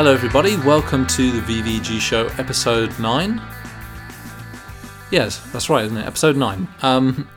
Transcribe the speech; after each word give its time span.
Hello, 0.00 0.14
everybody. 0.14 0.56
Welcome 0.56 1.06
to 1.08 1.30
the 1.30 1.40
VVG 1.42 2.00
Show, 2.00 2.28
episode 2.38 2.98
9. 2.98 3.38
Yes, 5.10 5.40
that's 5.52 5.68
right, 5.68 5.84
isn't 5.84 5.98
it? 5.98 6.06
Episode 6.06 6.38
9. 6.38 6.66
Um, 6.80 7.28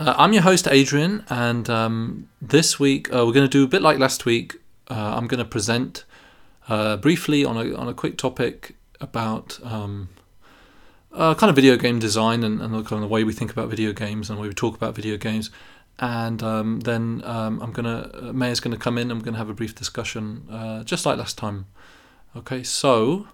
uh, 0.00 0.12
I'm 0.18 0.32
your 0.32 0.42
host, 0.42 0.66
Adrian, 0.66 1.24
and 1.30 1.70
um, 1.70 2.28
this 2.40 2.80
week 2.80 3.14
uh, 3.14 3.24
we're 3.24 3.32
going 3.32 3.48
to 3.48 3.48
do 3.48 3.62
a 3.62 3.68
bit 3.68 3.80
like 3.80 4.00
last 4.00 4.24
week. 4.24 4.56
Uh, 4.90 5.14
I'm 5.16 5.28
going 5.28 5.38
to 5.38 5.44
present 5.44 6.04
uh, 6.68 6.96
briefly 6.96 7.44
on 7.44 7.56
a, 7.56 7.76
on 7.76 7.86
a 7.86 7.94
quick 7.94 8.18
topic 8.18 8.74
about 9.00 9.60
um, 9.62 10.08
uh, 11.12 11.36
kind 11.36 11.48
of 11.48 11.54
video 11.54 11.76
game 11.76 12.00
design 12.00 12.42
and, 12.42 12.60
and 12.60 12.72
kind 12.72 12.90
of 12.90 13.02
the 13.02 13.06
way 13.06 13.22
we 13.22 13.32
think 13.32 13.52
about 13.52 13.68
video 13.68 13.92
games 13.92 14.28
and 14.28 14.36
the 14.36 14.42
way 14.42 14.48
we 14.48 14.54
talk 14.54 14.74
about 14.74 14.96
video 14.96 15.16
games 15.16 15.48
and 15.98 16.42
um, 16.42 16.80
then 16.80 17.22
um, 17.24 17.60
I'm 17.60 17.72
gonna 17.72 18.10
uh, 18.14 18.32
Maya's 18.32 18.60
gonna 18.60 18.76
come 18.76 18.98
in. 18.98 19.10
I'm 19.10 19.20
gonna 19.20 19.38
have 19.38 19.48
a 19.48 19.54
brief 19.54 19.74
discussion, 19.74 20.46
uh, 20.50 20.84
just 20.84 21.06
like 21.06 21.18
last 21.18 21.38
time. 21.38 21.66
Okay, 22.36 22.62
so 22.62 23.28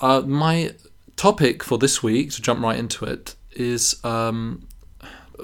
uh, 0.00 0.20
my 0.22 0.74
topic 1.16 1.62
for 1.62 1.78
this 1.78 2.02
week, 2.02 2.32
to 2.32 2.42
jump 2.42 2.60
right 2.60 2.78
into 2.78 3.04
it, 3.04 3.36
is 3.52 4.04
um, 4.04 4.66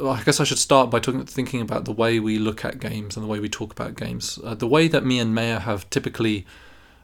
I 0.02 0.22
guess 0.22 0.40
I 0.40 0.44
should 0.44 0.58
start 0.58 0.90
by 0.90 1.00
talking, 1.00 1.24
thinking 1.26 1.60
about 1.60 1.84
the 1.84 1.92
way 1.92 2.20
we 2.20 2.38
look 2.38 2.64
at 2.64 2.80
games 2.80 3.16
and 3.16 3.24
the 3.24 3.28
way 3.28 3.40
we 3.40 3.48
talk 3.48 3.72
about 3.72 3.96
games. 3.96 4.38
Uh, 4.42 4.54
the 4.54 4.66
way 4.66 4.88
that 4.88 5.04
me 5.04 5.18
and 5.18 5.34
Maya 5.34 5.58
have 5.58 5.88
typically 5.90 6.46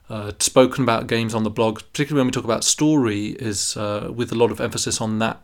uh, 0.09 0.33
spoken 0.39 0.85
about 0.85 1.07
games 1.07 1.35
on 1.35 1.43
the 1.43 1.51
blog, 1.51 1.81
particularly 1.93 2.21
when 2.21 2.29
we 2.29 2.33
talk 2.33 2.45
about 2.45 2.65
story, 2.65 3.29
is 3.29 3.77
uh, 3.77 4.11
with 4.15 4.31
a 4.31 4.37
lot 4.37 4.51
of 4.51 4.61
emphasis 4.61 5.01
on 5.01 5.19
that 5.19 5.43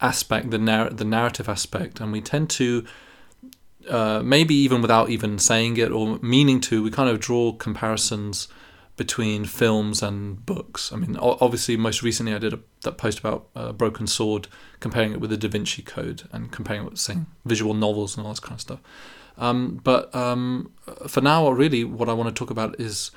aspect, 0.00 0.50
the 0.50 0.58
narr- 0.58 0.90
the 0.90 1.04
narrative 1.04 1.48
aspect, 1.48 2.00
and 2.00 2.12
we 2.12 2.20
tend 2.20 2.50
to 2.50 2.84
uh, 3.88 4.20
maybe 4.24 4.54
even 4.54 4.82
without 4.82 5.10
even 5.10 5.38
saying 5.38 5.76
it 5.76 5.90
or 5.90 6.18
meaning 6.20 6.60
to, 6.60 6.82
we 6.82 6.90
kind 6.90 7.08
of 7.08 7.20
draw 7.20 7.52
comparisons 7.52 8.48
between 8.96 9.44
films 9.44 10.02
and 10.02 10.44
books. 10.44 10.92
I 10.92 10.96
mean, 10.96 11.16
obviously, 11.16 11.76
most 11.76 12.02
recently 12.02 12.34
I 12.34 12.38
did 12.38 12.52
a, 12.52 12.58
that 12.82 12.98
post 12.98 13.20
about 13.20 13.48
uh, 13.54 13.72
Broken 13.72 14.06
Sword, 14.06 14.48
comparing 14.80 15.12
it 15.12 15.20
with 15.20 15.30
the 15.30 15.36
Da 15.36 15.48
Vinci 15.48 15.82
Code 15.82 16.24
and 16.32 16.50
comparing 16.50 16.82
it 16.82 16.90
with, 16.90 16.98
saying, 16.98 17.26
visual 17.44 17.74
novels 17.74 18.16
and 18.16 18.26
all 18.26 18.32
this 18.32 18.40
kind 18.40 18.54
of 18.54 18.60
stuff. 18.60 18.80
Um, 19.38 19.80
but 19.84 20.12
um, 20.14 20.72
for 21.06 21.20
now, 21.20 21.48
really, 21.48 21.84
what 21.84 22.08
I 22.08 22.12
want 22.12 22.28
to 22.28 22.34
talk 22.34 22.50
about 22.50 22.78
is 22.80 23.12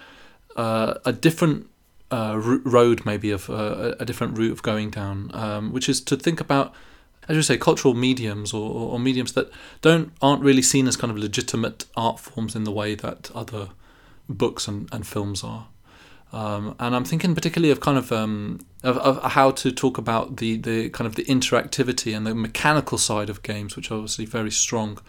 uh, 0.56 0.94
a 1.04 1.12
different 1.12 1.68
uh, 2.12 2.38
road, 2.66 3.06
maybe 3.06 3.31
of 3.31 3.50
uh, 3.50 3.95
a 4.00 4.06
different 4.06 4.38
route 4.38 4.52
of 4.52 4.62
going 4.62 4.90
down, 4.90 5.31
um, 5.34 5.72
which 5.72 5.88
is 5.88 6.02
to 6.02 6.17
think 6.17 6.42
about, 6.42 6.73
as 7.28 7.36
you 7.36 7.42
say, 7.42 7.58
cultural 7.58 7.94
mediums 7.94 8.54
or, 8.54 8.94
or, 8.94 9.00
mediums 9.00 9.34
that 9.34 9.50
don't 9.81 10.12
aren't 10.22 10.44
really 10.44 10.62
seen 10.62 10.88
as 10.88 10.98
kind 10.98 11.09
of 11.09 11.17
legitimate 11.17 11.86
art 11.95 12.20
forms 12.20 12.56
in 12.56 12.66
the 12.66 12.72
way 12.72 12.95
that 12.95 13.32
other 13.34 13.70
books 14.28 14.67
and, 14.67 14.89
and 14.92 15.08
films 15.08 15.44
are. 15.44 15.67
Um, 16.34 16.76
and 16.80 16.95
I'm 16.95 17.04
thinking 17.04 17.36
particularly 17.36 17.72
of 17.72 17.82
kind 17.82 17.98
of, 17.98 18.12
um, 18.12 18.59
of, 18.84 18.98
of 18.98 19.32
how 19.32 19.52
to 19.52 19.72
talk 19.72 19.98
about 19.98 20.38
the, 20.38 20.58
the 20.58 20.89
kind 20.89 21.06
of 21.06 21.16
the 21.16 21.26
interactivity 21.26 22.16
and 22.16 22.26
the 22.26 22.36
mechanical 22.36 22.98
side 22.98 23.30
of 23.30 23.44
games, 23.44 23.76
which 23.76 23.92
are 23.92 23.95
obviously 23.95 24.26
very 24.26 24.52
strong. 24.52 25.00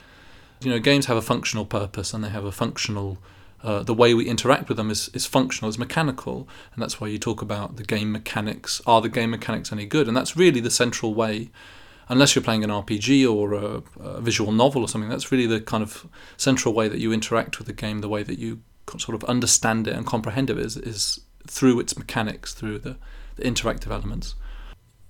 You 0.60 0.70
know, 0.70 0.78
games 0.78 1.06
have 1.06 1.16
a 1.16 1.22
functional 1.22 1.64
purpose 1.64 2.12
and 2.12 2.22
they 2.24 2.28
have 2.28 2.44
a 2.44 2.52
functional 2.52 3.18
uh, 3.62 3.82
the 3.82 3.94
way 3.94 4.12
we 4.12 4.28
interact 4.28 4.68
with 4.68 4.76
them 4.76 4.90
is, 4.90 5.08
is 5.14 5.26
functional, 5.26 5.68
is 5.68 5.78
mechanical, 5.78 6.48
and 6.74 6.82
that's 6.82 7.00
why 7.00 7.06
you 7.06 7.18
talk 7.18 7.42
about 7.42 7.76
the 7.76 7.84
game 7.84 8.10
mechanics. 8.10 8.82
Are 8.86 9.00
the 9.00 9.08
game 9.08 9.30
mechanics 9.30 9.72
any 9.72 9.86
good? 9.86 10.08
And 10.08 10.16
that's 10.16 10.36
really 10.36 10.60
the 10.60 10.70
central 10.70 11.14
way, 11.14 11.50
unless 12.08 12.34
you're 12.34 12.42
playing 12.42 12.64
an 12.64 12.70
RPG 12.70 13.30
or 13.32 13.54
a, 13.54 13.82
a 14.00 14.20
visual 14.20 14.50
novel 14.50 14.82
or 14.82 14.88
something. 14.88 15.10
That's 15.10 15.30
really 15.30 15.46
the 15.46 15.60
kind 15.60 15.82
of 15.82 16.08
central 16.36 16.74
way 16.74 16.88
that 16.88 16.98
you 16.98 17.12
interact 17.12 17.58
with 17.58 17.68
the 17.68 17.72
game. 17.72 18.00
The 18.00 18.08
way 18.08 18.24
that 18.24 18.38
you 18.38 18.62
sort 18.98 19.14
of 19.14 19.28
understand 19.28 19.86
it 19.86 19.94
and 19.94 20.04
comprehend 20.04 20.50
it 20.50 20.58
is, 20.58 20.76
is 20.76 21.20
through 21.46 21.78
its 21.80 21.96
mechanics, 21.96 22.54
through 22.54 22.80
the, 22.80 22.96
the 23.36 23.44
interactive 23.44 23.90
elements. 23.90 24.34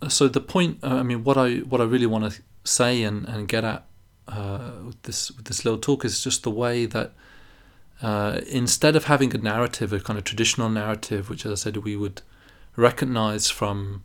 Uh, 0.02 0.08
so 0.08 0.28
the 0.28 0.40
point, 0.40 0.78
uh, 0.82 0.96
I 0.96 1.02
mean, 1.02 1.24
what 1.24 1.38
I 1.38 1.58
what 1.58 1.80
I 1.80 1.84
really 1.84 2.06
want 2.06 2.30
to 2.30 2.42
say 2.64 3.02
and, 3.02 3.26
and 3.26 3.48
get 3.48 3.64
at 3.64 3.86
uh, 4.28 4.72
with 4.84 5.02
this 5.02 5.30
with 5.30 5.46
this 5.46 5.64
little 5.64 5.80
talk 5.80 6.04
is 6.04 6.22
just 6.22 6.42
the 6.42 6.50
way 6.50 6.86
that 6.86 7.14
uh, 8.00 8.40
instead 8.48 8.96
of 8.96 9.04
having 9.04 9.34
a 9.34 9.38
narrative, 9.38 9.92
a 9.92 10.00
kind 10.00 10.18
of 10.18 10.24
traditional 10.24 10.68
narrative, 10.68 11.28
which, 11.28 11.44
as 11.46 11.52
I 11.52 11.54
said, 11.56 11.76
we 11.78 11.96
would 11.96 12.22
recognize 12.76 13.50
from 13.50 14.02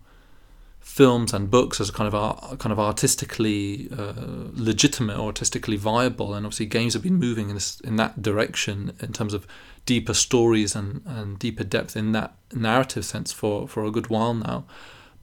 films 0.80 1.34
and 1.34 1.52
books 1.52 1.82
as 1.82 1.92
kind 1.92 2.08
of 2.08 2.16
art, 2.16 2.60
kind 2.60 2.72
of 2.72 2.80
artistically 2.80 3.90
uh, 3.98 4.14
legitimate 4.54 5.18
or 5.18 5.28
artistically 5.28 5.78
viable, 5.78 6.34
and 6.34 6.46
obviously 6.46 6.66
games 6.66 6.94
have 6.94 7.04
been 7.04 7.16
moving 7.16 7.50
in 7.50 7.56
this, 7.56 7.80
in 7.82 7.96
that 7.98 8.22
direction 8.22 8.94
in 9.02 9.14
terms 9.14 9.34
of 9.34 9.46
deeper 9.86 10.14
stories 10.14 10.76
and, 10.76 11.02
and 11.06 11.40
deeper 11.40 11.64
depth 11.64 11.96
in 11.96 12.12
that 12.14 12.36
narrative 12.54 13.06
sense 13.06 13.32
for, 13.32 13.68
for 13.68 13.86
a 13.86 13.92
good 13.92 14.08
while 14.10 14.34
now. 14.34 14.66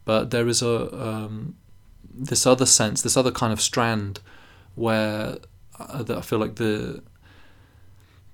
But 0.04 0.30
there 0.30 0.48
is 0.48 0.62
a 0.62 1.02
um, 1.02 1.56
this 2.14 2.46
other 2.46 2.66
sense, 2.66 3.02
this 3.02 3.16
other 3.16 3.32
kind 3.32 3.52
of 3.52 3.60
strand 3.60 4.20
where 4.74 5.38
uh, 5.78 6.02
that 6.02 6.18
I 6.18 6.20
feel 6.20 6.38
like 6.38 6.56
the 6.56 7.02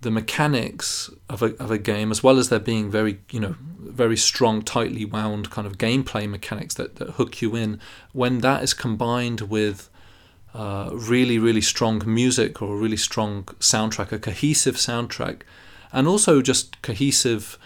the 0.00 0.10
mechanics 0.10 1.10
of 1.28 1.42
a, 1.42 1.54
of 1.56 1.70
a 1.70 1.78
game, 1.78 2.10
as 2.10 2.22
well 2.22 2.38
as 2.38 2.48
there 2.48 2.58
being 2.58 2.90
very, 2.90 3.20
you 3.30 3.40
know, 3.40 3.54
very 3.78 4.16
strong, 4.16 4.62
tightly 4.62 5.04
wound 5.04 5.50
kind 5.50 5.66
of 5.66 5.76
gameplay 5.76 6.28
mechanics 6.28 6.74
that, 6.74 6.96
that 6.96 7.10
hook 7.10 7.42
you 7.42 7.54
in, 7.54 7.78
when 8.12 8.38
that 8.38 8.62
is 8.62 8.72
combined 8.72 9.42
with 9.42 9.90
uh, 10.54 10.90
really, 10.92 11.38
really 11.38 11.60
strong 11.60 12.02
music 12.06 12.62
or 12.62 12.74
a 12.74 12.78
really 12.78 12.96
strong 12.96 13.44
soundtrack, 13.60 14.10
a 14.10 14.18
cohesive 14.18 14.76
soundtrack, 14.76 15.42
and 15.92 16.08
also 16.08 16.40
just 16.40 16.80
cohesive 16.82 17.58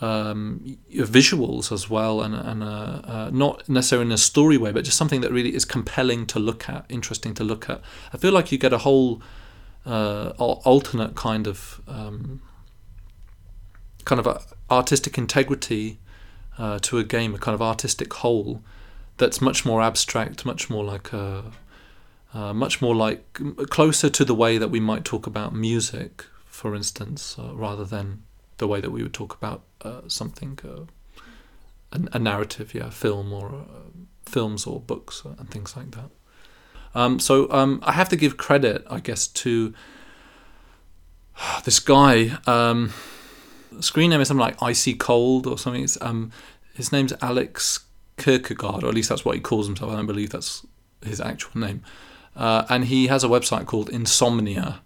um, 0.00 0.78
visuals 0.92 1.72
as 1.72 1.90
well, 1.90 2.22
and, 2.22 2.34
and 2.34 2.62
uh, 2.62 3.00
uh, 3.04 3.30
not 3.32 3.68
necessarily 3.68 4.06
in 4.06 4.12
a 4.12 4.18
story 4.18 4.56
way, 4.56 4.72
but 4.72 4.84
just 4.84 4.96
something 4.96 5.20
that 5.20 5.32
really 5.32 5.54
is 5.54 5.64
compelling 5.64 6.26
to 6.26 6.38
look 6.38 6.68
at, 6.68 6.84
interesting 6.88 7.34
to 7.34 7.44
look 7.44 7.68
at. 7.68 7.80
I 8.12 8.16
feel 8.16 8.32
like 8.32 8.52
you 8.52 8.58
get 8.58 8.72
a 8.72 8.78
whole 8.78 9.22
uh, 9.86 10.32
alternate 10.38 11.14
kind 11.14 11.46
of 11.46 11.80
um, 11.88 12.42
kind 14.04 14.24
of 14.24 14.54
artistic 14.70 15.18
integrity 15.18 15.98
uh, 16.58 16.78
to 16.80 16.98
a 16.98 17.04
game, 17.04 17.34
a 17.34 17.38
kind 17.38 17.54
of 17.54 17.62
artistic 17.62 18.12
whole 18.14 18.62
that's 19.16 19.40
much 19.40 19.64
more 19.64 19.82
abstract, 19.82 20.44
much 20.44 20.70
more 20.70 20.84
like 20.84 21.12
a, 21.12 21.44
uh, 22.34 22.52
much 22.52 22.80
more 22.80 22.94
like 22.94 23.38
closer 23.68 24.08
to 24.10 24.24
the 24.24 24.34
way 24.34 24.58
that 24.58 24.68
we 24.68 24.80
might 24.80 25.04
talk 25.04 25.26
about 25.26 25.54
music, 25.54 26.24
for 26.46 26.74
instance, 26.74 27.36
uh, 27.38 27.54
rather 27.54 27.84
than 27.84 28.22
the 28.58 28.66
way 28.66 28.80
that 28.80 28.90
we 28.90 29.02
would 29.02 29.14
talk 29.14 29.34
about 29.34 29.62
uh, 29.82 30.02
something, 30.08 30.58
uh, 30.64 30.84
a, 31.92 32.16
a, 32.16 32.18
narrative, 32.18 32.74
yeah, 32.74 32.90
film 32.90 33.32
or 33.32 33.64
films 34.26 34.66
or 34.66 34.80
books 34.80 35.22
and 35.24 35.50
things 35.50 35.76
like 35.76 35.90
that. 35.92 36.10
Um, 36.94 37.18
so 37.20 37.50
um, 37.50 37.80
I 37.82 37.92
have 37.92 38.08
to 38.10 38.16
give 38.16 38.36
credit, 38.36 38.86
I 38.90 39.00
guess, 39.00 39.26
to 39.28 39.74
this 41.64 41.78
guy. 41.78 42.38
Um, 42.46 42.92
screen 43.80 44.10
name 44.10 44.20
is 44.20 44.28
something 44.28 44.40
like 44.40 44.62
Icy 44.62 44.94
Cold 44.94 45.46
or 45.46 45.58
something. 45.58 45.86
Um, 46.00 46.32
his 46.74 46.92
name's 46.92 47.12
Alex 47.20 47.80
Kierkegaard, 48.16 48.84
or 48.84 48.88
at 48.88 48.94
least 48.94 49.08
that's 49.08 49.24
what 49.24 49.34
he 49.34 49.40
calls 49.40 49.66
himself. 49.66 49.92
I 49.92 49.96
don't 49.96 50.06
believe 50.06 50.30
that's 50.30 50.66
his 51.04 51.20
actual 51.20 51.60
name. 51.60 51.82
Uh, 52.36 52.64
and 52.68 52.84
he 52.84 53.08
has 53.08 53.24
a 53.24 53.28
website 53.28 53.66
called 53.66 53.88
Insomnia. 53.88 54.80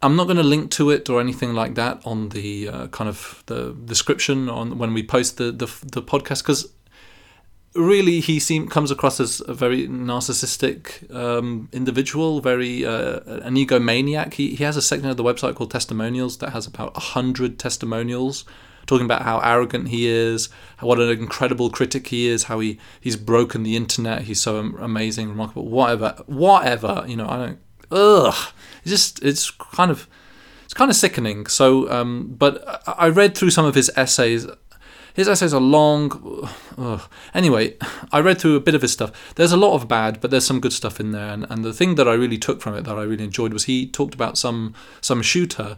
I'm 0.00 0.14
not 0.14 0.24
going 0.24 0.36
to 0.36 0.44
link 0.44 0.70
to 0.72 0.90
it 0.90 1.10
or 1.10 1.20
anything 1.20 1.54
like 1.54 1.74
that 1.74 2.00
on 2.04 2.28
the 2.28 2.68
uh, 2.68 2.86
kind 2.88 3.08
of 3.08 3.42
the 3.46 3.74
description 3.84 4.48
on 4.48 4.78
when 4.78 4.94
we 4.94 5.02
post 5.02 5.38
the 5.38 5.50
the, 5.50 5.66
the 5.66 6.02
podcast 6.02 6.42
because 6.42 6.72
really 7.78 8.20
he 8.20 8.38
seem 8.40 8.68
comes 8.68 8.90
across 8.90 9.20
as 9.20 9.40
a 9.46 9.54
very 9.54 9.88
narcissistic 9.88 11.12
um, 11.14 11.68
individual, 11.72 12.40
very 12.40 12.84
uh, 12.84 13.20
an 13.42 13.54
egomaniac. 13.54 14.34
He 14.34 14.54
he 14.54 14.64
has 14.64 14.76
a 14.76 14.82
section 14.82 15.08
of 15.08 15.16
the 15.16 15.24
website 15.24 15.54
called 15.54 15.70
testimonials 15.70 16.38
that 16.38 16.50
has 16.50 16.66
about 16.66 16.96
hundred 16.96 17.58
testimonials 17.58 18.44
talking 18.88 19.04
about 19.04 19.22
how 19.22 19.38
arrogant 19.40 19.88
he 19.88 20.08
is, 20.08 20.48
what 20.80 20.98
an 20.98 21.10
incredible 21.10 21.70
critic 21.70 22.08
he 22.08 22.26
is, 22.26 22.44
how 22.44 22.58
he 22.58 22.78
he's 23.00 23.16
broken 23.16 23.62
the 23.62 23.76
internet, 23.76 24.22
he's 24.22 24.40
so 24.40 24.56
amazing, 24.56 25.28
remarkable, 25.28 25.68
whatever, 25.68 26.16
whatever. 26.26 27.04
You 27.06 27.16
know, 27.16 27.28
I 27.28 27.36
don't. 27.36 27.58
Ugh, 27.92 28.52
it's 28.82 28.90
just 28.90 29.22
it's 29.22 29.50
kind 29.50 29.90
of 29.90 30.08
it's 30.64 30.74
kind 30.74 30.90
of 30.90 30.96
sickening. 30.96 31.46
So, 31.46 31.90
um, 31.90 32.34
but 32.36 32.82
I 32.86 33.08
read 33.08 33.36
through 33.36 33.50
some 33.50 33.66
of 33.66 33.74
his 33.74 33.90
essays 33.94 34.46
his 35.18 35.28
essays 35.28 35.52
are 35.52 35.60
long. 35.60 36.48
Ugh. 36.78 37.02
Anyway, 37.34 37.76
I 38.12 38.20
read 38.20 38.40
through 38.40 38.54
a 38.54 38.60
bit 38.60 38.76
of 38.76 38.82
his 38.82 38.92
stuff. 38.92 39.34
There's 39.34 39.50
a 39.50 39.56
lot 39.56 39.74
of 39.74 39.88
bad, 39.88 40.20
but 40.20 40.30
there's 40.30 40.46
some 40.46 40.60
good 40.60 40.72
stuff 40.72 41.00
in 41.00 41.10
there. 41.10 41.32
And, 41.32 41.44
and 41.50 41.64
the 41.64 41.72
thing 41.72 41.96
that 41.96 42.06
I 42.06 42.12
really 42.14 42.38
took 42.38 42.60
from 42.60 42.76
it, 42.76 42.82
that 42.84 42.96
I 42.96 43.02
really 43.02 43.24
enjoyed, 43.24 43.52
was 43.52 43.64
he 43.64 43.84
talked 43.84 44.14
about 44.14 44.38
some 44.38 44.74
some 45.00 45.20
shooter. 45.20 45.76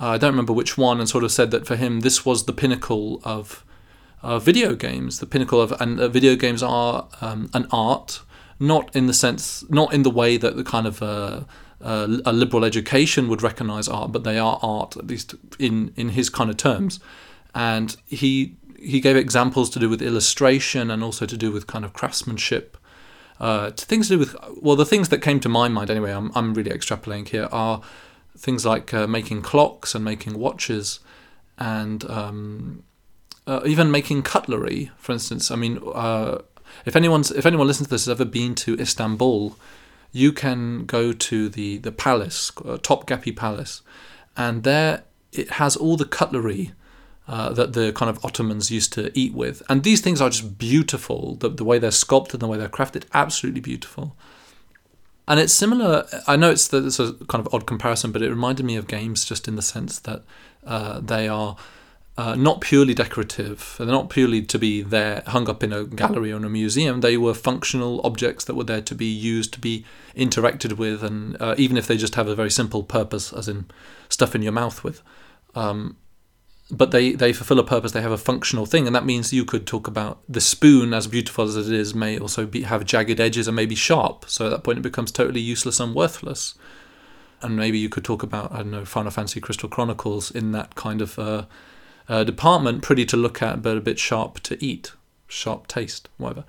Uh, 0.00 0.06
I 0.06 0.16
don't 0.16 0.30
remember 0.30 0.54
which 0.54 0.78
one, 0.78 1.00
and 1.00 1.06
sort 1.06 1.22
of 1.22 1.30
said 1.30 1.50
that 1.50 1.66
for 1.66 1.76
him 1.76 2.00
this 2.00 2.24
was 2.24 2.46
the 2.46 2.54
pinnacle 2.54 3.20
of 3.24 3.62
uh, 4.22 4.38
video 4.38 4.74
games. 4.74 5.20
The 5.20 5.26
pinnacle 5.26 5.60
of 5.60 5.70
and 5.82 6.00
uh, 6.00 6.08
video 6.08 6.34
games 6.34 6.62
are 6.62 7.08
um, 7.20 7.50
an 7.52 7.66
art, 7.70 8.22
not 8.58 8.96
in 8.96 9.06
the 9.06 9.12
sense, 9.12 9.68
not 9.68 9.92
in 9.92 10.02
the 10.02 10.10
way 10.10 10.38
that 10.38 10.56
the 10.56 10.64
kind 10.64 10.86
of 10.86 11.02
uh, 11.02 11.40
uh, 11.82 12.06
a 12.24 12.32
liberal 12.32 12.64
education 12.64 13.28
would 13.28 13.42
recognize 13.42 13.86
art, 13.86 14.12
but 14.12 14.24
they 14.24 14.38
are 14.38 14.58
art 14.62 14.96
at 14.96 15.06
least 15.08 15.34
in 15.58 15.92
in 15.94 16.08
his 16.08 16.30
kind 16.30 16.48
of 16.48 16.56
terms. 16.56 17.00
And 17.54 17.96
he 18.06 18.56
he 18.80 19.00
gave 19.00 19.16
examples 19.16 19.70
to 19.70 19.78
do 19.78 19.88
with 19.88 20.02
illustration 20.02 20.90
and 20.90 21.02
also 21.02 21.26
to 21.26 21.36
do 21.36 21.50
with 21.50 21.66
kind 21.66 21.84
of 21.84 21.92
craftsmanship. 21.92 22.76
Uh, 23.40 23.70
to 23.70 23.86
things 23.86 24.08
to 24.08 24.14
do 24.14 24.18
with 24.18 24.36
well, 24.60 24.76
the 24.76 24.86
things 24.86 25.08
that 25.10 25.22
came 25.22 25.38
to 25.40 25.48
my 25.48 25.68
mind 25.68 25.90
anyway. 25.90 26.12
I'm 26.12 26.32
I'm 26.34 26.54
really 26.54 26.70
extrapolating 26.70 27.28
here 27.28 27.48
are 27.52 27.82
things 28.36 28.64
like 28.64 28.92
uh, 28.92 29.06
making 29.06 29.42
clocks 29.42 29.94
and 29.94 30.04
making 30.04 30.38
watches, 30.38 31.00
and 31.56 32.08
um, 32.10 32.82
uh, 33.46 33.60
even 33.64 33.90
making 33.90 34.22
cutlery. 34.22 34.90
For 34.98 35.12
instance, 35.12 35.50
I 35.50 35.56
mean, 35.56 35.80
uh, 35.94 36.38
if 36.84 36.96
anyone's 36.96 37.30
if 37.30 37.46
anyone 37.46 37.66
listens 37.66 37.88
to 37.88 37.94
this 37.94 38.06
has 38.06 38.12
ever 38.20 38.24
been 38.24 38.56
to 38.56 38.74
Istanbul, 38.78 39.56
you 40.12 40.32
can 40.32 40.84
go 40.84 41.12
to 41.12 41.48
the 41.48 41.78
the 41.78 41.92
palace, 41.92 42.50
uh, 42.58 42.78
Topkapi 42.78 43.36
Palace, 43.36 43.82
and 44.36 44.64
there 44.64 45.04
it 45.32 45.50
has 45.52 45.76
all 45.76 45.96
the 45.96 46.04
cutlery 46.04 46.72
uh, 47.28 47.52
that 47.52 47.74
the 47.74 47.92
kind 47.92 48.08
of 48.08 48.24
Ottomans 48.24 48.70
used 48.70 48.92
to 48.94 49.16
eat 49.16 49.34
with. 49.34 49.62
And 49.68 49.84
these 49.84 50.00
things 50.00 50.20
are 50.20 50.30
just 50.30 50.58
beautiful. 50.58 51.34
The, 51.34 51.50
the 51.50 51.64
way 51.64 51.78
they're 51.78 51.90
sculpted, 51.90 52.40
the 52.40 52.46
way 52.46 52.56
they're 52.56 52.68
crafted, 52.68 53.04
absolutely 53.12 53.60
beautiful. 53.60 54.16
And 55.28 55.38
it's 55.38 55.52
similar. 55.52 56.06
I 56.26 56.36
know 56.36 56.50
it's, 56.50 56.68
the, 56.68 56.86
it's 56.86 56.98
a 56.98 57.12
kind 57.28 57.46
of 57.46 57.52
odd 57.52 57.66
comparison, 57.66 58.12
but 58.12 58.22
it 58.22 58.30
reminded 58.30 58.64
me 58.64 58.76
of 58.76 58.86
games 58.86 59.26
just 59.26 59.46
in 59.46 59.56
the 59.56 59.62
sense 59.62 59.98
that 60.00 60.22
uh, 60.66 61.00
they 61.00 61.28
are 61.28 61.56
uh, 62.16 62.34
not 62.34 62.62
purely 62.62 62.94
decorative. 62.94 63.76
They're 63.76 63.86
not 63.86 64.08
purely 64.08 64.40
to 64.40 64.58
be 64.58 64.80
there, 64.80 65.22
hung 65.26 65.50
up 65.50 65.62
in 65.62 65.70
a 65.70 65.84
gallery 65.84 66.32
or 66.32 66.36
in 66.36 66.44
a 66.44 66.48
museum. 66.48 67.02
They 67.02 67.18
were 67.18 67.34
functional 67.34 68.00
objects 68.04 68.46
that 68.46 68.54
were 68.54 68.64
there 68.64 68.80
to 68.80 68.94
be 68.94 69.04
used, 69.04 69.52
to 69.52 69.60
be 69.60 69.84
interacted 70.16 70.78
with, 70.78 71.04
and 71.04 71.36
uh, 71.42 71.54
even 71.58 71.76
if 71.76 71.86
they 71.86 71.98
just 71.98 72.14
have 72.14 72.26
a 72.26 72.34
very 72.34 72.50
simple 72.50 72.82
purpose, 72.82 73.30
as 73.34 73.48
in 73.48 73.66
stuff 74.08 74.34
in 74.34 74.40
your 74.40 74.52
mouth 74.52 74.82
with. 74.82 75.02
Um, 75.54 75.96
but 76.70 76.90
they, 76.90 77.12
they 77.12 77.32
fulfill 77.32 77.58
a 77.58 77.64
purpose. 77.64 77.92
They 77.92 78.02
have 78.02 78.12
a 78.12 78.18
functional 78.18 78.66
thing, 78.66 78.86
and 78.86 78.94
that 78.94 79.06
means 79.06 79.32
you 79.32 79.44
could 79.44 79.66
talk 79.66 79.86
about 79.86 80.20
the 80.28 80.40
spoon, 80.40 80.92
as 80.92 81.06
beautiful 81.06 81.44
as 81.44 81.56
it 81.56 81.72
is, 81.72 81.94
may 81.94 82.18
also 82.18 82.44
be 82.44 82.62
have 82.62 82.84
jagged 82.84 83.20
edges 83.20 83.48
and 83.48 83.56
maybe 83.56 83.74
sharp. 83.74 84.26
So 84.28 84.46
at 84.46 84.50
that 84.50 84.64
point, 84.64 84.78
it 84.78 84.82
becomes 84.82 85.10
totally 85.10 85.40
useless 85.40 85.80
and 85.80 85.94
worthless. 85.94 86.54
And 87.40 87.56
maybe 87.56 87.78
you 87.78 87.88
could 87.88 88.04
talk 88.04 88.22
about 88.22 88.52
I 88.52 88.58
don't 88.58 88.72
know 88.72 88.84
Final 88.84 89.10
Fantasy 89.10 89.40
Crystal 89.40 89.68
Chronicles 89.68 90.30
in 90.30 90.52
that 90.52 90.74
kind 90.74 91.00
of 91.00 91.18
uh, 91.18 91.46
uh, 92.08 92.24
department, 92.24 92.82
pretty 92.82 93.06
to 93.06 93.16
look 93.16 93.40
at, 93.40 93.62
but 93.62 93.76
a 93.76 93.80
bit 93.80 93.98
sharp 93.98 94.40
to 94.40 94.62
eat, 94.62 94.92
sharp 95.26 95.68
taste, 95.68 96.08
whatever. 96.18 96.44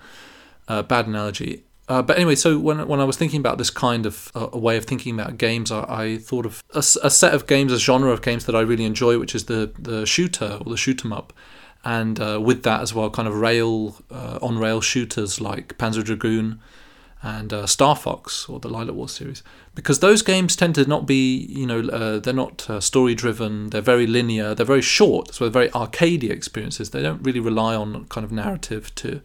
Uh, 0.68 0.82
bad 0.82 1.06
analogy. 1.06 1.64
Uh, 1.90 2.00
but 2.00 2.16
anyway, 2.16 2.36
so 2.36 2.56
when 2.56 2.86
when 2.86 3.00
I 3.00 3.04
was 3.04 3.16
thinking 3.16 3.40
about 3.40 3.58
this 3.58 3.68
kind 3.68 4.06
of 4.06 4.30
uh, 4.36 4.50
a 4.52 4.58
way 4.58 4.76
of 4.76 4.84
thinking 4.84 5.18
about 5.18 5.38
games, 5.38 5.72
I, 5.72 5.84
I 5.88 6.18
thought 6.18 6.46
of 6.46 6.62
a, 6.72 6.78
a, 6.78 7.10
set 7.10 7.34
of 7.34 7.48
games, 7.48 7.72
a 7.72 7.80
genre 7.80 8.12
of 8.12 8.22
games 8.22 8.46
that 8.46 8.54
I 8.54 8.60
really 8.60 8.84
enjoy, 8.84 9.18
which 9.18 9.34
is 9.34 9.46
the 9.46 9.72
the 9.76 10.06
shooter 10.06 10.60
or 10.64 10.70
the 10.70 10.76
shoot 10.76 11.04
'em 11.04 11.12
up, 11.12 11.32
and 11.84 12.20
uh, 12.20 12.40
with 12.40 12.62
that 12.62 12.80
as 12.80 12.94
well, 12.94 13.10
kind 13.10 13.26
of 13.26 13.34
rail 13.34 13.96
uh, 14.08 14.38
on 14.40 14.56
rail 14.56 14.80
shooters 14.80 15.40
like 15.40 15.76
Panzer 15.78 16.04
Dragoon 16.04 16.60
and 17.24 17.52
uh, 17.52 17.66
Star 17.66 17.96
Fox 17.96 18.48
or 18.48 18.60
the 18.60 18.68
Lylat 18.68 18.94
Wars 18.94 19.10
series, 19.10 19.42
because 19.74 19.98
those 19.98 20.22
games 20.22 20.54
tend 20.54 20.76
to 20.76 20.84
not 20.84 21.06
be, 21.06 21.38
you 21.48 21.66
know, 21.66 21.80
uh, 21.88 22.20
they're 22.20 22.32
not 22.32 22.68
story 22.78 23.16
driven. 23.16 23.70
They're 23.70 23.80
very 23.80 24.06
linear. 24.06 24.54
They're 24.54 24.64
very 24.64 24.80
short, 24.80 25.34
so 25.34 25.44
they're 25.44 25.62
very 25.62 25.70
arcadey 25.70 26.30
experiences. 26.30 26.90
They 26.90 27.02
don't 27.02 27.24
really 27.24 27.40
rely 27.40 27.74
on 27.74 28.04
kind 28.04 28.24
of 28.24 28.30
narrative 28.30 28.94
to 28.94 29.20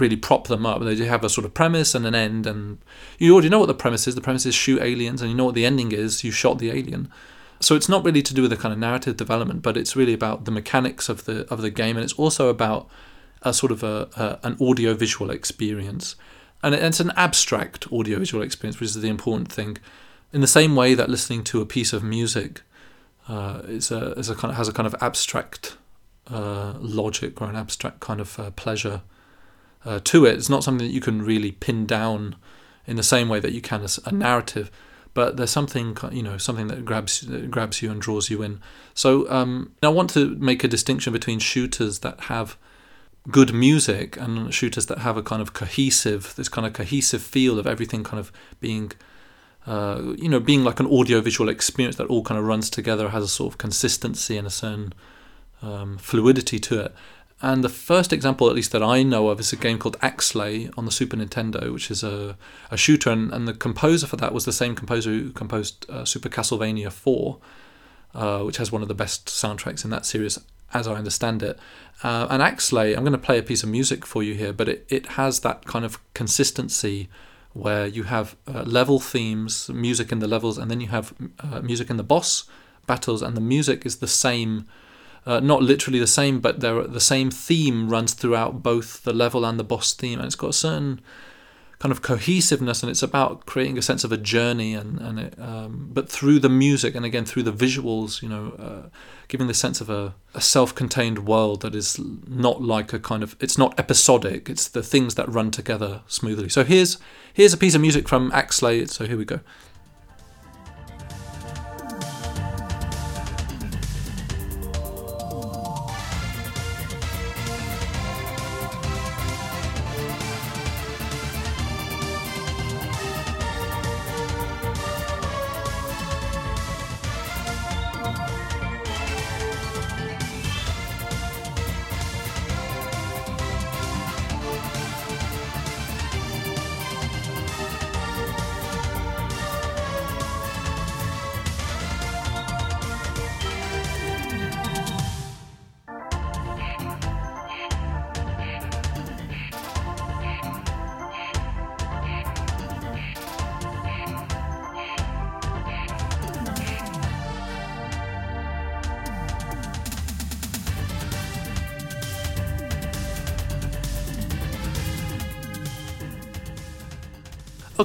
really 0.00 0.16
prop 0.16 0.48
them 0.48 0.66
up. 0.66 0.82
They 0.82 0.94
do 0.94 1.04
have 1.04 1.24
a 1.24 1.28
sort 1.28 1.44
of 1.44 1.54
premise 1.54 1.94
and 1.94 2.06
an 2.06 2.14
end, 2.14 2.46
and 2.46 2.78
you 3.18 3.32
already 3.32 3.48
know 3.48 3.60
what 3.60 3.66
the 3.66 3.74
premise 3.74 4.06
is. 4.06 4.14
The 4.14 4.20
premise 4.20 4.46
is 4.46 4.54
shoot 4.54 4.80
aliens, 4.80 5.20
and 5.20 5.30
you 5.30 5.36
know 5.36 5.44
what 5.44 5.54
the 5.54 5.66
ending 5.66 5.92
is. 5.92 6.24
You 6.24 6.30
shot 6.30 6.58
the 6.58 6.70
alien. 6.70 7.10
So 7.60 7.74
it's 7.74 7.88
not 7.88 8.04
really 8.04 8.22
to 8.22 8.34
do 8.34 8.42
with 8.42 8.50
the 8.50 8.56
kind 8.56 8.72
of 8.72 8.78
narrative 8.78 9.16
development, 9.16 9.62
but 9.62 9.76
it's 9.76 9.96
really 9.96 10.14
about 10.14 10.44
the 10.44 10.50
mechanics 10.50 11.08
of 11.08 11.24
the 11.24 11.46
of 11.52 11.62
the 11.62 11.70
game, 11.70 11.96
and 11.96 12.04
it's 12.04 12.12
also 12.12 12.48
about 12.48 12.88
a 13.42 13.52
sort 13.52 13.72
of 13.72 13.82
a, 13.82 14.08
a 14.16 14.46
an 14.46 14.56
audio 14.60 14.94
visual 14.94 15.30
experience, 15.30 16.16
and 16.62 16.74
it's 16.74 17.00
an 17.00 17.12
abstract 17.16 17.90
audio 17.92 18.18
visual 18.18 18.42
experience, 18.42 18.78
which 18.80 18.90
is 18.90 19.00
the 19.00 19.08
important 19.08 19.50
thing. 19.50 19.78
In 20.32 20.40
the 20.40 20.46
same 20.46 20.76
way 20.76 20.94
that 20.94 21.08
listening 21.08 21.42
to 21.44 21.60
a 21.60 21.66
piece 21.66 21.92
of 21.92 22.02
music 22.02 22.62
uh, 23.28 23.62
is 23.64 23.90
a 23.90 24.12
is 24.12 24.30
a 24.30 24.34
kind 24.34 24.52
of 24.52 24.56
has 24.56 24.68
a 24.68 24.72
kind 24.72 24.86
of 24.86 24.94
abstract 25.00 25.76
uh, 26.30 26.74
logic 26.78 27.40
or 27.40 27.48
an 27.48 27.56
abstract 27.56 28.00
kind 28.00 28.20
of 28.20 28.38
uh, 28.38 28.50
pleasure 28.52 29.02
uh, 29.84 30.00
to 30.04 30.26
it. 30.26 30.36
It's 30.36 30.50
not 30.50 30.64
something 30.64 30.86
that 30.86 30.92
you 30.92 31.00
can 31.00 31.22
really 31.22 31.52
pin 31.52 31.86
down 31.86 32.36
in 32.86 32.96
the 32.96 33.02
same 33.02 33.28
way 33.28 33.40
that 33.40 33.52
you 33.52 33.60
can 33.60 33.82
a, 33.82 33.88
a 34.06 34.12
narrative. 34.12 34.70
But 35.14 35.36
there's 35.36 35.50
something, 35.50 35.96
you 36.12 36.22
know, 36.22 36.38
something 36.38 36.68
that 36.68 36.84
grabs 36.84 37.22
that 37.22 37.50
grabs 37.50 37.82
you 37.82 37.90
and 37.90 38.00
draws 38.00 38.30
you 38.30 38.42
in. 38.42 38.60
So 38.94 39.28
um, 39.30 39.72
I 39.82 39.88
want 39.88 40.10
to 40.10 40.36
make 40.36 40.62
a 40.62 40.68
distinction 40.68 41.12
between 41.12 41.40
shooters 41.40 42.00
that 42.00 42.20
have 42.22 42.56
good 43.30 43.52
music 43.52 44.16
and 44.16 44.54
shooters 44.54 44.86
that 44.86 44.98
have 44.98 45.16
a 45.16 45.22
kind 45.22 45.42
of 45.42 45.52
cohesive, 45.52 46.34
this 46.36 46.48
kind 46.48 46.66
of 46.66 46.72
cohesive 46.72 47.22
feel 47.22 47.58
of 47.58 47.66
everything 47.66 48.04
kind 48.04 48.20
of 48.20 48.32
being, 48.60 48.92
uh, 49.66 50.14
you 50.16 50.28
know, 50.28 50.40
being 50.40 50.64
like 50.64 50.80
an 50.80 50.86
audio-visual 50.86 51.50
experience 51.50 51.96
that 51.96 52.06
all 52.06 52.22
kind 52.22 52.38
of 52.38 52.46
runs 52.46 52.70
together, 52.70 53.08
has 53.08 53.24
a 53.24 53.28
sort 53.28 53.52
of 53.52 53.58
consistency 53.58 54.36
and 54.36 54.46
a 54.46 54.50
certain 54.50 54.92
um, 55.62 55.98
fluidity 55.98 56.58
to 56.58 56.80
it. 56.80 56.94
And 57.40 57.62
the 57.62 57.68
first 57.68 58.12
example, 58.12 58.48
at 58.48 58.56
least 58.56 58.72
that 58.72 58.82
I 58.82 59.04
know 59.04 59.28
of, 59.28 59.38
is 59.38 59.52
a 59.52 59.56
game 59.56 59.78
called 59.78 59.98
Axelay 60.00 60.72
on 60.76 60.84
the 60.84 60.90
Super 60.90 61.16
Nintendo, 61.16 61.72
which 61.72 61.90
is 61.90 62.02
a, 62.02 62.36
a 62.70 62.76
shooter. 62.76 63.10
And, 63.10 63.32
and 63.32 63.46
the 63.46 63.54
composer 63.54 64.08
for 64.08 64.16
that 64.16 64.34
was 64.34 64.44
the 64.44 64.52
same 64.52 64.74
composer 64.74 65.10
who 65.10 65.30
composed 65.30 65.88
uh, 65.88 66.04
Super 66.04 66.28
Castlevania 66.28 66.90
4, 66.90 67.38
uh, 68.14 68.42
which 68.42 68.56
has 68.56 68.72
one 68.72 68.82
of 68.82 68.88
the 68.88 68.94
best 68.94 69.26
soundtracks 69.26 69.84
in 69.84 69.90
that 69.90 70.04
series, 70.04 70.38
as 70.74 70.88
I 70.88 70.94
understand 70.94 71.44
it. 71.44 71.58
Uh, 72.02 72.26
and 72.28 72.42
Axelay, 72.42 72.96
I'm 72.96 73.04
going 73.04 73.12
to 73.12 73.18
play 73.18 73.38
a 73.38 73.42
piece 73.42 73.62
of 73.62 73.68
music 73.68 74.04
for 74.04 74.24
you 74.24 74.34
here, 74.34 74.52
but 74.52 74.68
it, 74.68 74.86
it 74.88 75.06
has 75.06 75.40
that 75.40 75.64
kind 75.64 75.84
of 75.84 76.00
consistency 76.14 77.08
where 77.52 77.86
you 77.86 78.04
have 78.04 78.36
uh, 78.52 78.62
level 78.62 78.98
themes, 78.98 79.68
music 79.68 80.10
in 80.10 80.18
the 80.18 80.28
levels, 80.28 80.58
and 80.58 80.70
then 80.70 80.80
you 80.80 80.88
have 80.88 81.14
uh, 81.38 81.60
music 81.60 81.88
in 81.88 81.98
the 81.98 82.02
boss 82.02 82.44
battles, 82.86 83.22
and 83.22 83.36
the 83.36 83.40
music 83.40 83.86
is 83.86 83.96
the 83.96 84.08
same 84.08 84.66
uh, 85.28 85.40
not 85.40 85.62
literally 85.62 86.00
the 86.00 86.06
same, 86.20 86.40
but 86.40 86.60
the 86.60 87.00
same 87.00 87.30
theme 87.30 87.90
runs 87.90 88.14
throughout 88.14 88.62
both 88.62 89.02
the 89.04 89.12
level 89.12 89.44
and 89.44 89.58
the 89.58 89.64
boss 89.64 89.92
theme, 89.92 90.18
and 90.18 90.26
it's 90.26 90.40
got 90.44 90.50
a 90.50 90.60
certain 90.66 91.00
kind 91.78 91.92
of 91.92 92.00
cohesiveness, 92.02 92.82
and 92.82 92.90
it's 92.90 93.04
about 93.04 93.46
creating 93.46 93.78
a 93.78 93.82
sense 93.82 94.02
of 94.04 94.12
a 94.12 94.16
journey, 94.16 94.74
and 94.74 94.98
and 95.00 95.18
it, 95.20 95.34
um, 95.38 95.90
but 95.92 96.08
through 96.08 96.40
the 96.40 96.48
music 96.48 96.94
and 96.96 97.04
again 97.04 97.24
through 97.24 97.44
the 97.44 97.52
visuals, 97.52 98.22
you 98.22 98.28
know, 98.28 98.52
uh, 98.58 98.88
giving 99.28 99.48
the 99.48 99.54
sense 99.54 99.82
of 99.82 99.90
a, 99.90 100.14
a 100.34 100.40
self-contained 100.40 101.18
world 101.26 101.60
that 101.60 101.74
is 101.74 102.00
not 102.26 102.62
like 102.62 102.92
a 102.92 102.98
kind 102.98 103.22
of 103.22 103.36
it's 103.38 103.58
not 103.58 103.78
episodic. 103.78 104.48
It's 104.48 104.66
the 104.68 104.82
things 104.82 105.14
that 105.14 105.28
run 105.28 105.50
together 105.50 106.00
smoothly. 106.06 106.48
So 106.48 106.64
here's 106.64 106.98
here's 107.32 107.52
a 107.52 107.58
piece 107.58 107.76
of 107.76 107.80
music 107.80 108.08
from 108.08 108.32
Axelay. 108.32 108.88
So 108.88 109.04
here 109.04 109.18
we 109.18 109.24
go. 109.24 109.40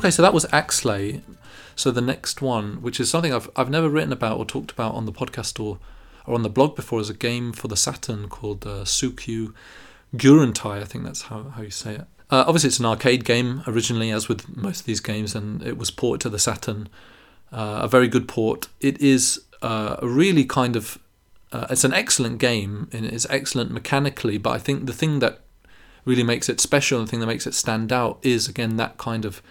Okay, 0.03 0.11
so 0.11 0.21
that 0.21 0.33
was 0.33 0.43
Axelay. 0.47 1.21
So 1.77 1.89
the 1.89 2.01
next 2.01 2.41
one, 2.41 2.81
which 2.81 2.99
is 2.99 3.09
something 3.09 3.33
I've 3.33 3.49
I've 3.55 3.69
never 3.69 3.87
written 3.87 4.11
about 4.11 4.37
or 4.37 4.43
talked 4.43 4.69
about 4.69 4.95
on 4.95 5.05
the 5.05 5.13
podcast 5.13 5.63
or 5.63 5.79
or 6.25 6.35
on 6.35 6.43
the 6.43 6.49
blog 6.49 6.75
before, 6.75 6.99
is 6.99 7.09
a 7.09 7.13
game 7.13 7.53
for 7.53 7.69
the 7.69 7.77
Saturn 7.77 8.27
called 8.27 8.67
uh, 8.67 8.83
Sukyu 8.83 9.53
Gurentai. 10.13 10.81
I 10.81 10.83
think 10.83 11.05
that's 11.05 11.21
how, 11.21 11.43
how 11.43 11.61
you 11.61 11.69
say 11.69 11.95
it. 11.95 12.05
Uh, 12.29 12.43
obviously, 12.45 12.67
it's 12.67 12.79
an 12.79 12.85
arcade 12.85 13.23
game 13.23 13.63
originally, 13.65 14.11
as 14.11 14.27
with 14.27 14.57
most 14.57 14.81
of 14.81 14.85
these 14.87 14.99
games, 14.99 15.35
and 15.35 15.63
it 15.63 15.77
was 15.77 15.89
ported 15.89 16.19
to 16.23 16.29
the 16.29 16.37
Saturn 16.37 16.89
uh, 17.53 17.79
a 17.83 17.87
very 17.87 18.09
good 18.09 18.27
port. 18.27 18.67
It 18.81 18.99
is 18.99 19.39
uh, 19.61 19.95
a 19.99 20.07
really 20.07 20.43
kind 20.43 20.75
of 20.75 20.99
uh, 21.53 21.67
it's 21.69 21.85
an 21.85 21.93
excellent 21.93 22.39
game 22.39 22.89
and 22.91 23.05
it's 23.05 23.25
excellent 23.29 23.71
mechanically, 23.71 24.37
but 24.37 24.49
I 24.49 24.57
think 24.57 24.85
the 24.85 24.91
thing 24.91 25.19
that 25.19 25.39
really 26.03 26.23
makes 26.23 26.49
it 26.49 26.59
special 26.59 26.99
and 26.99 27.07
the 27.07 27.11
thing 27.11 27.21
that 27.21 27.27
makes 27.27 27.47
it 27.47 27.53
stand 27.53 27.93
out 27.93 28.19
is 28.21 28.49
again 28.49 28.75
that 28.75 28.97
kind 28.97 29.23
of 29.23 29.41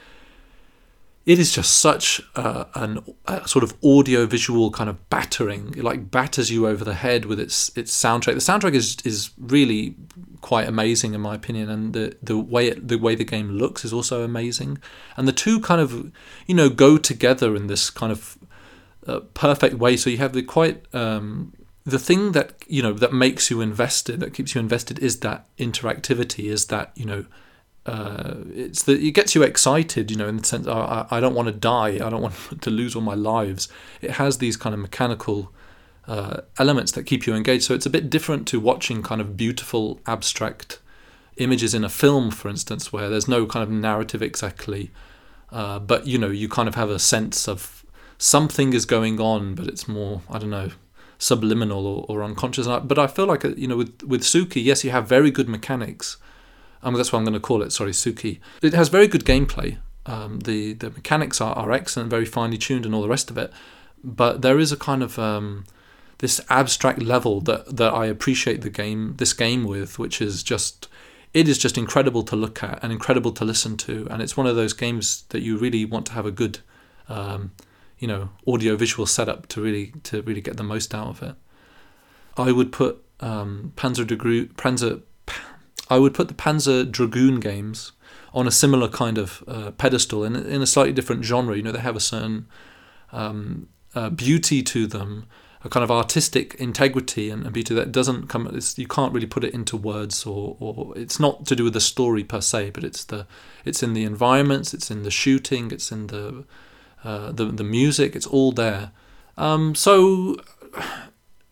it 1.25 1.39
is 1.39 1.53
just 1.53 1.77
such 1.77 2.21
an 2.35 2.99
a 3.27 3.47
sort 3.47 3.63
of 3.63 3.75
audio 3.85 4.27
visual 4.27 4.71
kind 4.71 4.91
of 4.91 5.09
battering. 5.09 5.73
It 5.77 5.85
like 5.85 6.11
batters 6.11 6.51
you 6.51 6.67
over 6.67 6.85
the 6.85 6.95
head 6.95 7.27
with 7.27 7.39
its 7.39 7.77
its 7.77 7.93
soundtrack. 7.93 8.35
The 8.35 8.41
soundtrack 8.41 8.75
is 8.75 8.97
is 9.05 9.31
really 9.39 9.95
quite 10.41 10.67
amazing 10.67 11.15
in 11.15 11.21
my 11.21 11.37
opinion, 11.37 11.71
and 11.71 11.93
the 11.93 12.17
the 12.23 12.37
way 12.37 12.69
it, 12.69 12.89
the 12.89 12.99
way 12.99 13.15
the 13.15 13.25
game 13.25 13.51
looks 13.51 13.85
is 13.85 13.93
also 13.93 14.25
amazing. 14.25 14.79
And 15.17 15.29
the 15.29 15.33
two 15.33 15.61
kind 15.61 15.81
of 15.81 16.13
you 16.47 16.55
know 16.55 16.69
go 16.69 16.99
together 16.99 17.55
in 17.55 17.69
this 17.69 17.89
kind 17.89 18.11
of 18.11 18.37
uh, 19.07 19.21
perfect 19.35 19.77
way. 19.77 19.97
So 19.97 20.11
you 20.11 20.19
have 20.19 20.33
the 20.33 20.43
quite 20.43 20.93
um, 20.93 21.53
the 21.85 22.01
thing 22.01 22.33
that 22.33 22.65
you 22.67 22.83
know 22.83 22.95
that 22.95 23.13
makes 23.13 23.49
you 23.49 23.61
invested, 23.61 24.19
that 24.21 24.35
keeps 24.35 24.57
you 24.57 24.61
invested, 24.61 24.99
is 24.99 25.21
that 25.21 25.47
interactivity. 25.57 26.51
Is 26.51 26.67
that 26.67 26.91
you 26.97 27.05
know 27.05 27.27
uh, 27.85 28.35
it's 28.55 28.85
that 28.85 29.01
it 29.01 29.13
gets 29.13 29.35
you 29.35 29.43
excited, 29.43 30.11
you 30.11 30.17
know, 30.17 30.29
in 30.29 30.37
the 30.37 30.45
sense 30.45 30.67
I, 30.67 31.07
I 31.11 31.21
don't 31.21 31.35
want 31.35 31.47
to 31.47 31.53
die, 31.53 31.95
I 31.95 32.11
don't 32.11 32.23
want 32.29 32.63
to 32.63 32.71
lose 32.71 32.95
all 32.95 33.03
my 33.03 33.15
lives. 33.15 33.69
It 34.01 34.13
has 34.13 34.39
these 34.39 34.57
kind 34.57 34.75
of 34.75 34.81
mechanical 34.81 35.53
uh, 36.07 36.43
elements 36.59 36.93
that 36.93 37.05
keep 37.05 37.27
you 37.27 37.35
engaged. 37.35 37.65
So 37.65 37.75
it's 37.75 37.87
a 37.87 37.91
bit 37.91 38.11
different 38.11 38.47
to 38.49 38.61
watching 38.61 39.03
kind 39.03 39.21
of 39.21 39.37
beautiful 39.37 40.01
abstract 40.07 40.79
images 41.39 41.75
in 41.75 41.85
a 41.85 41.89
film, 41.89 42.31
for 42.31 42.49
instance, 42.49 42.93
where 42.93 43.09
there's 43.09 43.29
no 43.29 43.47
kind 43.47 43.63
of 43.63 43.71
narrative 43.71 44.23
exactly, 44.23 44.91
uh, 45.51 45.79
but 45.79 46.07
you 46.07 46.19
know 46.19 46.29
you 46.29 46.49
kind 46.49 46.69
of 46.69 46.75
have 46.75 46.91
a 46.91 46.99
sense 46.99 47.49
of 47.49 47.85
something 48.19 48.73
is 48.73 48.87
going 48.87 49.21
on, 49.21 49.55
but 49.55 49.67
it's 49.67 49.89
more 49.89 50.23
I 50.31 50.39
don't 50.39 50.51
know 50.51 50.71
subliminal 51.19 51.87
or, 51.87 52.05
or 52.09 52.25
unconscious. 52.25 52.67
But 52.67 52.99
I 52.99 53.07
feel 53.07 53.27
like 53.27 53.45
uh, 53.45 53.55
you 53.57 53.67
know 53.67 53.77
with 53.77 54.03
with 54.03 54.23
Suki, 54.23 54.63
yes, 54.63 54.85
you 54.85 54.91
have 54.91 55.09
very 55.09 55.31
good 55.31 55.49
mechanics 55.49 56.19
that's 56.83 57.13
what 57.13 57.19
I'm 57.19 57.25
going 57.25 57.35
to 57.35 57.41
call 57.41 57.63
it. 57.63 57.73
Sorry, 57.73 57.93
Suki. 57.93 58.41
It 58.61 58.75
has 58.75 58.89
very 58.89 59.07
good 59.07 59.25
gameplay. 59.25 59.79
Um, 60.05 60.41
the 60.41 60.73
the 60.75 60.91
mechanics 60.91 61.41
are, 61.41 61.55
are 61.55 61.73
excellent, 61.73 62.11
very 62.11 62.25
finely 62.25 62.59
tuned, 62.59 62.85
and 62.85 62.95
all 62.95 63.03
the 63.03 63.09
rest 63.09 63.31
of 63.31 63.39
it. 63.39 63.53
But 64.03 64.43
there 64.43 64.59
is 64.59 64.73
a 64.73 64.77
kind 64.77 65.03
of 65.03 65.19
um, 65.19 65.65
this 66.19 66.41
abstract 66.49 67.03
level 67.03 67.41
that 67.43 67.77
that 67.77 67.93
I 67.93 68.07
appreciate 68.07 68.63
the 68.63 68.71
game 68.71 69.15
this 69.19 69.33
game 69.33 69.65
with, 69.65 69.99
which 69.99 70.21
is 70.21 70.43
just 70.43 70.89
it 71.33 71.49
is 71.49 71.59
just 71.59 71.79
incredible 71.79 72.23
to 72.25 72.37
look 72.37 72.63
at 72.63 72.83
and 72.83 72.93
incredible 72.93 73.33
to 73.33 73.45
listen 73.45 73.77
to, 73.79 74.07
and 74.11 74.21
it's 74.21 74.37
one 74.37 74.47
of 74.47 74.57
those 74.57 74.73
games 74.73 75.25
that 75.29 75.43
you 75.43 75.57
really 75.57 75.85
want 75.85 76.07
to 76.07 76.13
have 76.13 76.27
a 76.27 76.31
good, 76.31 76.59
um, 77.09 77.53
you 77.99 78.09
know, 78.09 78.31
audio 78.47 78.77
visual 78.77 79.07
setup 79.07 79.47
to 79.49 79.63
really 79.63 79.93
to 80.03 80.21
really 80.23 80.41
get 80.41 80.57
the 80.57 80.65
most 80.65 80.95
out 80.95 81.09
of 81.09 81.23
it. 81.23 81.37
I 82.37 82.51
would 82.51 82.73
put 82.73 83.05
um, 83.21 83.73
Panzer 83.77 84.05
Degru- 84.05 84.53
Panzer 84.55 85.03
I 85.89 85.99
would 85.99 86.15
put 86.15 86.29
the 86.29 86.35
Panzer 86.35 86.91
Dragoon 86.91 87.41
games 87.41 87.93
on 88.35 88.47
a 88.47 88.51
similar 88.51 88.89
kind 88.89 89.19
of 89.19 89.45
uh, 89.47 89.71
pedestal 89.73 90.25
in, 90.25 90.35
in 90.37 90.63
a 90.63 90.67
slightly 90.67 90.93
different 90.93 91.25
genre. 91.25 91.57
You 91.57 91.63
know, 91.63 91.73
they 91.73 91.81
have 91.81 91.97
a 91.97 92.01
certain 92.01 92.47
um, 93.13 93.69
uh, 93.95 94.11
beauty 94.11 94.63
to 94.63 94.87
them, 94.87 95.27
a 95.65 95.69
kind 95.69 95.85
of 95.85 95.91
artistic 95.91 96.55
integrity 96.55 97.31
and, 97.31 97.45
and 97.45 97.53
beauty 97.53 97.75
that 97.75 97.93
doesn't 97.93 98.29
come. 98.29 98.59
you 98.77 98.87
can't 98.87 99.13
really 99.13 99.27
put 99.27 99.45
it 99.45 99.53
into 99.53 99.77
words, 99.77 100.25
or, 100.25 100.57
or 100.61 100.97
it's 100.97 101.21
not 101.21 101.47
to 101.47 101.57
do 101.57 101.65
with 101.65 101.75
the 101.75 101.81
story 101.81 102.25
per 102.25 102.41
se, 102.41 102.71
but 102.71 102.85
it's 102.85 103.05
the 103.05 103.27
it's 103.65 103.83
in 103.83 103.93
the 103.93 104.05
environments, 104.05 104.73
it's 104.75 104.91
in 104.91 105.03
the 105.03 105.11
shooting, 105.11 105.71
it's 105.71 105.93
in 105.93 106.07
the 106.09 106.45
uh, 107.05 107.33
the 107.33 107.47
the 107.47 107.65
music. 107.65 108.17
It's 108.17 108.27
all 108.27 108.53
there. 108.53 108.93
Um, 109.37 109.75
so 109.75 110.37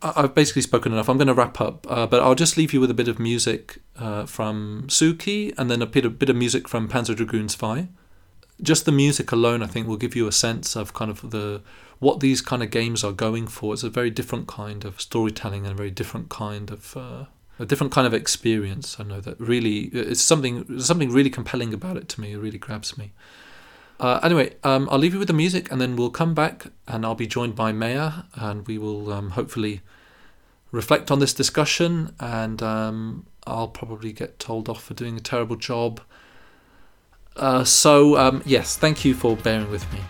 I've 0.03 0.35
basically 0.35 0.63
spoken 0.63 0.93
enough. 0.93 1.09
I'm 1.09 1.19
going 1.19 1.29
to 1.29 1.35
wrap 1.35 1.61
up, 1.61 1.87
uh, 1.91 2.07
but 2.07 2.23
I'll 2.23 2.35
just 2.35 2.57
leave 2.57 2.73
you 2.73 2.81
with 2.81 2.91
a 2.91 2.95
bit 2.95 3.09
of 3.09 3.19
music 3.19 3.79
uh, 3.99 4.25
from 4.27 4.85
Suki 4.89 5.53
and 5.59 5.71
then 5.71 5.83
a 5.83 5.87
bit, 5.87 6.19
bit 6.19 6.31
of 6.31 6.37
music 6.37 6.69
from 6.69 6.89
Panzer 6.89 7.15
Dragoon 7.15 7.49
Zwei. 7.49 7.89
Just 8.63 8.85
the 8.85 8.93
music 8.93 9.33
alone, 9.33 9.63
I 9.63 9.67
think, 9.67 9.87
will 9.87 9.97
give 9.97 10.17
you 10.17 10.27
a 10.27 10.33
sense 10.33 10.77
of 10.77 10.95
kind 10.95 11.11
of 11.11 11.31
the 11.31 11.63
what 11.99 12.21
these 12.21 12.41
kind 12.41 12.63
of 12.63 12.71
games 12.71 13.05
are 13.05 13.13
going 13.13 13.47
for. 13.47 13.75
It's 13.75 13.83
a 13.83 13.91
very 13.91 14.11
different 14.11 14.49
kind 14.49 14.85
of 14.85 15.01
storytelling 15.01 15.65
and 15.65 15.73
a 15.73 15.77
very 15.77 15.91
different 15.91 16.31
kind 16.31 16.71
of 16.71 16.97
uh, 16.97 17.25
a 17.59 17.67
different 17.67 17.93
kind 17.93 18.07
of 18.07 18.15
experience. 18.15 18.99
I 18.99 19.05
know 19.05 19.21
that 19.21 19.39
really 19.39 19.85
it's 19.93 20.21
something 20.21 20.81
something 20.81 21.11
really 21.11 21.31
compelling 21.31 21.75
about 21.75 21.97
it 21.97 22.09
to 22.11 22.21
me. 22.21 22.33
It 22.33 22.39
really 22.39 22.59
grabs 22.59 22.97
me. 22.99 23.13
Uh, 24.01 24.19
anyway, 24.23 24.55
um, 24.65 24.89
I'll 24.91 24.99
leave 24.99 25.13
you 25.13 25.19
with 25.19 25.29
the 25.29 25.35
music 25.35 25.71
and 25.71 25.79
then 25.79 25.95
we'll 25.95 26.11
come 26.11 26.33
back 26.33 26.69
and 26.89 27.05
I'll 27.05 27.15
be 27.15 27.27
joined 27.27 27.55
by 27.55 27.71
Maya 27.71 28.23
and 28.35 28.67
we 28.67 28.79
will 28.79 29.13
um, 29.13 29.31
hopefully 29.31 29.83
reflect 30.73 31.11
on 31.11 31.19
this 31.19 31.35
discussion 31.35 32.15
and 32.19 32.63
um, 32.63 33.27
I'll 33.47 33.69
probably 33.69 34.13
get 34.13 34.39
told 34.39 34.71
off 34.71 34.83
for 34.83 34.95
doing 34.95 35.19
a 35.19 35.21
terrible 35.21 35.57
job. 35.57 36.01
Uh, 37.37 37.63
so, 37.63 38.17
um, 38.17 38.43
yes, 38.47 38.75
thank 38.75 39.05
you 39.05 39.13
for 39.13 39.37
bearing 39.37 39.71
with 39.71 39.91
me. 39.93 40.01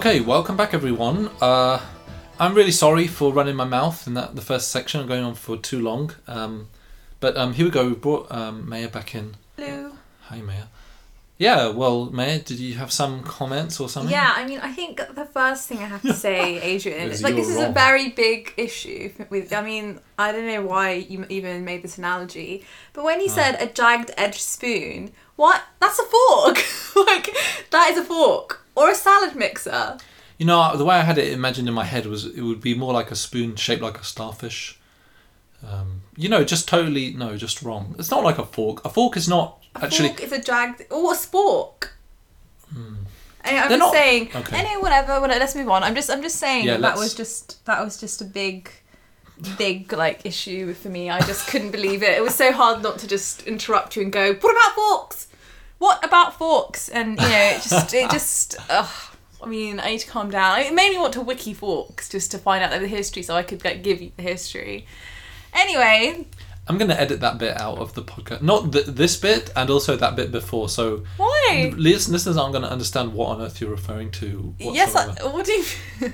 Okay, 0.00 0.20
welcome 0.20 0.56
back, 0.56 0.72
everyone. 0.72 1.28
Uh, 1.42 1.78
I'm 2.38 2.54
really 2.54 2.70
sorry 2.70 3.06
for 3.06 3.34
running 3.34 3.54
my 3.54 3.66
mouth 3.66 4.06
in 4.06 4.14
that 4.14 4.34
the 4.34 4.40
first 4.40 4.70
section. 4.70 4.98
I'm 5.02 5.06
going 5.06 5.22
on 5.22 5.34
for 5.34 5.58
too 5.58 5.78
long. 5.78 6.14
Um, 6.26 6.70
but 7.20 7.36
um, 7.36 7.52
here 7.52 7.66
we 7.66 7.70
go. 7.70 7.86
We 7.88 7.94
brought 7.96 8.32
um, 8.32 8.66
Maya 8.66 8.88
back 8.88 9.14
in. 9.14 9.36
Hello. 9.58 9.92
Hi, 10.22 10.40
Maya. 10.40 10.64
Yeah, 11.36 11.68
well, 11.68 12.06
Maya, 12.06 12.38
did 12.38 12.58
you 12.58 12.76
have 12.76 12.90
some 12.90 13.22
comments 13.24 13.78
or 13.78 13.90
something? 13.90 14.10
Yeah, 14.10 14.32
I 14.34 14.46
mean, 14.46 14.60
I 14.60 14.72
think 14.72 15.02
the 15.14 15.26
first 15.26 15.68
thing 15.68 15.80
I 15.80 15.86
have 15.86 16.00
to 16.00 16.14
say, 16.14 16.58
Adrian, 16.62 17.10
Is 17.10 17.22
like 17.22 17.34
this 17.34 17.50
is 17.50 17.58
a 17.58 17.68
very 17.68 18.08
big 18.08 18.54
issue 18.56 19.12
with. 19.28 19.52
I 19.52 19.60
mean, 19.60 20.00
I 20.18 20.32
don't 20.32 20.46
know 20.46 20.62
why 20.62 20.92
you 20.92 21.26
even 21.28 21.66
made 21.66 21.82
this 21.82 21.98
analogy, 21.98 22.64
but 22.94 23.04
when 23.04 23.20
you 23.20 23.28
Ah. 23.28 23.34
said 23.34 23.60
a 23.60 23.66
jagged 23.66 24.12
edge 24.16 24.40
spoon, 24.40 25.12
what? 25.36 25.62
That's 25.78 25.98
a 25.98 26.04
fork. 26.04 26.56
like 27.06 27.36
that 27.70 27.90
is 27.92 27.98
a 27.98 28.04
fork 28.04 28.64
or 28.74 28.90
a 28.90 28.94
salad 28.94 29.34
mixer. 29.36 29.98
You 30.38 30.46
know, 30.46 30.76
the 30.76 30.84
way 30.84 30.96
I 30.96 31.02
had 31.02 31.18
it 31.18 31.32
imagined 31.32 31.68
in 31.68 31.74
my 31.74 31.84
head 31.84 32.06
was 32.06 32.24
it 32.26 32.40
would 32.42 32.60
be 32.60 32.74
more 32.74 32.92
like 32.92 33.10
a 33.10 33.16
spoon 33.16 33.56
shaped 33.56 33.82
like 33.82 33.98
a 33.98 34.04
starfish. 34.04 34.78
Um, 35.66 36.00
you 36.16 36.28
know, 36.30 36.42
just 36.44 36.66
totally 36.66 37.12
no, 37.12 37.36
just 37.36 37.62
wrong. 37.62 37.94
It's 37.98 38.10
not 38.10 38.24
like 38.24 38.38
a 38.38 38.46
fork. 38.46 38.82
A 38.84 38.88
fork 38.88 39.16
is 39.18 39.28
not 39.28 39.62
A 39.76 39.84
actually. 39.84 40.08
fork 40.08 40.22
is 40.22 40.32
a 40.32 40.40
jagged 40.40 40.86
or 40.90 41.12
a 41.12 41.16
spork. 41.16 41.88
And 43.42 43.56
I'm 43.56 43.68
They're 43.68 43.68
just 43.70 43.78
not- 43.78 43.92
saying. 43.92 44.30
okay. 44.34 44.56
Anyway, 44.58 44.80
whatever. 44.82 45.20
whatever, 45.20 45.40
Let's 45.40 45.54
move 45.54 45.68
on. 45.70 45.82
I'm 45.82 45.94
just. 45.94 46.10
I'm 46.10 46.22
just 46.22 46.36
saying 46.36 46.66
Yeah, 46.66 46.74
that, 46.74 46.82
that 46.82 46.96
was 46.96 47.14
just. 47.14 47.64
That 47.66 47.82
was 47.82 47.98
just 47.98 48.20
a 48.20 48.24
big, 48.24 48.70
big 49.58 49.92
like 49.92 50.24
issue 50.26 50.72
for 50.74 50.88
me. 50.88 51.10
I 51.10 51.20
just 51.20 51.48
couldn't 51.48 51.70
believe 51.70 52.02
it. 52.02 52.10
It 52.16 52.22
was 52.22 52.34
so 52.34 52.52
hard 52.52 52.82
not 52.82 52.98
to 53.00 53.06
just 53.08 53.42
interrupt 53.46 53.96
you 53.96 54.02
and 54.02 54.12
go. 54.12 54.34
What 54.34 54.52
about 54.52 54.74
forks? 54.74 55.26
What 55.80 56.04
about 56.04 56.34
forks? 56.36 56.90
And 56.90 57.18
you 57.18 57.26
know, 57.26 57.50
it 57.54 57.62
just. 57.68 57.94
It 57.94 58.10
just. 58.10 58.56
Ugh. 58.68 59.16
I 59.42 59.46
mean, 59.46 59.80
I 59.80 59.92
need 59.92 60.00
to 60.00 60.06
calm 60.06 60.30
down. 60.30 60.60
It 60.60 60.74
made 60.74 60.90
me 60.90 60.98
want 60.98 61.14
to 61.14 61.22
wiki 61.22 61.54
forks 61.54 62.10
just 62.10 62.30
to 62.32 62.38
find 62.38 62.62
out 62.62 62.78
the 62.78 62.86
history, 62.86 63.22
so 63.22 63.34
I 63.34 63.42
could 63.42 63.64
like 63.64 63.82
give 63.82 64.02
you 64.02 64.12
the 64.14 64.22
history. 64.22 64.84
Anyway, 65.54 66.26
I'm 66.68 66.76
going 66.76 66.90
to 66.90 67.00
edit 67.00 67.20
that 67.20 67.38
bit 67.38 67.58
out 67.58 67.78
of 67.78 67.94
the 67.94 68.02
podcast. 68.02 68.42
Not 68.42 68.70
th- 68.72 68.84
this 68.84 69.16
bit 69.16 69.50
and 69.56 69.70
also 69.70 69.96
that 69.96 70.14
bit 70.14 70.30
before. 70.30 70.68
So 70.68 71.04
why? 71.16 71.72
lis- 71.74 72.10
listeners 72.10 72.36
aren't 72.36 72.52
going 72.52 72.64
to 72.64 72.70
understand 72.70 73.14
what 73.14 73.30
on 73.30 73.40
earth 73.40 73.58
you're 73.60 73.70
referring 73.70 74.10
to. 74.12 74.54
Yes, 74.58 74.94
I, 74.94 75.06
what 75.26 75.46
do 75.46 75.52
you? 75.52 75.64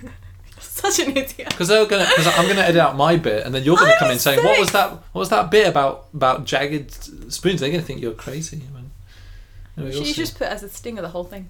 Such 0.61 1.01
an 1.01 1.11
idiot. 1.17 1.49
Because 1.49 1.69
they're 1.69 1.85
gonna, 1.87 2.07
because 2.09 2.27
I'm 2.39 2.47
gonna 2.47 2.61
edit 2.61 2.81
out 2.81 2.97
my 2.97 3.17
bit, 3.17 3.45
and 3.45 3.55
then 3.55 3.65
you're 3.65 3.77
gonna 3.77 3.97
come 3.99 4.11
in 4.11 4.19
saying, 4.19 4.45
"What 4.45 4.59
was 4.59 4.71
that? 4.73 4.91
What 4.91 5.21
was 5.21 5.29
that 5.31 5.51
bit 5.51 5.67
about 5.67 6.09
about 6.15 6.45
jagged 6.45 6.93
spoons?" 7.33 7.61
They're 7.61 7.71
gonna 7.71 7.83
think 7.83 8.01
you're 8.01 8.13
crazy. 8.13 8.63
I 9.77 9.83
anyway, 9.83 10.05
should 10.05 10.17
just 10.17 10.39
put 10.39 10.49
as 10.49 10.63
a 10.63 10.69
stinger 10.69 11.03
the 11.03 11.09
whole 11.09 11.25
thing. 11.25 11.49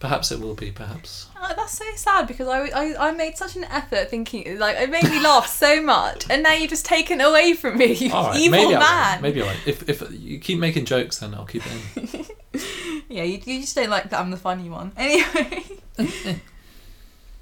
Perhaps 0.00 0.32
it 0.32 0.40
will 0.40 0.54
be. 0.54 0.70
Perhaps. 0.70 1.28
Oh, 1.40 1.52
that's 1.56 1.78
so 1.78 1.84
sad 1.96 2.26
because 2.26 2.46
I, 2.48 2.66
I, 2.68 3.08
I 3.08 3.12
made 3.12 3.38
such 3.38 3.56
an 3.56 3.64
effort 3.64 4.10
thinking 4.10 4.58
like 4.58 4.76
it 4.76 4.90
made 4.90 5.04
me 5.04 5.20
laugh 5.20 5.46
so 5.46 5.80
much 5.94 6.26
and 6.28 6.42
now 6.42 6.52
you've 6.52 6.70
just 6.70 6.84
taken 6.84 7.20
it 7.20 7.26
away 7.26 7.54
from 7.54 7.78
me 7.78 7.92
you 7.94 8.10
right, 8.10 8.36
evil 8.36 8.58
maybe 8.58 8.74
man 8.74 9.22
will. 9.22 9.22
Maybe 9.22 9.42
I. 9.42 9.56
If 9.66 9.88
if 9.88 10.02
you 10.10 10.38
keep 10.38 10.58
making 10.58 10.84
jokes, 10.84 11.18
then 11.18 11.34
I'll 11.34 11.46
keep 11.46 11.62
it 11.66 12.26
in. 12.52 12.60
yeah 13.08 13.22
you, 13.22 13.40
you 13.44 13.60
just 13.60 13.74
don't 13.76 13.90
like 13.90 14.10
that 14.10 14.20
I'm 14.20 14.30
the 14.30 14.36
funny 14.36 14.68
one 14.68 14.92
anyway 14.96 15.62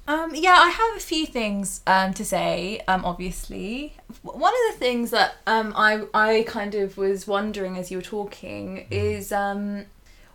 um 0.07 0.35
yeah 0.35 0.57
I 0.59 0.69
have 0.69 0.97
a 0.97 0.99
few 0.99 1.25
things 1.25 1.81
um 1.87 2.13
to 2.15 2.25
say 2.25 2.81
um 2.87 3.05
obviously 3.05 3.95
one 4.21 4.53
of 4.53 4.73
the 4.73 4.79
things 4.79 5.11
that 5.11 5.35
um 5.47 5.73
I 5.75 6.03
I 6.13 6.43
kind 6.47 6.75
of 6.75 6.97
was 6.97 7.25
wondering 7.27 7.77
as 7.77 7.89
you 7.89 7.97
were 7.97 8.03
talking 8.03 8.85
is 8.91 9.31
um 9.31 9.85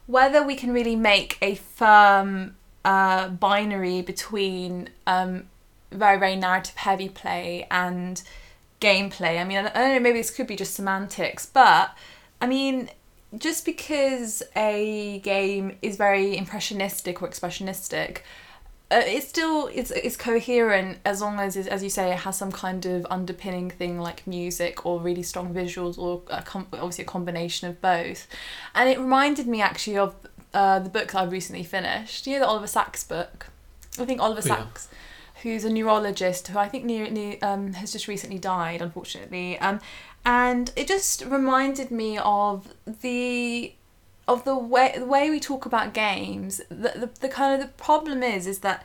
whether 0.06 0.42
we 0.42 0.56
can 0.56 0.72
really 0.72 0.96
make 0.96 1.36
a 1.42 1.54
firm 1.54 2.56
uh, 2.84 3.28
binary 3.28 4.00
between 4.00 4.88
um, 5.06 5.46
very 5.92 6.18
very 6.18 6.34
narrative 6.34 6.74
heavy 6.76 7.08
play 7.10 7.66
and 7.70 8.22
gameplay. 8.80 9.38
I 9.38 9.44
mean, 9.44 9.58
I 9.58 9.62
don't 9.62 9.74
know, 9.74 10.00
maybe 10.00 10.18
this 10.18 10.30
could 10.30 10.46
be 10.46 10.56
just 10.56 10.74
semantics, 10.74 11.44
but 11.44 11.94
I 12.40 12.46
mean, 12.46 12.88
just 13.36 13.66
because 13.66 14.42
a 14.56 15.18
game 15.18 15.76
is 15.82 15.96
very 15.96 16.36
impressionistic 16.36 17.20
or 17.20 17.28
expressionistic, 17.28 18.20
uh, 18.90 19.02
it's 19.04 19.28
still 19.28 19.68
it's 19.74 19.90
it's 19.90 20.16
coherent 20.16 20.98
as 21.04 21.20
long 21.20 21.38
as 21.38 21.56
as 21.56 21.82
you 21.82 21.90
say 21.90 22.10
it 22.10 22.20
has 22.20 22.38
some 22.38 22.50
kind 22.50 22.86
of 22.86 23.06
underpinning 23.10 23.68
thing 23.70 24.00
like 24.00 24.26
music 24.26 24.86
or 24.86 24.98
really 24.98 25.22
strong 25.22 25.52
visuals 25.52 25.98
or 25.98 26.22
a 26.30 26.42
com- 26.42 26.66
obviously 26.72 27.04
a 27.04 27.06
combination 27.06 27.68
of 27.68 27.80
both. 27.82 28.26
And 28.74 28.88
it 28.88 28.98
reminded 28.98 29.46
me 29.46 29.60
actually 29.60 29.98
of 29.98 30.14
uh, 30.54 30.78
the 30.78 30.88
book 30.88 31.12
that 31.12 31.18
I 31.18 31.24
recently 31.24 31.64
finished. 31.64 32.26
You 32.26 32.34
know 32.34 32.40
the 32.40 32.46
Oliver 32.46 32.66
Sacks 32.66 33.04
book? 33.04 33.48
I 33.98 34.04
think 34.06 34.20
Oliver 34.20 34.40
Oh, 34.44 34.48
yeah. 34.48 34.56
Sacks 34.56 34.88
who's 35.42 35.64
a 35.64 35.70
neurologist 35.70 36.48
who 36.48 36.58
I 36.58 36.68
think 36.68 36.84
near, 36.84 37.08
near, 37.10 37.38
um, 37.42 37.74
has 37.74 37.92
just 37.92 38.08
recently 38.08 38.38
died 38.38 38.82
unfortunately. 38.82 39.58
Um, 39.58 39.80
and 40.24 40.72
it 40.76 40.88
just 40.88 41.24
reminded 41.24 41.90
me 41.90 42.18
of 42.18 42.74
the 43.02 43.72
of 44.28 44.44
the 44.44 44.56
way 44.56 44.94
the 44.96 45.06
way 45.06 45.30
we 45.30 45.40
talk 45.40 45.66
about 45.66 45.92
games 45.92 46.60
the, 46.68 46.92
the, 46.94 47.10
the 47.20 47.28
kind 47.28 47.60
of 47.60 47.66
the 47.66 47.72
problem 47.74 48.22
is 48.22 48.46
is 48.46 48.60
that 48.60 48.84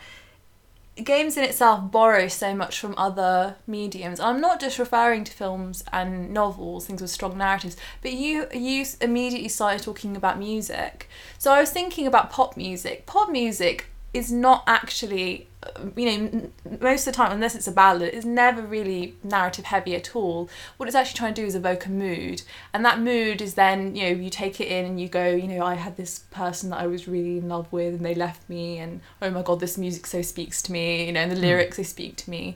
games 1.01 1.37
in 1.37 1.43
itself 1.43 1.91
borrow 1.91 2.27
so 2.27 2.53
much 2.53 2.79
from 2.79 2.93
other 2.97 3.55
mediums. 3.65 4.19
I'm 4.19 4.39
not 4.39 4.59
just 4.59 4.77
referring 4.77 5.23
to 5.23 5.31
films 5.31 5.83
and 5.91 6.31
novels 6.31 6.85
things 6.85 7.01
with 7.01 7.09
strong 7.09 7.37
narratives 7.37 7.77
but 8.01 8.13
you 8.13 8.47
you 8.53 8.85
immediately 9.01 9.49
started 9.49 9.83
talking 9.83 10.15
about 10.15 10.37
music. 10.37 11.09
So 11.37 11.51
i 11.51 11.59
was 11.59 11.71
thinking 11.71 12.07
about 12.07 12.29
pop 12.31 12.55
music. 12.55 13.05
Pop 13.05 13.29
music 13.31 13.87
is 14.13 14.31
not 14.31 14.63
actually 14.67 15.47
Uh, 15.63 15.89
you 15.95 16.05
know 16.05 16.49
most 16.81 17.07
of 17.07 17.13
the 17.13 17.17
time 17.17 17.31
unless 17.31 17.55
it's 17.55 17.67
a 17.67 17.71
ballad 17.71 18.13
it's 18.13 18.25
never 18.25 18.61
really 18.61 19.15
narrative 19.23 19.65
heavy 19.65 19.95
at 19.95 20.15
all 20.15 20.49
what 20.77 20.87
it's 20.87 20.95
actually 20.95 21.17
trying 21.17 21.33
to 21.33 21.41
do 21.41 21.47
is 21.47 21.55
evoke 21.55 21.85
a 21.85 21.89
mood 21.89 22.41
and 22.73 22.83
that 22.83 22.99
mood 22.99 23.41
is 23.41 23.53
then 23.53 23.95
you 23.95 24.03
know 24.03 24.21
you 24.21 24.29
take 24.29 24.59
it 24.59 24.67
in 24.67 24.85
and 24.85 24.99
you 24.99 25.07
go 25.07 25.27
you 25.29 25.47
know 25.47 25.63
i 25.63 25.75
had 25.75 25.95
this 25.95 26.19
person 26.31 26.69
that 26.69 26.79
i 26.79 26.87
was 26.87 27.07
really 27.07 27.37
in 27.37 27.47
love 27.47 27.71
with 27.71 27.93
and 27.93 28.05
they 28.05 28.15
left 28.15 28.47
me 28.49 28.77
and 28.77 28.99
oh 29.21 29.29
my 29.29 29.41
god 29.41 29.59
this 29.59 29.77
music 29.77 30.05
so 30.05 30.21
speaks 30.21 30.61
to 30.61 30.71
me 30.71 31.05
you 31.05 31.11
know 31.11 31.21
and 31.21 31.31
the 31.31 31.35
hmm. 31.35 31.43
lyrics 31.43 31.77
they 31.77 31.83
speak 31.83 32.15
to 32.15 32.29
me 32.29 32.55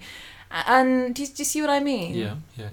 and 0.51 1.13
do 1.15 1.21
you, 1.21 1.27
do 1.27 1.35
you 1.37 1.45
see 1.45 1.61
what 1.61 1.69
i 1.69 1.79
mean 1.79 2.15
Yeah, 2.15 2.35
yeah. 2.55 2.65
yeah. 2.65 2.69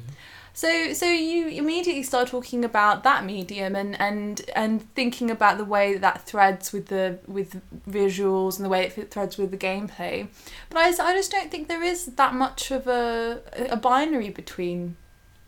So 0.54 0.92
so 0.92 1.06
you 1.06 1.48
immediately 1.48 2.04
start 2.04 2.28
talking 2.28 2.64
about 2.64 3.02
that 3.02 3.24
medium 3.24 3.74
and 3.74 4.00
and 4.00 4.42
and 4.54 4.94
thinking 4.94 5.30
about 5.30 5.58
the 5.58 5.64
way 5.64 5.92
that, 5.92 6.00
that 6.00 6.22
threads 6.22 6.72
with 6.72 6.86
the 6.86 7.18
with 7.26 7.60
visuals 7.88 8.56
and 8.56 8.64
the 8.64 8.68
way 8.68 8.86
it 8.86 9.10
threads 9.10 9.36
with 9.36 9.50
the 9.50 9.56
gameplay. 9.56 10.28
But 10.70 10.78
I, 10.78 11.10
I 11.10 11.14
just 11.14 11.30
don't 11.32 11.50
think 11.50 11.68
there 11.68 11.82
is 11.82 12.06
that 12.06 12.34
much 12.34 12.70
of 12.70 12.86
a 12.86 13.42
a 13.68 13.76
binary 13.76 14.30
between 14.30 14.96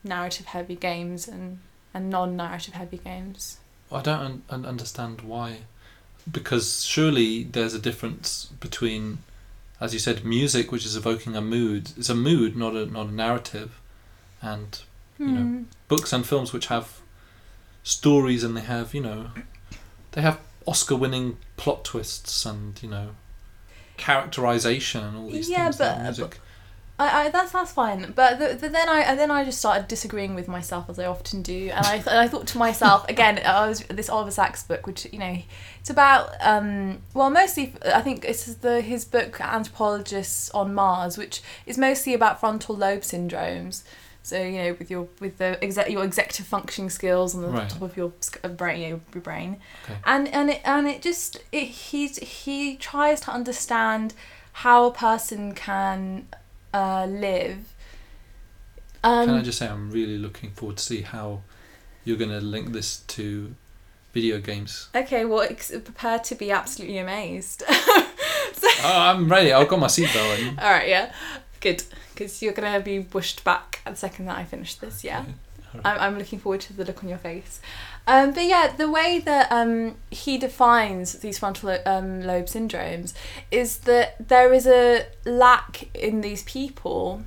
narrative 0.03 0.47
heavy 0.47 0.77
games 0.77 1.29
and 1.29 1.61
and 1.95 2.11
non-narrative 2.11 2.75
heavy 2.75 2.99
games. 2.99 3.59
I 3.90 4.03
don't 4.03 4.42
un- 4.51 4.66
understand 4.66 5.21
why, 5.21 5.61
because 6.31 6.85
surely 6.85 7.45
there's 7.45 7.73
a 7.73 7.79
difference 7.79 8.47
between, 8.61 9.19
as 9.81 9.92
you 9.95 10.01
said, 10.01 10.25
music, 10.25 10.73
which 10.73 10.85
is 10.85 10.97
evoking 10.97 11.37
a 11.37 11.40
mood. 11.40 11.92
It's 11.97 12.11
a 12.11 12.14
mood, 12.14 12.57
not 12.57 12.75
a 12.75 12.87
not 12.87 13.07
a 13.07 13.14
narrative, 13.14 13.81
and 14.42 14.81
you 15.18 15.26
know 15.26 15.40
Hmm. 15.42 15.62
books 15.88 16.12
and 16.12 16.26
films 16.26 16.52
which 16.52 16.66
have 16.66 17.00
stories 17.83 18.42
and 18.44 18.57
they 18.57 18.61
have 18.62 18.94
you 18.94 19.00
know 19.00 19.31
they 20.12 20.20
have 20.22 20.38
Oscar-winning 20.66 21.37
plot 21.57 21.85
twists 21.85 22.44
and 22.44 22.83
you 22.83 22.88
know 22.88 23.11
characterization 23.96 25.02
and 25.05 25.16
all 25.16 25.31
these 25.31 25.48
Yeah, 25.48 25.64
things. 25.64 25.79
that 25.79 25.96
but- 25.98 26.02
music. 26.05 26.40
I, 26.98 27.26
I 27.26 27.29
that's 27.29 27.52
that's 27.52 27.72
fine, 27.72 28.12
but 28.16 28.38
the, 28.38 28.55
the, 28.55 28.70
then 28.70 28.88
I 28.88 29.00
and 29.00 29.18
then 29.18 29.31
I 29.31 29.44
just 29.44 29.59
started 29.59 29.87
disagreeing 29.87 30.35
with 30.35 30.48
myself 30.48 30.88
as 30.88 30.98
I 30.98 31.05
often 31.05 31.42
do, 31.42 31.68
and 31.70 31.85
I 31.87 31.96
th- 31.98 32.07
I 32.07 32.26
thought 32.26 32.46
to 32.46 32.59
myself 32.59 33.07
again. 33.11 33.38
I 33.44 33.68
was 33.68 33.81
this 33.81 34.09
Oliver 34.09 34.31
Sacks 34.31 34.62
book, 34.62 34.87
which 34.87 35.07
you 35.12 35.18
know, 35.18 35.37
it's 35.79 35.90
about 35.90 36.31
um 36.40 37.02
well 37.12 37.29
mostly 37.29 37.74
I 37.85 38.00
think 38.00 38.24
it's 38.24 38.46
the 38.55 38.81
his 38.81 39.05
book 39.05 39.38
Anthropologists 39.42 40.48
on 40.52 40.72
Mars, 40.72 41.18
which 41.18 41.42
is 41.66 41.76
mostly 41.76 42.14
about 42.14 42.40
frontal 42.40 42.74
lobe 42.74 43.02
syndromes. 43.02 43.83
So 44.26 44.42
you 44.42 44.58
know, 44.58 44.76
with 44.76 44.90
your 44.90 45.06
with 45.20 45.38
the 45.38 45.62
exec, 45.62 45.88
your 45.88 46.02
executive 46.02 46.46
functioning 46.46 46.90
skills 46.90 47.34
on 47.36 47.42
the 47.42 47.48
Right. 47.48 47.68
top 47.70 47.82
of 47.82 47.96
your 47.96 48.12
brain, 48.56 48.80
you 48.80 48.88
know, 48.90 49.00
your 49.14 49.22
brain, 49.22 49.58
Okay. 49.84 49.98
and 50.04 50.26
and 50.28 50.50
it 50.50 50.60
and 50.64 50.88
it 50.88 51.00
just 51.00 51.38
it, 51.52 51.66
he's 51.66 52.18
he 52.18 52.74
tries 52.76 53.20
to 53.20 53.30
understand 53.30 54.14
how 54.64 54.86
a 54.86 54.90
person 54.92 55.54
can 55.54 56.26
uh, 56.74 57.06
live. 57.08 57.72
Um, 59.04 59.26
Can 59.28 59.34
I 59.36 59.42
just 59.42 59.58
say 59.58 59.68
I'm 59.68 59.92
really 59.92 60.18
looking 60.18 60.50
forward 60.50 60.78
to 60.78 60.82
see 60.82 61.02
how 61.02 61.42
you're 62.04 62.16
going 62.16 62.30
to 62.30 62.40
link 62.40 62.72
this 62.72 62.98
to 63.08 63.54
video 64.12 64.40
games. 64.40 64.88
Okay, 64.94 65.24
well, 65.24 65.42
ex- 65.42 65.70
prepare 65.70 66.18
to 66.20 66.34
be 66.34 66.50
absolutely 66.50 66.96
amazed. 66.98 67.62
so, 67.68 67.74
oh, 68.82 68.92
I'm 69.00 69.28
ready. 69.28 69.52
I've 69.52 69.68
got 69.68 69.78
my 69.78 69.88
seatbelt 69.88 70.48
on. 70.50 70.58
all 70.58 70.70
right, 70.70 70.88
yeah, 70.88 71.12
good, 71.60 71.82
because 72.16 72.42
you're 72.42 72.52
gonna 72.52 72.81
be 72.81 73.00
pushed 73.00 73.44
back 73.44 73.81
at 73.87 73.92
the 73.92 73.98
second 73.98 74.26
that 74.26 74.38
I 74.38 74.44
finish 74.44 74.74
this. 74.76 75.05
Yeah, 75.05 75.24
I'm, 75.85 76.00
I'm 76.00 76.18
looking 76.18 76.38
forward 76.38 76.62
to 76.62 76.72
the 76.72 76.85
look 76.85 77.02
on 77.05 77.09
your 77.09 77.18
face. 77.18 77.61
Um, 78.09 78.33
but 78.33 78.44
yeah, 78.44 78.72
the 78.76 78.90
way 78.90 79.18
that 79.24 79.50
um, 79.52 79.96
he 80.11 80.38
defines 80.38 81.14
these 81.14 81.38
frontal 81.38 81.76
um, 81.85 82.22
lobe 82.22 82.46
syndromes 82.46 83.12
is 83.50 83.79
that 83.79 84.16
there 84.29 84.52
is 84.52 84.66
a 84.66 85.07
lack 85.24 85.88
in 85.94 86.20
these 86.22 86.42
people 86.44 87.22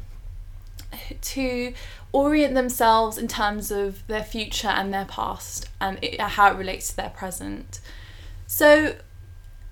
to 1.21 1.73
orient 2.11 2.55
themselves 2.55 3.17
in 3.17 3.27
terms 3.27 3.71
of 3.71 4.05
their 4.07 4.23
future 4.23 4.69
and 4.69 4.91
their 4.93 5.05
past 5.05 5.69
and 5.79 5.99
it, 6.01 6.19
how 6.19 6.51
it 6.51 6.57
relates 6.57 6.89
to 6.89 6.95
their 6.95 7.09
present. 7.09 7.79
So, 8.47 8.95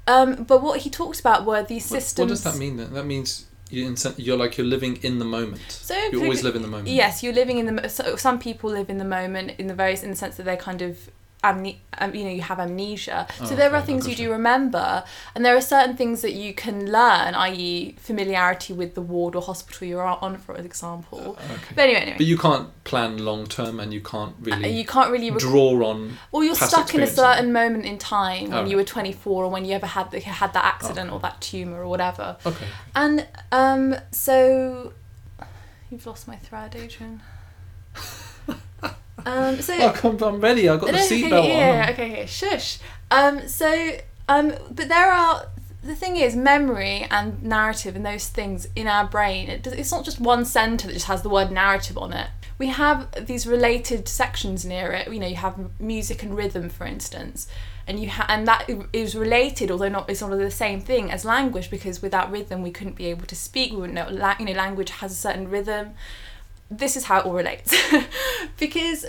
um, 0.08 0.44
but 0.44 0.62
what 0.62 0.82
he 0.82 0.90
talked 0.92 1.20
about 1.20 1.46
were 1.46 1.64
these 1.64 1.90
What, 1.90 2.02
systems. 2.04 2.20
what 2.20 2.30
does 2.30 2.44
that 2.44 2.58
mean 2.58 2.78
then? 2.78 2.94
That 2.94 3.06
means 3.06 3.47
you're, 3.70 4.38
like 4.38 4.58
you're 4.58 4.68
living 4.68 4.98
in 5.04 5.20
the 5.20 5.26
moment. 5.26 5.62
So 5.70 5.96
You 6.12 6.24
always 6.24 6.44
live 6.44 6.56
in 6.56 6.62
the 6.62 6.68
moment. 6.68 6.90
Yes, 6.90 7.24
you're 7.24 7.34
living 7.34 7.58
in 7.58 7.76
the. 7.76 7.90
So 7.90 8.16
some 8.16 8.40
people 8.40 8.70
live 8.70 8.90
in 8.90 8.98
the 8.98 9.06
moment 9.06 9.52
in 9.58 9.68
the 9.68 9.74
various 9.74 10.04
in 10.04 10.10
the 10.10 10.16
sense 10.16 10.38
that 10.38 10.44
they're 10.44 10.58
kind 10.58 10.82
of. 10.82 11.10
Amne- 11.44 11.78
um, 12.00 12.16
you 12.16 12.24
know, 12.24 12.32
you 12.32 12.42
have 12.42 12.60
amnesia. 12.60 13.28
So 13.38 13.46
Oh, 13.46 13.56
there 13.56 13.68
okay, 13.68 13.78
are 13.78 13.82
things 13.82 14.08
you 14.08 14.16
do 14.16 14.32
remember, 14.32 15.04
and 15.36 15.46
there 15.46 15.56
are 15.56 15.62
certain 15.62 15.96
things 15.96 16.22
that 16.22 16.34
you 16.34 16.54
can 16.54 16.92
learn, 16.92 17.36
i.e., 17.36 17.96
familiarity 18.00 18.74
with 18.74 18.96
the 18.96 19.02
ward 19.02 19.36
or 19.36 19.42
hospital 19.44 19.88
you're 19.88 20.02
on, 20.04 20.38
for 20.38 20.56
example. 20.56 21.38
Okay. 21.40 21.56
But 21.76 21.82
anyway, 21.84 22.00
anyway, 22.02 22.18
But 22.18 22.26
you 22.26 22.38
can't 22.40 22.84
plan 22.84 23.24
long 23.24 23.46
term, 23.46 23.80
and 23.80 23.94
you 23.94 24.02
can't 24.02 24.34
Uh, 24.34 24.46
really 24.50 24.70
you 24.70 24.86
can't 24.86 25.12
really 25.12 25.30
rec- 25.30 25.40
draw 25.40 25.74
on. 25.92 26.18
or 26.32 26.44
you're 26.44 26.56
stuck 26.56 26.94
in 26.96 27.02
a 27.02 27.08
certain 27.08 27.54
moment 27.54 27.86
in 27.86 27.98
time 28.00 28.50
when 28.50 28.66
Oh, 28.66 28.66
you 28.66 28.76
were 28.76 28.84
24 28.84 29.46
or 29.46 29.50
when 29.52 29.64
you 29.64 29.74
ever 29.74 29.86
had 29.88 30.10
the, 30.12 30.20
had 30.20 30.54
that 30.54 30.66
accident 30.66 31.12
or 31.12 31.20
that 31.20 31.40
tumor 31.40 31.82
or 31.84 31.88
whatever. 31.88 32.38
Okay. 32.48 32.66
And 32.96 33.28
um, 33.52 33.96
so 34.12 34.92
you've 35.92 36.06
lost 36.08 36.28
my 36.28 36.36
thread, 36.38 36.76
Adrian. 36.76 37.22
um, 39.26 39.62
so 39.62 39.74
Oh, 39.80 39.92
come, 39.96 40.18
I'm 40.24 40.40
ready. 40.40 40.70
I've 40.70 40.80
got 40.80 40.88
the 40.88 40.92
No, 40.94 41.04
okay, 41.06 41.22
seatbelt 41.24 41.48
yeah, 41.50 41.86
on. 41.88 41.94
okay, 41.94 42.12
okay, 42.14 42.26
shush. 42.26 42.80
Um, 43.12 43.48
so, 43.48 43.98
um, 44.30 44.54
but 44.72 44.88
there 44.90 45.12
are 45.12 45.48
the 45.84 45.96
thing 45.96 46.18
is 46.18 46.36
memory 46.36 47.08
and 47.10 47.42
narrative 47.44 47.96
and 47.96 48.06
those 48.06 48.28
things 48.28 48.68
in 48.76 48.88
our 48.88 49.06
brain. 49.08 49.48
It 49.50 49.64
does, 49.64 49.74
it's 49.74 49.92
not 49.92 50.04
just 50.04 50.20
one 50.20 50.44
center 50.44 50.88
that 50.88 50.94
just 50.94 51.06
has 51.08 51.22
the 51.22 51.30
word 51.30 51.50
narrative 51.52 51.98
on 51.98 52.12
it. 52.14 52.28
We 52.58 52.68
have 52.68 53.26
these 53.28 53.46
related 53.48 54.08
sections 54.10 54.66
near 54.66 54.92
it. 54.92 55.08
You 55.12 55.20
know, 55.20 55.28
you 55.28 55.36
have 55.36 55.56
music 55.80 56.24
and 56.24 56.36
rhythm, 56.36 56.70
for 56.70 56.86
instance, 56.86 57.48
and 57.88 58.00
you 58.00 58.10
ha- 58.10 58.26
and 58.28 58.48
that 58.48 58.70
is 58.92 59.16
related, 59.16 59.70
although 59.72 59.88
not 59.90 60.10
it's 60.10 60.22
not 60.22 60.32
the 60.32 60.52
same 60.52 60.82
thing 60.82 61.10
as 61.12 61.24
language 61.24 61.70
because 61.70 62.02
without 62.02 62.32
rhythm 62.32 62.64
we 62.64 62.72
couldn't 62.72 62.96
be 62.96 63.06
able 63.06 63.28
to 63.28 63.36
speak. 63.36 63.72
We 63.72 63.78
wouldn't 63.78 63.94
know. 63.94 64.08
La- 64.10 64.36
you 64.40 64.46
know, 64.46 64.54
language 64.54 64.90
has 64.90 65.12
a 65.12 65.16
certain 65.16 65.50
rhythm. 65.50 65.94
This 66.70 66.98
is 66.98 67.06
how 67.06 67.20
it 67.20 67.26
all 67.26 67.34
relates, 67.34 67.76
because 68.60 69.06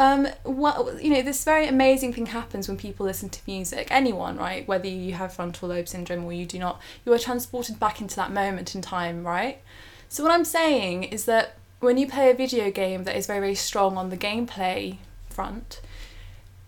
um, 0.00 0.26
what 0.44 1.02
you 1.02 1.10
know, 1.10 1.20
this 1.20 1.44
very 1.44 1.68
amazing 1.68 2.14
thing 2.14 2.26
happens 2.26 2.68
when 2.68 2.78
people 2.78 3.04
listen 3.04 3.28
to 3.28 3.40
music. 3.46 3.88
Anyone, 3.90 4.38
right? 4.38 4.66
Whether 4.66 4.88
you 4.88 5.12
have 5.12 5.34
frontal 5.34 5.68
lobe 5.68 5.88
syndrome 5.88 6.24
or 6.24 6.32
you 6.32 6.46
do 6.46 6.58
not, 6.58 6.80
you 7.04 7.12
are 7.12 7.18
transported 7.18 7.78
back 7.78 8.00
into 8.00 8.16
that 8.16 8.32
moment 8.32 8.74
in 8.74 8.80
time, 8.80 9.26
right? 9.26 9.58
So 10.08 10.22
what 10.22 10.32
I'm 10.32 10.46
saying 10.46 11.04
is 11.04 11.26
that 11.26 11.56
when 11.80 11.98
you 11.98 12.08
play 12.08 12.30
a 12.30 12.34
video 12.34 12.70
game 12.70 13.04
that 13.04 13.14
is 13.14 13.26
very 13.26 13.40
very 13.40 13.54
strong 13.54 13.98
on 13.98 14.08
the 14.08 14.16
gameplay 14.16 14.96
front, 15.28 15.82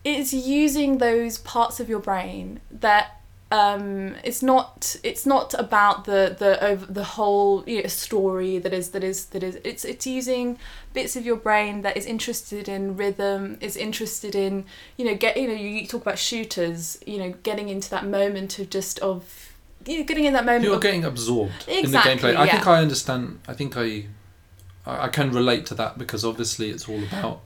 it's 0.04 0.34
using 0.34 0.98
those 0.98 1.38
parts 1.38 1.80
of 1.80 1.88
your 1.88 2.00
brain 2.00 2.60
that 2.70 3.21
um, 3.52 4.14
it's 4.24 4.42
not 4.42 4.96
it's 5.02 5.26
not 5.26 5.52
about 5.58 6.06
the 6.06 6.34
the 6.38 6.64
over 6.64 6.86
the 6.86 7.04
whole 7.04 7.62
you 7.66 7.82
know, 7.82 7.88
story 7.88 8.58
that 8.58 8.72
is 8.72 8.90
that 8.90 9.04
is 9.04 9.26
that 9.26 9.42
is 9.42 9.56
it's 9.62 9.84
it's 9.84 10.06
using 10.06 10.58
bits 10.94 11.16
of 11.16 11.26
your 11.26 11.36
brain 11.36 11.82
that 11.82 11.94
is 11.94 12.06
interested 12.06 12.66
in 12.66 12.96
rhythm 12.96 13.58
is 13.60 13.76
interested 13.76 14.34
in 14.34 14.64
you 14.96 15.04
know 15.04 15.14
get 15.14 15.36
you 15.36 15.46
know 15.46 15.52
you 15.52 15.86
talk 15.86 16.00
about 16.00 16.18
shooters 16.18 16.98
you 17.06 17.18
know 17.18 17.34
getting 17.42 17.68
into 17.68 17.90
that 17.90 18.06
moment 18.06 18.58
of 18.58 18.70
just 18.70 18.98
of 19.00 19.52
you 19.86 19.98
know 19.98 20.04
getting 20.04 20.24
in 20.24 20.32
that 20.32 20.46
moment 20.46 20.64
You're 20.64 20.76
of, 20.76 20.80
getting 20.80 21.04
absorbed 21.04 21.68
Exactly, 21.68 21.82
in 21.82 21.90
the 21.90 21.98
gameplay. 21.98 22.36
I 22.36 22.48
think. 22.48 22.66
I 22.66 22.78
understand. 22.80 23.40
I 23.46 23.52
think 23.52 23.76
I 23.76 24.06
I 24.86 25.08
can 25.08 25.30
relate 25.30 25.66
to 25.66 25.74
that 25.74 25.98
because 25.98 26.24
obviously 26.24 26.70
it's 26.70 26.88
all 26.88 27.02
about 27.04 27.42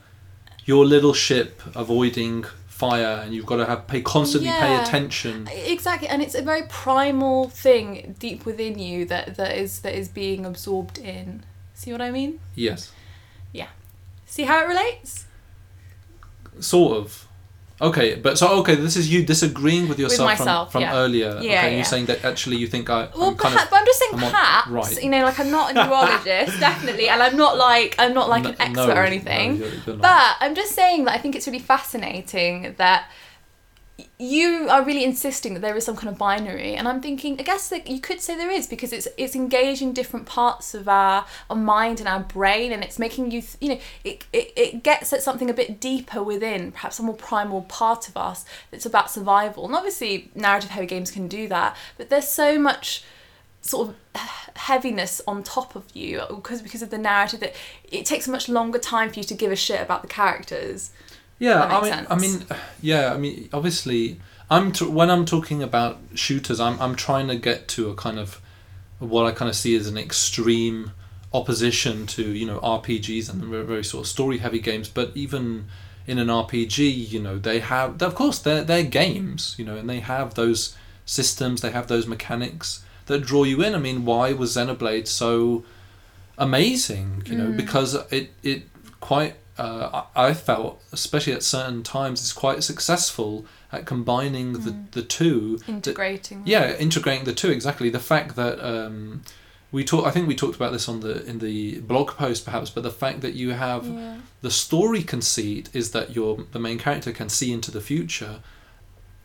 your 0.64 0.84
little 0.84 1.14
ship 1.14 1.62
avoiding 1.74 2.44
fire, 2.78 3.22
and 3.22 3.34
you've 3.34 3.46
got 3.46 3.56
to 3.56 3.64
have 3.66 3.86
pay 3.86 4.00
constantly 4.02 4.50
pay 4.50 4.76
attention. 4.82 5.48
exactly 5.50 6.08
and 6.08 6.20
it's 6.22 6.34
a 6.34 6.42
very 6.42 6.62
primal 6.68 7.48
thing 7.48 8.14
deep 8.18 8.44
within 8.44 8.78
you 8.78 9.04
that 9.06 9.36
that 9.36 9.56
is 9.56 9.80
that 9.80 9.94
is 9.94 10.08
being 10.08 10.44
absorbed 10.44 10.98
in 10.98 11.42
see 11.74 11.90
what 11.92 12.02
i 12.02 12.10
mean 12.10 12.38
Yes, 12.54 12.92
Yeah. 13.52 13.68
see 14.26 14.42
how 14.44 14.62
it 14.62 14.68
relates 14.68 15.24
sort 16.60 16.96
of. 16.98 17.25
Okay, 17.80 18.14
but 18.14 18.38
so 18.38 18.60
okay, 18.60 18.74
this 18.74 18.96
is 18.96 19.12
you 19.12 19.24
disagreeing 19.24 19.86
with 19.88 19.98
yourself 19.98 20.26
myself, 20.30 20.72
from, 20.72 20.80
from 20.80 20.88
yeah. 20.88 20.96
earlier. 20.96 21.28
Yeah, 21.28 21.38
okay, 21.38 21.44
yeah. 21.52 21.68
you're 21.68 21.84
saying 21.84 22.06
that 22.06 22.24
actually 22.24 22.56
you 22.56 22.66
think 22.66 22.88
I, 22.88 23.08
Well, 23.14 23.28
I'm 23.28 23.36
kind 23.36 23.52
perhaps, 23.52 23.64
of 23.64 23.70
but 23.70 23.76
I'm 23.80 23.86
just 23.86 23.98
saying 23.98 24.12
I'm 24.14 24.20
perhaps. 24.30 24.68
right. 24.70 25.02
You 25.04 25.10
know, 25.10 25.22
like 25.24 25.38
I'm 25.38 25.50
not 25.50 25.70
a 25.70 25.74
neurologist, 25.74 26.58
definitely, 26.60 27.08
and 27.10 27.22
I'm 27.22 27.36
not 27.36 27.58
like 27.58 27.94
I'm 27.98 28.14
not 28.14 28.28
like 28.30 28.46
an 28.46 28.56
expert 28.58 28.86
no, 28.88 28.94
or 28.94 29.04
anything. 29.04 29.58
no, 29.60 29.66
you're- 29.66 29.80
you're. 29.86 29.96
But 29.96 30.36
I'm 30.40 30.54
just 30.54 30.72
saying 30.74 31.04
that 31.04 31.14
I 31.14 31.18
think 31.18 31.36
it's 31.36 31.46
really 31.46 31.58
fascinating 31.58 32.74
that 32.78 33.10
you 34.18 34.68
are 34.70 34.84
really 34.84 35.04
insisting 35.04 35.54
that 35.54 35.60
there 35.60 35.76
is 35.76 35.84
some 35.84 35.96
kind 35.96 36.08
of 36.08 36.18
binary, 36.18 36.74
and 36.74 36.86
I'm 36.86 37.00
thinking, 37.00 37.38
I 37.40 37.42
guess 37.42 37.70
that 37.70 37.88
you 37.88 37.98
could 37.98 38.20
say 38.20 38.36
there 38.36 38.50
is 38.50 38.66
because 38.66 38.92
it's 38.92 39.08
it's 39.16 39.34
engaging 39.34 39.92
different 39.92 40.26
parts 40.26 40.74
of 40.74 40.86
our, 40.86 41.24
our 41.48 41.56
mind 41.56 42.00
and 42.00 42.08
our 42.08 42.20
brain, 42.20 42.72
and 42.72 42.84
it's 42.84 42.98
making 42.98 43.30
you, 43.30 43.40
th- 43.40 43.56
you 43.60 43.70
know, 43.70 43.80
it, 44.04 44.26
it, 44.32 44.52
it 44.56 44.82
gets 44.82 45.12
at 45.12 45.22
something 45.22 45.48
a 45.48 45.54
bit 45.54 45.80
deeper 45.80 46.22
within, 46.22 46.72
perhaps 46.72 46.98
a 46.98 47.02
more 47.02 47.14
primal 47.14 47.62
part 47.62 48.08
of 48.08 48.16
us 48.16 48.44
that's 48.70 48.84
about 48.84 49.10
survival. 49.10 49.64
And 49.64 49.74
obviously, 49.74 50.30
narrative 50.34 50.70
heavy 50.70 50.86
games 50.86 51.10
can 51.10 51.26
do 51.26 51.48
that, 51.48 51.74
but 51.96 52.10
there's 52.10 52.28
so 52.28 52.58
much 52.58 53.02
sort 53.62 53.88
of 53.88 53.96
heaviness 54.56 55.22
on 55.26 55.42
top 55.42 55.74
of 55.74 55.84
you 55.94 56.22
because 56.28 56.60
because 56.60 56.82
of 56.82 56.90
the 56.90 56.98
narrative 56.98 57.40
that 57.40 57.54
it 57.90 58.04
takes 58.04 58.26
a 58.26 58.30
much 58.30 58.48
longer 58.48 58.78
time 58.78 59.10
for 59.10 59.20
you 59.20 59.24
to 59.24 59.34
give 59.34 59.50
a 59.50 59.56
shit 59.56 59.80
about 59.80 60.02
the 60.02 60.08
characters. 60.08 60.90
Yeah, 61.38 61.64
I 61.64 61.82
mean, 61.82 62.06
I 62.10 62.14
mean, 62.16 62.46
yeah, 62.82 63.12
I 63.12 63.16
mean, 63.18 63.48
obviously, 63.52 64.20
I'm 64.50 64.72
t- 64.72 64.86
when 64.86 65.10
I'm 65.10 65.24
talking 65.26 65.62
about 65.62 65.98
shooters, 66.14 66.60
I'm 66.60 66.80
I'm 66.80 66.94
trying 66.94 67.28
to 67.28 67.36
get 67.36 67.68
to 67.68 67.90
a 67.90 67.94
kind 67.94 68.18
of 68.18 68.40
what 68.98 69.26
I 69.26 69.32
kind 69.32 69.48
of 69.48 69.56
see 69.56 69.76
as 69.76 69.86
an 69.86 69.98
extreme 69.98 70.92
opposition 71.34 72.06
to 72.06 72.22
you 72.22 72.46
know 72.46 72.58
RPGs 72.60 73.28
and 73.30 73.42
very, 73.44 73.64
very 73.64 73.84
sort 73.84 74.04
of 74.04 74.08
story 74.08 74.38
heavy 74.38 74.60
games. 74.60 74.88
But 74.88 75.12
even 75.14 75.66
in 76.06 76.18
an 76.18 76.28
RPG, 76.28 77.10
you 77.10 77.20
know, 77.20 77.36
they 77.36 77.58
have, 77.58 78.00
of 78.00 78.14
course, 78.14 78.38
they're 78.38 78.62
they're 78.64 78.84
games, 78.84 79.54
you 79.58 79.64
know, 79.64 79.76
and 79.76 79.90
they 79.90 80.00
have 80.00 80.34
those 80.34 80.76
systems, 81.04 81.60
they 81.60 81.70
have 81.72 81.88
those 81.88 82.06
mechanics 82.06 82.82
that 83.06 83.20
draw 83.26 83.44
you 83.44 83.62
in. 83.62 83.74
I 83.74 83.78
mean, 83.78 84.04
why 84.04 84.32
was 84.32 84.56
Xenoblade 84.56 85.06
so 85.08 85.64
amazing? 86.38 87.22
You 87.26 87.36
know, 87.36 87.46
Mm. 87.50 87.56
because 87.56 87.94
it 88.10 88.30
it 88.42 88.62
quite 89.00 89.34
uh, 89.58 90.02
I 90.14 90.34
felt, 90.34 90.82
especially 90.92 91.32
at 91.32 91.42
certain 91.42 91.82
times, 91.82 92.22
is 92.22 92.32
quite 92.32 92.62
successful 92.62 93.46
at 93.72 93.86
combining 93.86 94.52
the 94.64 94.70
Mm. 94.72 94.90
the 94.92 95.02
two. 95.02 95.58
Integrating. 95.66 96.42
yeah, 96.44 96.76
integrating 96.76 97.24
the 97.24 97.32
two 97.34 97.50
exactly. 97.50 97.88
The 97.90 97.98
fact 98.12 98.36
that 98.36 98.60
um, 98.64 99.22
we 99.72 99.82
talk, 99.84 100.06
I 100.06 100.10
think 100.10 100.28
we 100.28 100.34
talked 100.36 100.56
about 100.56 100.72
this 100.72 100.88
on 100.88 101.00
the 101.00 101.24
in 101.26 101.38
the 101.40 101.80
blog 101.80 102.08
post 102.12 102.44
perhaps, 102.44 102.70
but 102.70 102.82
the 102.82 102.90
fact 102.90 103.20
that 103.22 103.34
you 103.34 103.50
have 103.52 103.86
Yeah. 103.86 104.16
the 104.42 104.50
story 104.50 105.02
conceit 105.02 105.68
is 105.72 105.90
that 105.92 106.14
your 106.14 106.44
the 106.52 106.58
main 106.60 106.78
character 106.78 107.12
can 107.12 107.28
see 107.28 107.50
into 107.52 107.70
the 107.70 107.80
future. 107.80 108.40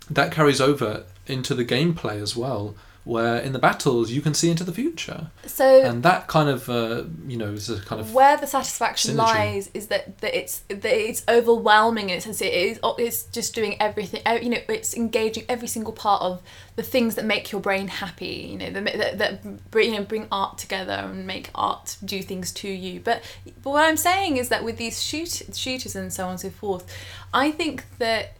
That 0.09 0.31
carries 0.31 0.59
over 0.59 1.03
into 1.27 1.53
the 1.55 1.63
gameplay 1.65 2.21
as 2.21 2.35
well, 2.35 2.75
where 3.03 3.37
in 3.37 3.51
the 3.51 3.59
battles 3.59 4.11
you 4.11 4.21
can 4.21 4.33
see 4.33 4.49
into 4.51 4.63
the 4.63 4.71
future, 4.71 5.31
So 5.45 5.81
and 5.81 6.03
that 6.03 6.27
kind 6.27 6.49
of 6.49 6.69
uh, 6.69 7.03
you 7.27 7.37
know 7.37 7.47
is 7.53 7.69
a 7.69 7.79
kind 7.81 7.99
of 7.99 8.13
where 8.13 8.37
the 8.37 8.45
satisfaction 8.45 9.15
synergy. 9.15 9.17
lies 9.17 9.71
is 9.73 9.87
that, 9.87 10.19
that 10.19 10.37
it's 10.37 10.59
that 10.69 10.85
it's 10.85 11.23
overwhelming 11.27 12.11
in 12.11 12.17
a 12.17 12.21
sense. 12.21 12.41
It 12.41 12.53
is 12.53 12.79
it's 12.99 13.23
just 13.23 13.55
doing 13.55 13.75
everything 13.81 14.21
you 14.43 14.49
know 14.49 14.59
it's 14.69 14.95
engaging 14.95 15.45
every 15.49 15.67
single 15.67 15.93
part 15.93 16.21
of 16.21 16.41
the 16.75 16.83
things 16.83 17.15
that 17.15 17.25
make 17.25 17.51
your 17.51 17.61
brain 17.61 17.87
happy 17.87 18.49
you 18.51 18.57
know 18.57 18.69
that 18.69 18.97
that, 18.97 19.17
that 19.17 19.71
bring, 19.71 19.93
you 19.93 19.99
know, 19.99 20.05
bring 20.05 20.27
art 20.31 20.57
together 20.57 20.93
and 20.93 21.25
make 21.25 21.49
art 21.55 21.97
do 22.05 22.21
things 22.21 22.51
to 22.51 22.69
you. 22.69 22.99
But 22.99 23.23
but 23.63 23.71
what 23.71 23.83
I'm 23.83 23.97
saying 23.97 24.37
is 24.37 24.49
that 24.49 24.63
with 24.63 24.77
these 24.77 25.01
shoot, 25.01 25.41
shooters 25.53 25.95
and 25.95 26.13
so 26.13 26.25
on 26.25 26.31
and 26.31 26.39
so 26.39 26.49
forth 26.49 26.85
I 27.33 27.51
think 27.51 27.85
that 27.97 28.37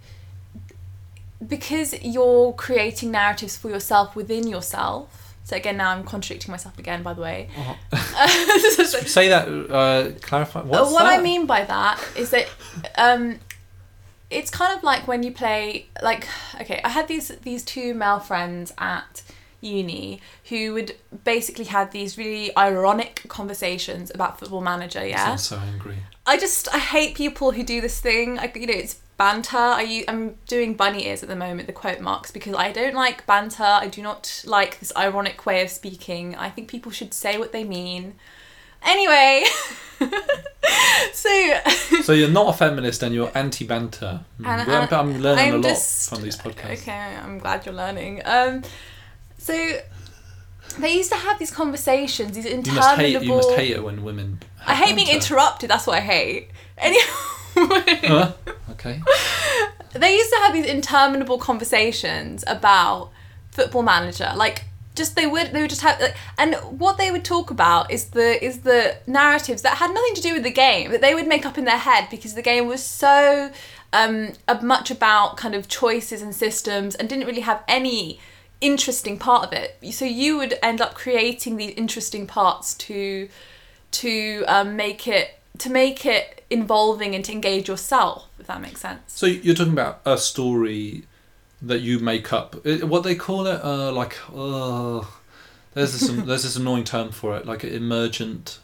because 1.48 1.94
you're 2.02 2.54
creating 2.54 3.12
narratives 3.12 3.58
for 3.58 3.70
yourself 3.70 4.16
within 4.16 4.48
yourself 4.48 5.36
so 5.44 5.56
again 5.56 5.78
now 5.78 5.90
I'm 5.92 6.04
contradicting 6.04 6.52
myself 6.52 6.78
again 6.78 7.02
by 7.04 7.14
the 7.14 7.22
way 7.22 7.50
say 7.94 9.28
that 9.30 9.48
uh, 9.48 10.12
clarify 10.22 10.62
what's 10.62 10.90
Uh, 10.90 10.94
what 10.94 11.04
that? 11.04 11.20
I 11.20 11.22
mean 11.22 11.46
by 11.46 11.64
that 11.66 12.00
is 12.16 12.30
that 12.30 12.48
um, 12.98 13.40
it's 14.30 14.50
kind 14.50 14.76
of 14.78 14.84
like 14.84 15.08
when 15.08 15.24
you 15.24 15.32
play 15.32 15.88
like 16.02 16.28
okay, 16.60 16.80
I 16.84 16.90
had 16.90 17.08
these 17.08 17.30
these 17.40 17.64
two 17.64 17.94
male 17.94 18.20
friends 18.20 18.74
at 18.78 19.24
uni 19.60 20.22
who 20.50 20.74
would 20.74 20.96
basically 21.24 21.66
had 21.66 21.92
these 21.92 22.18
really 22.18 22.56
ironic 22.58 23.24
conversations 23.28 24.12
about 24.14 24.40
Football 24.40 24.62
Manager. 24.62 25.06
Yeah, 25.06 25.32
I'm 25.32 25.38
so 25.38 25.58
angry. 25.58 25.98
I 26.26 26.38
just 26.38 26.74
I 26.74 26.80
hate 26.80 27.16
people 27.16 27.52
who 27.52 27.64
do 27.64 27.82
this 27.82 28.00
thing. 28.00 28.40
I, 28.40 28.52
you 28.56 28.68
know, 28.68 28.74
it's 28.74 28.98
banter. 29.22 29.56
I 29.58 29.84
u- 29.84 30.06
I'm 30.08 30.36
doing 30.48 30.74
bunny 30.74 31.06
ears 31.06 31.22
at 31.22 31.30
the 31.30 31.36
moment, 31.36 31.68
the 31.68 31.74
quote 31.74 32.00
marks, 32.02 32.32
because 32.32 32.56
I 32.56 32.72
don't 32.72 32.96
like 32.96 33.28
banter. 33.28 33.62
I 33.86 33.88
do 33.88 34.02
not 34.02 34.44
like 34.48 34.80
this 34.80 34.92
ironic 34.98 35.46
way 35.46 35.62
of 35.62 35.70
speaking. 35.70 36.36
I 36.36 36.50
think 36.50 36.68
people 36.68 36.92
should 36.92 37.14
say 37.14 37.38
what 37.38 37.52
they 37.52 37.64
mean. 37.64 38.16
Anyway, 38.84 39.44
so 41.14 41.30
So 42.02 42.14
you're 42.14 42.30
not 42.32 42.48
a 42.56 42.58
feminist 42.58 43.04
and 43.04 43.14
you're 43.14 43.32
anti-banter. 43.36 44.22
And- 44.40 44.46
Well, 44.68 44.82
and 44.82 44.92
I'm 44.94 45.22
learning 45.22 45.48
I'm 45.50 45.54
a 45.54 45.58
lot 45.58 45.70
just- 45.70 46.10
from 46.10 46.24
these 46.24 46.38
podcasts. 46.38 46.82
Okay, 46.82 46.92
I'm 47.24 47.38
glad 47.38 47.64
you're 47.68 47.76
learning. 47.76 48.24
Um, 48.26 48.64
so 49.38 49.54
they 50.80 50.94
used 50.96 51.12
to 51.12 51.18
have 51.18 51.38
these 51.38 51.52
conversations, 51.52 52.32
these 52.32 52.46
You 52.46 52.74
must 52.74 52.96
hate. 52.98 53.22
You 53.22 53.30
must 53.36 53.52
hate 53.52 53.72
it 53.78 53.84
when 53.84 54.04
women. 54.04 54.40
I 54.66 54.74
hate 54.74 54.96
being 54.96 55.10
interrupted. 55.10 55.70
That's 55.70 55.86
what 55.86 55.98
I 55.98 56.02
hate. 56.02 56.50
Anyway, 56.80 57.04
Huh? 57.56 58.34
Okay. 58.72 59.00
they 59.94 60.16
used 60.16 60.32
to 60.32 60.38
have 60.38 60.54
these 60.54 60.66
interminable 60.66 61.38
conversations 61.38 62.44
about 62.48 63.12
football 63.52 63.84
manager 63.84 64.32
like 64.36 64.64
just 64.96 65.16
they 65.16 65.28
would 65.28 65.52
they 65.52 65.62
would 65.62 65.70
just 65.70 65.82
have 65.82 66.00
like, 66.02 66.16
and 66.38 66.56
what 66.80 66.98
they 66.98 67.12
would 67.12 67.24
talk 67.24 67.52
about 67.52 67.92
is 67.92 68.06
the 68.10 68.44
is 68.44 68.62
the 68.62 68.98
narratives 69.08 69.62
that 69.62 69.78
had 69.78 69.94
nothing 69.94 70.16
to 70.16 70.22
do 70.22 70.34
with 70.34 70.44
the 70.44 70.52
game 70.52 70.92
that 70.92 71.02
they 71.02 71.14
would 71.14 71.28
make 71.28 71.46
up 71.46 71.58
in 71.58 71.66
their 71.66 71.78
head 71.78 72.08
because 72.10 72.34
the 72.34 72.42
game 72.42 72.68
was 72.68 72.84
so 72.84 73.52
um 73.94 74.32
much 74.62 74.92
about 74.92 75.38
kind 75.38 75.56
of 75.56 75.68
choices 75.68 76.22
and 76.22 76.36
systems 76.36 76.96
and 76.96 77.08
didn't 77.08 77.28
really 77.28 77.42
have 77.42 77.64
any 77.68 78.20
interesting 78.60 79.18
part 79.18 79.46
of 79.46 79.54
it 79.54 79.78
so 79.92 80.06
you 80.06 80.38
would 80.38 80.58
end 80.62 80.82
up 80.82 80.94
creating 80.94 81.58
these 81.58 81.74
interesting 81.76 82.28
parts 82.28 82.74
to 82.76 83.30
to 83.92 84.44
um, 84.48 84.76
make 84.76 85.08
it 85.08 85.41
to 85.63 85.69
make 85.69 86.06
it 86.06 86.43
involving 86.50 87.15
and 87.15 87.24
to 87.26 87.32
engage 87.32 87.67
yourself 87.67 88.28
if 88.39 88.47
that 88.47 88.60
makes 88.62 88.82
sense 88.82 89.02
So 89.08 89.26
you're 89.26 89.56
talking 89.56 89.74
about 89.74 90.02
a 90.06 90.17
story 90.17 91.04
that 91.62 91.82
you 91.82 92.00
make 92.00 92.34
up. 92.34 92.56
What 92.65 93.04
they 93.04 93.13
call 93.15 93.45
it? 93.45 93.60
Uh, 93.63 93.91
like, 93.91 94.17
uh, 94.36 95.06
there's 95.76 95.91
this 95.93 96.10
there's 96.28 96.43
this 96.43 96.56
annoying 96.56 96.84
term 96.86 97.12
for 97.12 97.38
it, 97.38 97.45
like 97.45 97.63
emergent 97.63 98.60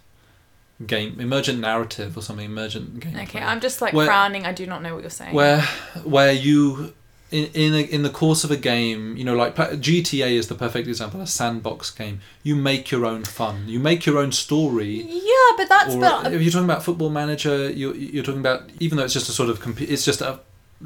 game, 0.85 1.19
emergent 1.19 1.59
narrative 1.59 2.17
or 2.17 2.21
something. 2.21 2.45
Emergent 2.45 2.99
game. 2.99 3.15
Okay, 3.15 3.39
I'm 3.39 3.59
just 3.59 3.81
like 3.81 3.93
Where- 3.93 4.07
frowning. 4.07 4.45
I 4.47 4.51
do 4.51 4.65
not 4.65 4.81
know 4.81 4.93
what 4.95 5.01
you're 5.03 5.09
saying. 5.11 5.35
where 5.35 5.61
where 6.03 6.31
you 6.33 6.93
in 7.31 7.45
in 7.53 7.73
a, 7.73 7.81
in 7.81 8.03
the 8.03 8.09
course 8.09 8.43
of 8.43 8.51
a 8.51 8.57
game, 8.57 9.17
you 9.17 9.23
know, 9.23 9.35
like 9.35 9.55
GTA 9.55 10.31
is 10.31 10.47
the 10.47 10.55
perfect 10.55 10.87
example, 10.87 11.21
a 11.21 11.27
sandbox 11.27 11.91
game. 11.91 12.21
You 12.43 12.55
make 12.55 12.89
your 12.91 13.05
own 13.05 13.23
fun. 13.23 13.63
You 13.67 13.79
make 13.79 14.05
your 14.05 14.17
own 14.17 14.31
story. 14.31 15.01
yeah, 15.01 15.55
but 15.57 15.67
that's 15.69 15.95
or 15.95 15.99
but 15.99 16.33
if 16.33 16.41
you're 16.41 16.51
talking 16.51 16.65
about 16.65 16.83
football 16.83 17.09
manager, 17.09 17.69
you're 17.69 17.95
you're 17.95 18.23
talking 18.23 18.39
about 18.41 18.69
even 18.79 18.97
though 18.97 19.03
it's 19.03 19.13
just 19.13 19.29
a 19.29 19.33
sort 19.33 19.49
of 19.49 19.59
compu- 19.59 19.89
it's 19.89 20.05
just 20.05 20.21
a 20.21 20.39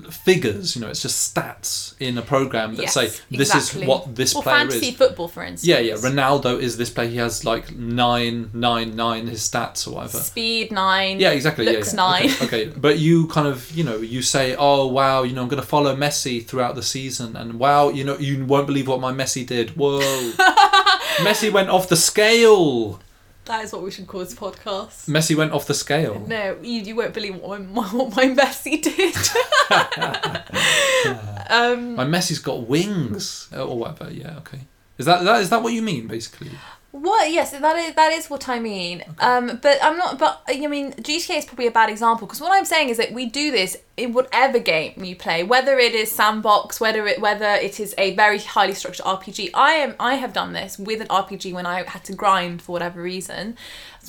figures. 0.09 0.75
You 0.75 0.81
know, 0.81 0.87
it's 0.89 1.01
just 1.01 1.35
stats 1.35 1.95
in 1.99 2.17
a 2.17 2.21
program 2.21 2.75
that 2.75 2.83
Yes, 2.83 2.93
say 2.93 3.07
this 3.29 3.53
exactly. 3.53 3.81
is 3.83 3.87
what 3.87 4.15
this 4.15 4.33
or 4.35 4.41
player 4.41 4.57
fantasy 4.57 4.87
is. 4.89 4.95
football, 4.95 5.27
for 5.27 5.43
instance. 5.43 5.67
Yeah, 5.67 5.79
yeah. 5.79 5.95
Ronaldo 5.95 6.59
is 6.59 6.77
this 6.77 6.89
player. 6.89 7.09
He 7.09 7.17
has 7.17 7.43
like 7.45 7.75
nine, 7.75 8.49
nine, 8.53 8.95
nine. 8.95 9.27
His 9.27 9.41
stats 9.41 9.87
or 9.87 9.95
whatever. 9.95 10.19
Speed 10.19 10.71
nine. 10.71 11.19
Yeah, 11.19 11.31
exactly. 11.31 11.65
yeah, 11.65 11.71
Looks 11.71 11.93
yeah. 11.93 11.97
nine. 11.97 12.25
Okay, 12.41 12.45
okay, 12.45 12.65
but 12.77 12.99
you 12.99 13.27
kind 13.27 13.47
of, 13.47 13.69
you 13.71 13.83
know, 13.83 13.97
you 13.97 14.21
say, 14.21 14.55
"Oh 14.57 14.87
wow, 14.87 15.23
you 15.23 15.33
know, 15.33 15.41
I'm 15.43 15.49
going 15.49 15.61
to 15.61 15.67
follow 15.67 15.95
Messi 15.95 16.45
throughout 16.45 16.75
the 16.75 16.83
season," 16.83 17.35
and 17.35 17.59
wow, 17.59 17.89
you 17.89 18.03
know, 18.03 18.17
you 18.17 18.45
won't 18.45 18.67
believe 18.67 18.87
what 18.87 18.99
my 19.01 19.11
Messi 19.11 19.45
did. 19.45 19.71
Whoa, 19.71 19.99
Messi 21.17 21.51
went 21.51 21.69
off 21.69 21.89
the 21.89 21.97
scale. 21.97 22.99
That 23.45 23.63
is 23.63 23.73
what 23.73 23.81
we 23.81 23.91
should 23.91 24.07
call 24.07 24.19
this 24.19 24.35
podcast. 24.35 25.09
Messi 25.09 25.35
went 25.35 25.51
off 25.51 25.65
the 25.65 25.73
scale. 25.73 26.23
No, 26.27 26.57
you, 26.61 26.81
you 26.81 26.95
won't 26.95 27.13
believe 27.13 27.35
what 27.35 27.61
my, 27.61 27.81
what 27.87 28.15
my 28.15 28.25
Messi 28.25 28.81
did. 28.81 29.15
um, 31.49 31.95
My 31.95 32.05
Messi's 32.05 32.39
got 32.39 32.67
wings 32.67 33.49
or 33.55 33.77
whatever. 33.77 34.11
Yeah, 34.11 34.37
okay. 34.37 34.61
Is 34.97 35.05
that 35.05 35.23
that 35.23 35.41
is 35.41 35.49
that 35.49 35.63
what 35.63 35.73
you 35.73 35.81
mean 35.81 36.07
basically? 36.07 36.51
What? 36.91 37.31
Yes, 37.31 37.51
that 37.51 37.75
is 37.77 37.95
that 37.95 38.11
is 38.11 38.29
what 38.29 38.49
I 38.49 38.59
mean. 38.59 39.03
Um, 39.19 39.59
but 39.61 39.77
I'm 39.81 39.97
not. 39.97 40.19
But 40.19 40.41
I 40.49 40.67
mean, 40.67 40.91
GTA 40.93 41.37
is 41.37 41.45
probably 41.45 41.67
a 41.67 41.71
bad 41.71 41.89
example 41.89 42.27
because 42.27 42.41
what 42.41 42.51
I'm 42.51 42.65
saying 42.65 42.89
is 42.89 42.97
that 42.97 43.13
we 43.13 43.25
do 43.27 43.49
this 43.49 43.77
in 43.95 44.11
whatever 44.11 44.59
game 44.59 45.01
you 45.01 45.15
play, 45.15 45.41
whether 45.41 45.79
it 45.79 45.93
is 45.93 46.11
sandbox, 46.11 46.81
whether 46.81 47.07
it 47.07 47.21
whether 47.21 47.45
it 47.45 47.79
is 47.79 47.95
a 47.97 48.13
very 48.15 48.39
highly 48.39 48.73
structured 48.73 49.05
RPG. 49.05 49.51
I 49.53 49.71
am. 49.73 49.95
I 50.01 50.15
have 50.15 50.33
done 50.33 50.51
this 50.51 50.77
with 50.77 50.99
an 50.99 51.07
RPG 51.07 51.53
when 51.53 51.65
I 51.65 51.83
had 51.83 52.03
to 52.05 52.13
grind 52.13 52.61
for 52.61 52.73
whatever 52.73 53.01
reason, 53.01 53.55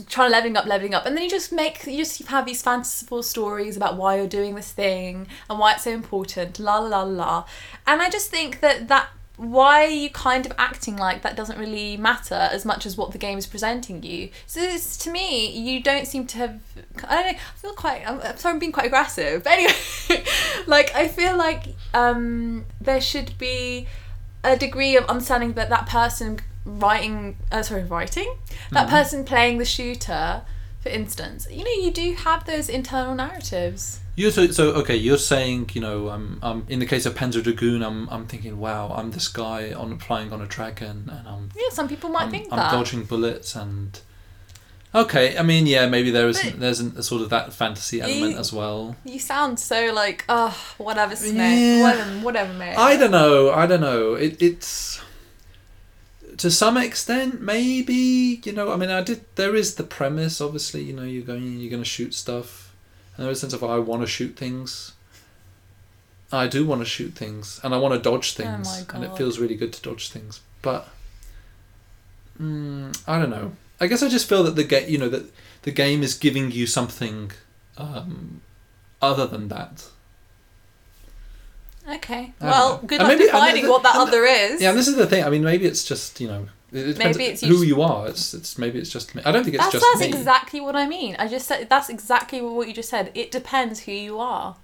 trying 0.08 0.30
to 0.30 0.32
leveling 0.32 0.56
up, 0.56 0.66
leveling 0.66 0.94
up, 0.94 1.06
and 1.06 1.16
then 1.16 1.22
you 1.22 1.30
just 1.30 1.52
make 1.52 1.86
you 1.86 1.98
just 1.98 2.26
have 2.26 2.46
these 2.46 2.62
fanciful 2.62 3.22
stories 3.22 3.76
about 3.76 3.96
why 3.96 4.16
you're 4.16 4.26
doing 4.26 4.56
this 4.56 4.72
thing 4.72 5.28
and 5.48 5.60
why 5.60 5.74
it's 5.74 5.84
so 5.84 5.92
important. 5.92 6.58
La 6.58 6.80
la 6.80 6.88
la 6.88 7.02
la, 7.04 7.44
and 7.86 8.02
I 8.02 8.10
just 8.10 8.28
think 8.28 8.58
that 8.58 8.88
that 8.88 9.10
why 9.36 9.84
are 9.84 9.88
you 9.88 10.10
kind 10.10 10.44
of 10.44 10.52
acting 10.58 10.96
like 10.96 11.22
that 11.22 11.36
doesn't 11.36 11.58
really 11.58 11.96
matter 11.96 12.34
as 12.34 12.64
much 12.64 12.84
as 12.84 12.96
what 12.96 13.12
the 13.12 13.18
game 13.18 13.38
is 13.38 13.46
presenting 13.46 14.02
you? 14.02 14.28
So 14.46 14.60
it's, 14.60 14.96
to 14.98 15.10
me, 15.10 15.50
you 15.50 15.82
don't 15.82 16.06
seem 16.06 16.26
to 16.28 16.38
have. 16.38 16.60
I 17.08 17.22
don't 17.22 17.32
know. 17.32 17.38
I 17.38 17.56
feel 17.56 17.72
quite. 17.72 18.08
I'm, 18.08 18.20
I'm 18.20 18.36
sorry, 18.36 18.52
I'm 18.54 18.58
being 18.58 18.72
quite 18.72 18.86
aggressive. 18.86 19.42
But 19.42 19.52
anyway, 19.54 20.24
like 20.66 20.94
I 20.94 21.08
feel 21.08 21.36
like 21.36 21.64
um, 21.94 22.66
there 22.80 23.00
should 23.00 23.36
be 23.38 23.86
a 24.44 24.56
degree 24.56 24.96
of 24.96 25.04
understanding 25.06 25.54
that 25.54 25.70
that 25.70 25.86
person 25.86 26.40
writing, 26.64 27.36
uh, 27.50 27.62
sorry, 27.62 27.84
writing, 27.84 28.34
that 28.70 28.88
person 28.88 29.24
playing 29.24 29.58
the 29.58 29.64
shooter, 29.64 30.42
for 30.80 30.88
instance, 30.88 31.46
you 31.50 31.64
know, 31.64 31.84
you 31.84 31.90
do 31.90 32.14
have 32.14 32.44
those 32.44 32.68
internal 32.68 33.14
narratives. 33.14 34.00
You 34.14 34.30
so, 34.30 34.46
so 34.48 34.72
okay. 34.72 34.96
You're 34.96 35.16
saying 35.18 35.70
you 35.72 35.80
know 35.80 36.10
um, 36.10 36.38
um 36.42 36.66
in 36.68 36.78
the 36.80 36.86
case 36.86 37.06
of 37.06 37.14
Panzer 37.14 37.42
Dragoon, 37.42 37.82
I'm 37.82 38.08
I'm 38.10 38.26
thinking 38.26 38.58
wow, 38.58 38.92
I'm 38.94 39.10
this 39.10 39.28
guy 39.28 39.72
on 39.72 39.98
flying 39.98 40.32
on 40.32 40.42
a 40.42 40.46
dragon 40.46 41.10
and 41.10 41.26
I'm 41.26 41.48
Yeah, 41.56 41.70
some 41.70 41.88
people 41.88 42.10
might 42.10 42.24
I'm, 42.24 42.30
think 42.30 42.48
I'm 42.52 42.58
that. 42.58 42.72
dodging 42.72 43.04
bullets 43.04 43.56
and 43.56 43.98
okay. 44.94 45.38
I 45.38 45.42
mean 45.42 45.66
yeah, 45.66 45.86
maybe 45.88 46.10
there 46.10 46.28
is 46.28 46.42
there's 46.56 46.80
a 46.80 47.02
sort 47.02 47.22
of 47.22 47.30
that 47.30 47.54
fantasy 47.54 48.00
element 48.02 48.32
You- 48.32 48.38
as 48.38 48.52
well. 48.52 48.96
You 49.04 49.18
sound 49.18 49.58
so 49.58 49.92
like, 49.94 50.24
oh, 50.28 50.56
whatever, 50.76 51.16
Smith. 51.16 51.34
Yeah. 51.36 51.82
Whatever, 51.82 52.10
whatever, 52.20 52.52
mate. 52.52 52.76
I 52.76 52.96
don't 52.98 53.12
know. 53.12 53.50
I 53.50 53.66
don't 53.66 53.80
know. 53.80 54.14
It, 54.14 54.42
it's 54.42 55.00
to 56.36 56.50
some 56.50 56.76
extent 56.76 57.40
maybe 57.40 58.40
you 58.44 58.52
know. 58.52 58.72
I 58.72 58.76
mean, 58.76 58.90
I 58.90 59.00
did. 59.02 59.24
There 59.36 59.54
is 59.56 59.76
the 59.76 59.84
premise. 59.84 60.40
Obviously, 60.40 60.82
you 60.82 60.92
know, 60.92 61.02
you're 61.04 61.24
going. 61.24 61.58
You're 61.60 61.70
going 61.70 61.82
to 61.82 61.88
shoot 61.88 62.14
stuff, 62.14 62.71
and 63.16 63.24
there 63.24 63.30
is 63.32 63.38
a 63.38 63.40
sense 63.42 63.52
of 63.52 63.62
I 63.64 63.78
want 63.78 64.02
to 64.02 64.06
shoot 64.08 64.36
things. 64.36 64.92
I 66.32 66.46
do 66.46 66.64
want 66.66 66.80
to 66.80 66.86
shoot 66.86 67.12
things, 67.14 67.60
and 67.62 67.74
I 67.74 67.78
want 67.78 67.92
to 67.94 68.00
dodge 68.00 68.34
Oh 68.38 68.42
things, 68.42 68.86
my 68.88 68.94
and 68.94 69.04
it 69.04 69.16
feels 69.16 69.38
really 69.38 69.54
good 69.56 69.72
to 69.74 69.82
dodge 69.82 70.08
things. 70.10 70.40
But 70.62 70.88
mm, 72.40 72.98
I 73.06 73.18
don't 73.18 73.30
know. 73.30 73.52
I 73.80 73.86
guess 73.86 74.02
I 74.02 74.08
just 74.08 74.28
feel 74.28 74.42
that 74.44 74.56
the 74.56 74.64
game, 74.64 74.88
you 74.88 74.96
know, 74.98 75.08
that 75.10 75.24
the 75.62 75.72
game 75.72 76.02
is 76.02 76.14
giving 76.14 76.50
you 76.50 76.66
something 76.66 77.32
um, 77.76 78.40
other 79.02 79.26
than 79.26 79.48
that. 79.48 79.86
Okay. 81.88 82.32
Well, 82.40 82.76
know. 82.80 82.86
good 82.86 83.00
And 83.00 83.08
luck 83.08 83.18
maybe- 83.18 83.26
defining 83.30 83.64
the- 83.64 83.70
what 83.70 83.82
that 83.82 83.94
the- 83.94 84.00
other 84.00 84.24
is. 84.24 84.62
Yeah, 84.62 84.70
and 84.70 84.78
this 84.78 84.88
is 84.88 84.96
the 84.96 85.06
thing. 85.06 85.24
I 85.24 85.30
mean, 85.30 85.42
maybe 85.44 85.66
it's 85.66 85.84
just 85.84 86.20
you 86.20 86.28
know, 86.28 86.48
it, 86.72 86.94
depends 86.94 87.18
Maybe 87.18 87.30
it's 87.30 87.40
who 87.42 87.56
us- 87.56 87.64
you 87.64 87.82
are. 87.82 88.08
It's 88.08 88.34
it's 88.34 88.58
maybe 88.58 88.78
it's 88.78 88.90
just 88.90 89.14
me. 89.14 89.22
I 89.24 89.32
don't 89.32 89.44
think 89.44 89.54
it's 89.54 89.64
that's 89.64 89.74
just 89.74 89.86
that's 89.92 90.00
me. 90.00 90.18
exactly 90.18 90.60
what 90.60 90.74
I 90.74 90.86
mean. 90.86 91.16
I 91.18 91.28
just 91.28 91.46
said 91.46 91.68
that's 91.68 91.88
exactly 91.88 92.40
what 92.40 92.66
you 92.68 92.74
just 92.74 92.88
said. 92.88 93.10
It 93.14 93.30
depends 93.30 93.80
who 93.80 93.92
you 93.92 94.18
are. 94.18 94.56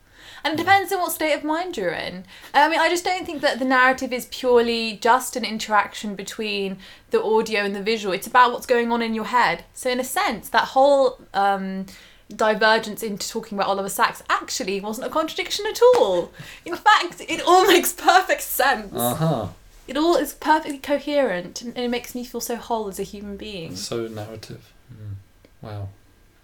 And 0.44 0.54
it 0.54 0.56
depends 0.56 0.92
on 0.92 1.00
what 1.00 1.12
state 1.12 1.32
of 1.32 1.42
mind 1.42 1.76
you're 1.76 1.90
in. 1.90 2.24
I 2.54 2.68
mean, 2.68 2.78
I 2.78 2.88
just 2.88 3.04
don't 3.04 3.26
think 3.26 3.40
that 3.40 3.58
the 3.58 3.64
narrative 3.64 4.12
is 4.12 4.26
purely 4.30 4.96
just 4.96 5.34
an 5.36 5.44
interaction 5.44 6.14
between 6.14 6.78
the 7.10 7.22
audio 7.22 7.62
and 7.62 7.74
the 7.74 7.82
visual. 7.82 8.14
It's 8.14 8.26
about 8.26 8.52
what's 8.52 8.66
going 8.66 8.92
on 8.92 9.02
in 9.02 9.14
your 9.14 9.24
head. 9.26 9.64
So, 9.74 9.90
in 9.90 9.98
a 9.98 10.04
sense, 10.04 10.48
that 10.50 10.64
whole 10.68 11.18
um, 11.34 11.86
divergence 12.34 13.02
into 13.02 13.28
talking 13.28 13.58
about 13.58 13.68
Oliver 13.68 13.88
Sacks 13.88 14.22
actually 14.30 14.80
wasn't 14.80 15.06
a 15.08 15.10
contradiction 15.10 15.66
at 15.66 15.80
all. 15.96 16.30
In 16.64 16.76
fact, 16.76 17.20
it 17.28 17.42
all 17.46 17.66
makes 17.74 17.92
perfect 17.92 18.42
sense. 18.42 18.92
Uh 18.94 19.14
huh. 19.14 19.46
It 19.88 19.96
all 19.96 20.16
is 20.16 20.34
perfectly 20.34 20.78
coherent 20.78 21.62
and 21.62 21.76
it 21.76 21.88
makes 21.90 22.14
me 22.14 22.24
feel 22.24 22.40
so 22.40 22.56
whole 22.56 22.88
as 22.88 22.98
a 23.00 23.02
human 23.02 23.36
being. 23.36 23.74
So 23.74 24.06
narrative. 24.06 24.72
Mm. 24.92 25.14
Wow. 25.62 25.88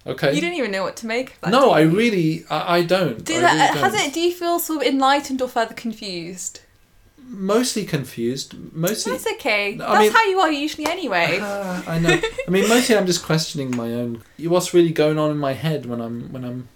Okay. 0.06 0.34
You 0.34 0.40
don't 0.40 0.54
even 0.54 0.70
know 0.70 0.82
what 0.82 0.96
to 0.96 1.06
make 1.06 1.34
of 1.34 1.40
that. 1.42 1.50
no, 1.50 1.70
I 1.70 1.82
really, 1.82 2.44
I, 2.50 2.78
I 2.78 2.82
don't. 2.82 3.24
Do 3.24 3.36
I 3.36 3.40
that, 3.40 3.52
really 3.70 3.80
has 3.82 3.92
don't. 3.92 4.06
it? 4.08 4.14
Do 4.14 4.20
you 4.20 4.32
feel 4.32 4.58
sort 4.58 4.82
of 4.82 4.88
enlightened 4.88 5.40
or 5.40 5.48
further 5.48 5.74
confused? 5.74 6.60
Mostly 7.26 7.84
confused. 7.86 8.54
Mostly. 8.74 9.12
That's 9.12 9.26
okay. 9.34 9.74
I 9.74 9.76
That's 9.76 9.98
mean- 10.00 10.12
how 10.12 10.24
you 10.24 10.40
are 10.40 10.52
usually 10.52 10.86
anyway. 10.86 11.38
Ah, 11.40 11.82
I 11.86 11.98
know. 11.98 12.10
I 12.46 12.50
mean, 12.50 12.68
mostly 12.68 12.96
I'm 12.96 13.06
just 13.06 13.24
questioning 13.24 13.74
my 13.76 13.92
own. 13.94 14.22
What's 14.40 14.74
really 14.74 14.92
going 14.92 15.18
on 15.18 15.30
in 15.30 15.38
my 15.38 15.52
head 15.54 15.86
when 15.86 16.00
I'm 16.02 16.30
when 16.32 16.44
I'm 16.44 16.68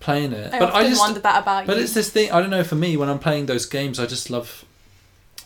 playing 0.00 0.32
it? 0.32 0.52
I 0.52 0.58
but 0.58 0.68
often 0.70 0.86
I 0.86 0.88
just. 0.88 1.00
wonder 1.00 1.20
that 1.20 1.42
about 1.42 1.66
But 1.66 1.76
you. 1.78 1.82
it's 1.84 1.94
this 1.94 2.10
thing. 2.10 2.30
I 2.30 2.40
don't 2.40 2.50
know. 2.50 2.62
For 2.64 2.74
me, 2.74 2.96
when 2.98 3.08
I'm 3.08 3.18
playing 3.18 3.46
those 3.46 3.64
games, 3.64 3.98
I 3.98 4.04
just 4.06 4.28
love. 4.28 4.66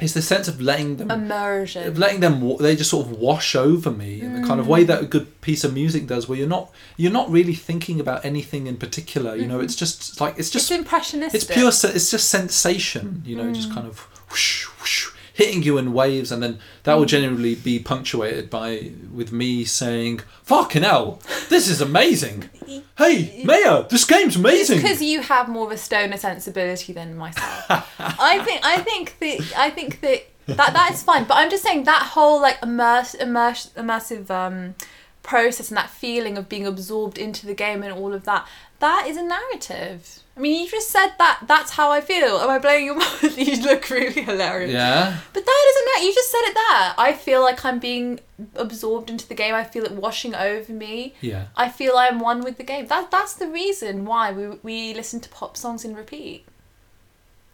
It's 0.01 0.13
the 0.13 0.23
sense 0.23 0.49
of 0.49 0.61
letting 0.61 0.97
them 0.97 1.11
immersion. 1.11 1.87
of 1.87 1.99
letting 1.99 2.19
them 2.19 2.57
they 2.59 2.75
just 2.75 2.91
sort 2.91 3.07
of 3.07 3.13
wash 3.13 3.55
over 3.55 3.93
me 3.93 4.21
in 4.21 4.41
the 4.41 4.47
kind 4.47 4.59
of 4.59 4.67
way 4.67 4.83
that 4.83 5.03
a 5.03 5.07
good 5.07 5.41
piece 5.41 5.63
of 5.63 5.73
music 5.73 6.09
does 6.09 6.29
where 6.29 6.37
you're 6.37 6.49
not 6.49 6.73
you're 6.97 7.13
not 7.13 7.31
really 7.31 7.55
thinking 7.55 8.01
about 8.01 8.25
anything 8.25 8.67
in 8.67 8.77
particular 8.77 9.37
you 9.37 9.47
know 9.47 9.55
mm-hmm. 9.57 9.65
it's 9.65 9.77
just 9.77 10.21
like 10.21 10.33
it's 10.33 10.49
It's 10.49 10.51
just 10.51 10.71
impressionistic. 10.73 11.43
it's 11.43 11.51
pure 11.51 11.69
it's 11.69 12.11
just 12.11 12.29
sensation 12.29 13.23
you 13.25 13.37
know 13.37 13.53
just 13.53 13.71
mm. 13.71 13.75
kind 13.75 13.87
of 13.87 14.01
whoosh, 14.31 14.65
whoosh. 14.81 15.14
Hitting 15.35 15.63
you 15.63 15.77
in 15.77 15.93
waves, 15.93 16.33
and 16.33 16.43
then 16.43 16.59
that 16.85 16.95
will 16.95 17.05
generally 17.05 17.55
be 17.55 17.79
punctuated 17.79 18.49
by 18.49 18.93
with 19.13 19.33
me 19.33 19.65
saying, 19.65 20.21
"Fucking 20.43 20.83
hell, 20.83 21.21
this 21.51 21.69
is 21.69 21.83
amazing! 21.83 22.49
Hey, 22.97 23.43
Maya, 23.45 23.85
this 23.91 24.05
game's 24.05 24.37
amazing." 24.37 24.81
because 24.81 25.03
you 25.03 25.21
have 25.21 25.49
more 25.49 25.67
of 25.67 25.73
a 25.73 25.77
stoner 25.77 26.17
sensibility 26.17 26.93
than 26.93 27.17
myself. 27.17 27.67
I 27.99 28.39
think 28.45 28.61
I 28.65 28.79
think 28.79 29.19
that 29.19 29.53
I 29.59 29.69
think 29.69 30.01
that 30.01 30.27
that 30.47 30.73
that 30.73 30.91
is 30.93 31.03
fine. 31.03 31.25
But 31.25 31.35
I'm 31.35 31.51
just 31.51 31.63
saying 31.63 31.85
that 31.85 32.11
whole 32.15 32.41
like 32.41 32.59
immerse, 32.63 33.15
immerse, 33.15 33.71
immersive 33.77 34.31
um, 34.31 34.75
process 35.23 35.69
and 35.71 35.77
that 35.77 35.91
feeling 35.91 36.39
of 36.39 36.49
being 36.49 36.67
absorbed 36.67 37.19
into 37.19 37.47
the 37.47 37.55
game 37.55 37.83
and 37.83 37.93
all 37.93 38.15
of 38.15 38.25
that. 38.25 38.47
That 38.79 39.07
is 39.09 39.17
a 39.17 39.23
narrative. 39.23 40.21
I 40.37 40.41
mean, 40.41 40.65
you 40.65 40.69
just 40.69 40.91
said 40.91 41.11
that. 41.19 41.41
That's 41.47 41.71
how 41.71 41.93
I 41.93 42.01
feel. 42.01 42.39
Am 42.39 42.51
I 42.51 42.59
blowing 42.59 42.87
your 42.87 42.97
mind? 42.99 43.37
you 43.37 43.63
look 43.63 43.89
really 43.89 44.23
hilarious. 44.23 44.73
yeah, 44.73 45.19
But 45.33 45.45
that 45.47 45.65
isn't 45.71 45.85
that. 45.95 46.01
You 46.05 46.13
just 46.13 46.31
said 46.33 46.41
it 46.47 46.55
there. 46.55 46.95
I 46.99 47.13
feel 47.13 47.41
like 47.43 47.65
I'm 47.65 47.79
being 47.79 48.19
absorbed 48.57 49.11
into 49.11 49.29
the 49.29 49.35
game. 49.37 49.55
I 49.55 49.63
feel 49.63 49.85
it 49.85 49.93
washing 49.93 50.35
over 50.35 50.73
me. 50.73 51.15
yeah. 51.21 51.47
I 51.57 51.69
feel 51.69 51.97
I'm 51.97 52.19
one 52.19 52.43
with 52.43 52.57
the 52.57 52.65
game. 52.65 52.89
That 52.89 53.13
that's 53.13 53.35
the 53.35 53.47
reason 53.47 54.05
why 54.07 54.33
we 54.33 54.49
we 54.65 54.93
listen 54.95 55.21
to 55.21 55.29
pop 55.29 55.57
songs 55.57 55.85
in 55.85 55.95
repeat. 55.95 56.45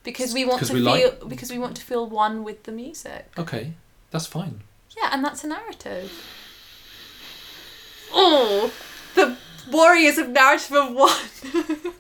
Because 0.03 0.33
we 0.33 0.47
want 0.47 0.65
to 0.65 0.73
we 0.73 0.83
feel 0.83 0.91
like- 1.11 1.29
because 1.29 1.51
we 1.51 1.59
want 1.59 1.77
to 1.77 1.83
feel 1.83 2.07
one 2.09 2.45
with 2.45 2.63
the 2.63 2.73
music. 2.73 3.31
Okay, 3.37 3.75
that's 4.11 4.27
fine. 4.27 4.63
Yeah, 4.97 5.11
and 5.13 5.23
that's 5.23 5.45
a 5.45 5.49
narrative. 5.49 6.11
Oh, 8.13 8.73
the 9.15 9.37
warriors 9.71 10.17
of 10.19 10.31
narrative 10.31 10.73
of 10.77 10.95
one. 10.95 11.93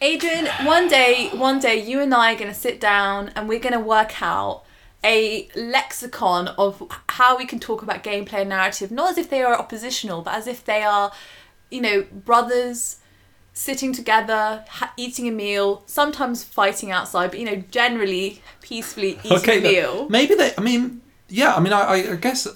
Adrian, 0.00 0.46
one 0.64 0.88
day, 0.88 1.28
one 1.32 1.60
day, 1.60 1.80
you 1.80 2.00
and 2.00 2.12
I 2.12 2.34
are 2.34 2.36
gonna 2.36 2.54
sit 2.54 2.80
down 2.80 3.30
and 3.36 3.48
we're 3.48 3.60
gonna 3.60 3.80
work 3.80 4.20
out 4.20 4.64
a 5.04 5.48
lexicon 5.54 6.48
of 6.48 6.82
how 7.08 7.36
we 7.36 7.44
can 7.44 7.58
talk 7.58 7.82
about 7.82 8.02
gameplay 8.02 8.40
and 8.40 8.48
narrative, 8.48 8.90
not 8.90 9.10
as 9.10 9.18
if 9.18 9.30
they 9.30 9.42
are 9.42 9.54
oppositional, 9.54 10.22
but 10.22 10.34
as 10.34 10.46
if 10.46 10.64
they 10.64 10.82
are, 10.82 11.12
you 11.70 11.80
know, 11.80 12.02
brothers 12.12 12.96
sitting 13.52 13.92
together, 13.92 14.64
ha- 14.68 14.92
eating 14.96 15.28
a 15.28 15.30
meal, 15.30 15.82
sometimes 15.86 16.42
fighting 16.42 16.90
outside, 16.90 17.30
but 17.30 17.38
you 17.38 17.44
know, 17.44 17.62
generally 17.70 18.42
peacefully 18.60 19.18
eating 19.24 19.38
okay, 19.38 19.58
a 19.58 19.62
meal. 19.62 20.08
maybe 20.08 20.34
they. 20.34 20.52
I 20.56 20.60
mean, 20.60 21.02
yeah. 21.28 21.54
I 21.54 21.60
mean, 21.60 21.72
I, 21.72 21.80
I, 21.80 22.12
I 22.12 22.16
guess, 22.16 22.48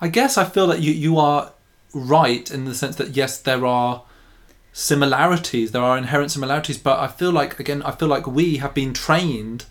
I 0.00 0.08
guess 0.08 0.38
I 0.38 0.44
feel 0.44 0.66
that 0.68 0.80
you 0.80 0.92
you 0.92 1.18
are 1.18 1.52
right 1.94 2.50
in 2.50 2.64
the 2.64 2.74
sense 2.74 2.96
that 2.96 3.16
yes, 3.16 3.38
there 3.38 3.64
are 3.64 4.02
similarities. 4.72 5.70
There 5.70 5.82
are 5.82 5.96
inherent 5.96 6.32
similarities, 6.32 6.76
but 6.76 6.98
I 6.98 7.06
feel 7.06 7.30
like 7.30 7.58
again, 7.60 7.82
I 7.82 7.92
feel 7.92 8.08
like 8.08 8.26
we 8.26 8.58
have 8.58 8.74
been 8.74 8.92
trained 8.92 9.64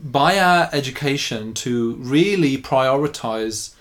by 0.00 0.38
our 0.38 0.68
education 0.72 1.54
to 1.54 1.94
really 1.94 2.56
prioritize 2.58 3.74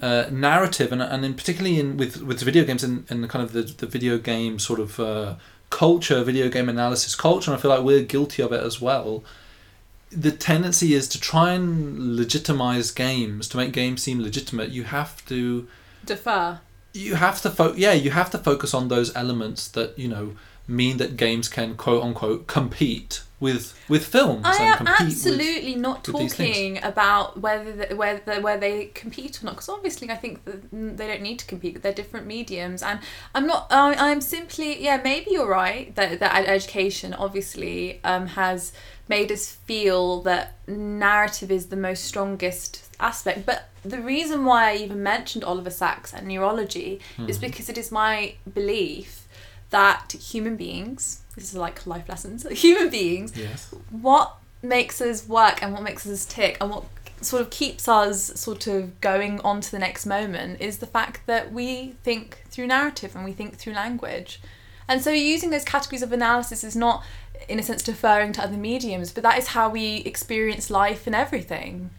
uh, 0.00 0.26
narrative 0.30 0.92
and 0.92 1.00
and 1.00 1.24
in 1.24 1.34
particularly 1.34 1.78
in 1.80 1.96
with 1.96 2.22
with 2.22 2.42
video 2.42 2.64
games 2.64 2.84
and, 2.84 3.04
and 3.08 3.28
kind 3.28 3.42
of 3.44 3.52
the, 3.52 3.62
the 3.62 3.86
video 3.86 4.18
game 4.18 4.58
sort 4.58 4.78
of 4.78 5.00
uh, 5.00 5.36
culture, 5.70 6.22
video 6.22 6.48
game 6.48 6.68
analysis 6.68 7.14
culture, 7.14 7.50
and 7.50 7.58
I 7.58 7.62
feel 7.62 7.70
like 7.70 7.82
we're 7.82 8.02
guilty 8.02 8.42
of 8.42 8.52
it 8.52 8.62
as 8.62 8.80
well. 8.80 9.24
The 10.10 10.30
tendency 10.30 10.92
is 10.92 11.08
to 11.08 11.18
try 11.18 11.52
and 11.52 12.16
legitimize 12.16 12.90
games 12.90 13.48
to 13.48 13.56
make 13.56 13.72
games 13.72 14.02
seem 14.02 14.20
legitimate. 14.20 14.68
You 14.68 14.84
have 14.84 15.24
to 15.26 15.66
Defer. 16.04 16.60
You 16.92 17.14
have 17.14 17.40
to 17.40 17.50
fo- 17.50 17.74
yeah 17.74 17.92
you 17.92 18.10
have 18.10 18.30
to 18.30 18.38
focus 18.38 18.74
on 18.74 18.88
those 18.88 19.14
elements 19.16 19.68
that 19.68 19.98
you 19.98 20.08
know 20.08 20.34
mean 20.68 20.96
that 20.98 21.16
games 21.16 21.48
can 21.48 21.74
quote 21.74 22.02
unquote 22.02 22.46
compete 22.46 23.22
with 23.42 23.76
with 23.88 24.06
films 24.06 24.44
I 24.46 24.56
am 24.62 24.78
with 24.78 25.00
absolutely 25.00 25.74
not 25.74 26.06
with 26.06 26.32
things. 26.32 26.36
talking 26.36 26.84
about 26.84 27.40
whether 27.40 27.72
the, 27.72 27.96
whether 27.96 28.40
where 28.40 28.56
they 28.56 28.86
compete 28.94 29.42
or 29.42 29.46
not 29.46 29.54
because 29.54 29.68
obviously 29.68 30.10
I 30.10 30.14
think 30.14 30.44
that 30.44 30.70
they 30.70 31.08
don't 31.08 31.22
need 31.22 31.40
to 31.40 31.46
compete. 31.46 31.82
They're 31.82 31.92
different 31.92 32.28
mediums, 32.28 32.84
and 32.84 33.00
I'm 33.34 33.48
not. 33.48 33.66
I, 33.70 33.94
I'm 33.94 34.20
simply 34.20 34.80
yeah. 34.82 35.00
Maybe 35.02 35.32
you're 35.32 35.48
right 35.48 35.92
that 35.96 36.20
that 36.20 36.48
education 36.48 37.12
obviously 37.12 38.00
um, 38.04 38.28
has 38.28 38.72
made 39.08 39.32
us 39.32 39.50
feel 39.50 40.22
that 40.22 40.54
narrative 40.68 41.50
is 41.50 41.66
the 41.66 41.76
most 41.76 42.04
strongest 42.04 42.94
aspect, 43.00 43.44
but. 43.44 43.68
The 43.84 44.00
reason 44.00 44.44
why 44.44 44.70
I 44.70 44.76
even 44.76 45.02
mentioned 45.02 45.44
Oliver 45.44 45.70
Sacks 45.70 46.12
and 46.14 46.26
neurology 46.28 47.00
is 47.26 47.36
Hmm. 47.38 47.46
because 47.46 47.68
it 47.68 47.76
is 47.78 47.90
my 47.90 48.34
belief 48.52 49.26
that 49.70 50.12
human 50.12 50.56
beings, 50.56 51.22
this 51.34 51.44
is 51.44 51.56
like 51.56 51.86
life 51.86 52.08
lessons, 52.08 52.46
human 52.50 52.90
beings 52.90 53.32
yes 53.36 53.74
what 53.90 54.36
makes 54.62 55.00
us 55.00 55.26
work 55.26 55.62
and 55.62 55.72
what 55.72 55.82
makes 55.82 56.06
us 56.06 56.24
tick 56.24 56.56
and 56.60 56.70
what 56.70 56.84
sort 57.20 57.40
of 57.42 57.50
keeps 57.50 57.88
us 57.88 58.38
sort 58.40 58.66
of 58.66 59.00
going 59.00 59.40
on 59.40 59.60
to 59.60 59.70
the 59.70 59.78
next 59.78 60.06
moment 60.06 60.60
is 60.60 60.78
the 60.78 60.86
fact 60.86 61.20
that 61.26 61.52
we 61.52 61.94
think 62.04 62.42
through 62.50 62.66
narrative 62.66 63.14
and 63.16 63.24
we 63.24 63.32
think 63.32 63.56
through 63.56 63.72
language. 63.72 64.40
And 64.88 65.00
so 65.00 65.10
using 65.10 65.50
those 65.50 65.64
categories 65.64 66.02
of 66.02 66.12
analysis 66.12 66.62
is 66.64 66.74
not 66.76 67.04
in 67.48 67.58
a 67.58 67.62
sense 67.62 67.82
deferring 67.82 68.32
to 68.32 68.42
other 68.42 68.56
mediums, 68.56 69.12
but 69.12 69.22
that 69.22 69.38
is 69.38 69.48
how 69.48 69.68
we 69.68 69.96
experience 69.98 70.68
life 70.70 71.06
and 71.06 71.14
everything. 71.14 71.90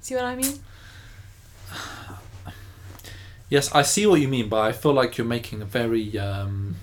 See 0.00 0.14
what 0.14 0.24
I 0.24 0.36
mean? 0.36 0.58
yes 3.48 3.72
i 3.74 3.82
see 3.82 4.06
what 4.06 4.20
you 4.20 4.28
mean 4.28 4.48
but 4.48 4.60
i 4.60 4.72
feel 4.72 4.92
like 4.92 5.18
you're 5.18 5.26
making 5.26 5.60
a 5.60 5.64
very 5.64 6.16
um 6.18 6.76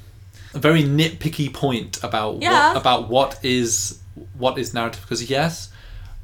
a 0.54 0.60
very 0.60 0.84
nitpicky 0.84 1.54
point 1.54 2.02
about 2.04 2.42
Yeah. 2.42 2.70
what 2.74 2.78
about 2.82 3.10
what 3.10 3.40
is 3.44 4.00
what 4.38 4.58
is 4.58 4.74
narrative 4.74 5.02
because 5.02 5.30
yes 5.30 5.70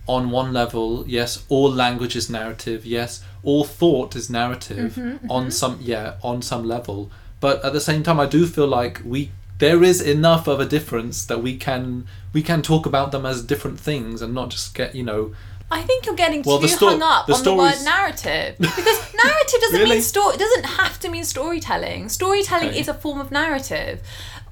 on 0.06 0.32
one 0.32 0.52
level 0.52 1.06
yes 1.08 1.46
all 1.48 1.72
language 1.72 2.16
is 2.16 2.30
narrative 2.30 2.86
yes 2.86 3.24
all 3.44 3.64
thought 3.64 4.16
is 4.16 4.30
narrative 4.30 4.96
Mm-hmm, 4.96 5.32
on 5.32 5.50
some 5.52 5.78
yeah 5.82 6.16
on 6.22 6.42
some 6.42 6.66
level 6.68 7.10
but 7.40 7.64
at 7.64 7.72
the 7.74 7.80
same 7.82 8.04
time 8.04 8.20
i 8.20 8.26
do 8.26 8.46
feel 8.46 8.68
like 8.68 9.02
we 9.06 9.32
there 9.60 9.82
is 9.82 10.02
enough 10.02 10.48
of 10.48 10.60
a 10.60 10.66
difference 10.66 11.26
that 11.28 11.42
we 11.42 11.56
can 11.56 12.06
we 12.34 12.42
can 12.42 12.62
talk 12.62 12.86
about 12.86 13.14
them 13.14 13.26
as 13.26 13.42
different 13.42 13.80
things 13.80 14.22
and 14.22 14.34
not 14.34 14.50
just 14.50 14.74
get 14.74 14.94
you 14.94 15.04
know 15.04 15.34
I 15.74 15.82
think 15.82 16.06
you're 16.06 16.16
getting 16.16 16.42
Well, 16.46 16.60
too 16.60 16.68
sto- 16.68 16.90
hung 16.90 17.02
up 17.02 17.30
on 17.30 17.44
the 17.44 17.54
word 17.54 17.76
narrative 17.84 18.56
because 18.60 19.14
narrative 19.26 19.60
doesn't 19.62 19.80
Really? 19.80 19.96
mean 19.98 20.02
story. 20.02 20.36
It 20.36 20.40
doesn't 20.40 20.66
have 20.82 21.00
to 21.02 21.10
mean 21.10 21.24
storytelling. 21.26 22.10
Storytelling 22.10 22.70
Okay. 22.70 22.80
is 22.80 22.88
a 22.88 22.94
form 22.94 23.20
of 23.20 23.32
narrative. 23.32 24.02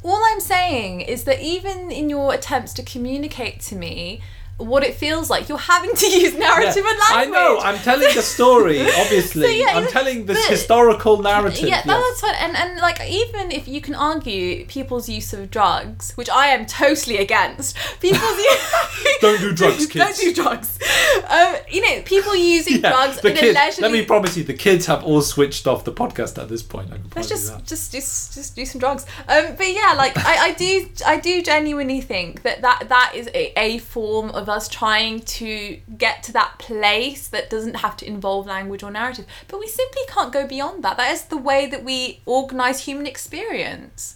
All 0.03 0.21
I'm 0.25 0.39
saying 0.39 1.01
is 1.01 1.25
that 1.25 1.39
even 1.41 1.91
in 1.91 2.09
your 2.09 2.33
attempts 2.33 2.73
to 2.73 2.83
communicate 2.83 3.59
to 3.69 3.75
me 3.75 4.21
what 4.61 4.83
it 4.83 4.95
feels 4.95 5.29
like, 5.29 5.49
you're 5.49 5.57
having 5.57 5.93
to 5.95 6.07
use 6.19 6.33
narrative 6.35 6.83
and 6.85 6.99
language. 6.99 7.09
I 7.11 7.25
know. 7.25 7.59
I'm 7.59 7.77
telling 7.79 8.13
the 8.15 8.21
story. 8.21 8.81
Obviously, 9.01 9.43
So, 9.43 9.47
yeah, 9.49 9.77
I'm 9.77 9.87
telling 9.87 10.25
this 10.25 10.45
historical 10.47 11.21
narrative. 11.21 11.67
Yeah, 11.67 11.75
yes. 11.77 11.85
no, 11.85 11.99
that's 11.99 12.21
fine. 12.21 12.35
And 12.35 12.55
and 12.55 12.79
like 12.79 12.99
even 13.07 13.51
if 13.51 13.67
you 13.67 13.81
can 13.81 13.95
argue 13.95 14.65
people's 14.65 15.07
use 15.09 15.33
of 15.33 15.49
drugs, 15.51 16.11
which 16.15 16.29
I 16.29 16.47
am 16.47 16.65
totally 16.65 17.17
against, 17.17 17.75
people's 17.99 18.37
use 18.37 19.17
Don't 19.21 19.39
do 19.39 19.53
drugs, 19.53 19.85
kids. 19.85 20.05
Don't 20.05 20.17
do 20.17 20.33
drugs. 20.43 20.79
Um, 21.29 21.55
you 21.69 21.81
know, 21.81 22.01
people 22.03 22.35
using 22.35 22.81
Yeah, 22.81 22.89
drugs 22.91 23.17
in 23.25 23.35
kids. 23.35 23.57
a 23.57 23.59
leisurely 23.59 23.81
Let 23.81 23.91
me 23.91 24.05
promise 24.05 24.37
you, 24.37 24.43
the 24.43 24.53
kids 24.53 24.85
have 24.85 25.03
all 25.03 25.21
switched 25.21 25.67
off 25.67 25.83
the 25.83 25.93
podcast 25.93 26.41
at 26.41 26.49
this 26.49 26.63
point. 26.63 26.89
Let's 27.15 27.29
just 27.29 27.65
just 27.65 27.91
just 27.91 28.33
just 28.33 28.55
do 28.55 28.65
some 28.65 28.79
drugs. 28.79 29.05
Um, 29.27 29.55
but 29.57 29.67
yeah, 29.73 29.93
like 29.97 30.17
I, 30.17 30.47
I 30.47 30.51
do 30.53 30.89
I 31.05 31.17
do 31.17 31.41
genuinely 31.41 32.01
think 32.01 32.41
that 32.43 32.61
that, 32.61 32.85
that 32.89 33.13
is 33.15 33.27
a, 33.33 33.57
a 33.59 33.77
form 33.79 34.29
of 34.31 34.49
us 34.51 34.67
trying 34.67 35.21
to 35.21 35.79
get 35.97 36.23
to 36.23 36.33
that 36.33 36.59
place 36.59 37.27
that 37.27 37.49
doesn't 37.49 37.75
have 37.75 37.97
to 37.97 38.07
involve 38.07 38.45
language 38.45 38.83
or 38.83 38.91
narrative. 38.91 39.25
But 39.47 39.59
we 39.59 39.67
simply 39.67 40.01
can't 40.07 40.31
go 40.31 40.45
beyond 40.47 40.83
that. 40.83 40.97
That 40.97 41.11
is 41.11 41.23
the 41.25 41.37
way 41.37 41.65
that 41.67 41.83
we 41.83 42.21
organize 42.25 42.81
human 42.85 43.07
experience. 43.07 44.15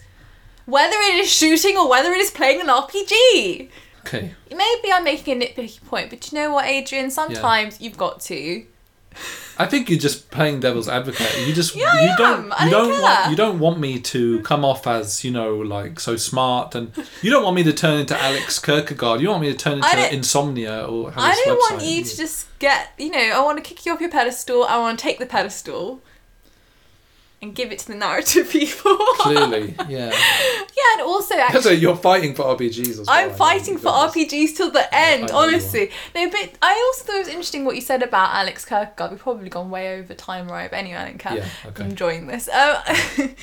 Whether 0.66 0.96
it 0.98 1.16
is 1.16 1.32
shooting 1.32 1.78
or 1.78 1.90
whether 1.90 2.12
it 2.12 2.20
is 2.20 2.32
playing 2.32 2.62
an 2.62 2.68
RPG. 2.68 3.70
Okay. 4.02 4.34
Maybe 4.50 4.92
I'm 4.94 5.04
making 5.04 5.42
a 5.42 5.46
nitpicky 5.46 5.84
point, 5.86 6.10
but 6.10 6.32
you 6.32 6.38
know 6.38 6.54
what, 6.54 6.66
Adrian? 6.66 7.10
Sometimes 7.10 7.82
you've 7.82 7.98
got 7.98 8.20
to. 8.22 8.66
I 9.58 9.66
think 9.66 9.90
you're 9.90 10.00
just 10.00 10.30
playing 10.32 10.60
devil's 10.60 10.90
advocate. 10.90 11.48
You 11.48 11.54
just 11.54 11.76
Yeah, 11.76 12.12
you 12.12 12.18
don't 12.18 12.54
you 12.64 12.70
don't 12.70 13.02
want 13.02 13.30
you 13.30 13.36
don't 13.36 13.60
want 13.60 13.80
me 13.80 14.00
to 14.00 14.42
come 14.42 14.66
off 14.66 14.88
as 14.88 15.24
you 15.24 15.32
know 15.32 15.58
like 15.58 16.00
so 16.00 16.16
smart 16.16 16.76
and 16.76 16.92
you 17.22 17.32
don't 17.32 17.44
want 17.44 17.56
me 17.56 17.64
to 17.64 17.74
turn 17.74 18.00
into 18.00 18.20
Alex 18.20 18.60
Kierkegaard. 18.60 19.22
You 19.22 19.30
want 19.30 19.42
me 19.42 19.52
to 19.52 19.58
turn 19.58 19.78
into 19.78 20.14
insomnia 20.14 20.86
or 20.86 21.12
have 21.12 21.24
I 21.24 21.42
don't 21.46 21.58
want 21.58 21.84
you 21.84 22.04
to 22.04 22.18
just 22.18 22.48
get, 22.60 22.90
you 22.98 23.12
know, 23.12 23.20
I 23.20 23.42
want 23.42 23.58
to 23.58 23.64
kick 23.64 23.86
you 23.86 23.94
off 23.94 24.02
your 24.02 24.10
pedestal. 24.10 24.64
I 24.64 24.78
want 24.78 24.98
to 25.00 25.04
take 25.04 25.20
the 25.20 25.26
pedestal 25.26 26.02
and 27.46 27.56
give 27.56 27.72
it 27.72 27.80
to 27.80 27.88
the 27.88 27.96
narrative 27.96 28.50
people. 28.60 28.98
clearly 29.20 29.76
yeah. 29.88 30.12
yeah, 30.12 30.92
and 30.94 31.02
also 31.02 31.36
So 31.36 31.40
actually, 31.42 31.76
you're 31.76 31.96
fighting 31.96 32.34
for 32.36 32.44
RPGs 32.56 32.90
as 32.90 32.98
well. 33.00 33.08
I'm 33.10 33.32
fighting 33.32 33.78
for. 33.78 33.90
RPGs 33.92 34.56
till 34.56 34.72
the 34.72 34.88
end. 34.94 35.30
You 35.30 35.36
honestly, 35.36 35.92
no, 36.14 36.30
but 36.30 36.54
I 36.62 36.74
also 36.88 37.06
thought 37.06 37.16
it 37.16 37.20
was 37.20 37.28
interesting 37.28 37.66
what 37.66 37.76
you 37.76 37.82
said 37.82 38.04
about 38.04 38.34
Alex 38.34 38.66
Kierkegaard. 38.66 39.12
We've 39.12 39.20
probably 39.20 39.50
gone 39.50 39.70
way 39.70 39.98
over 40.00 40.14
time, 40.14 40.48
right? 40.48 40.70
But 40.70 40.78
anyway, 40.80 40.98
I 40.98 41.06
don't 41.06 41.18
care. 41.20 41.38
Yeah, 41.38 41.48
okay. 41.68 41.84
I'm 41.84 41.90
enjoying 41.92 42.28
this. 42.28 42.50
Um, 42.50 42.76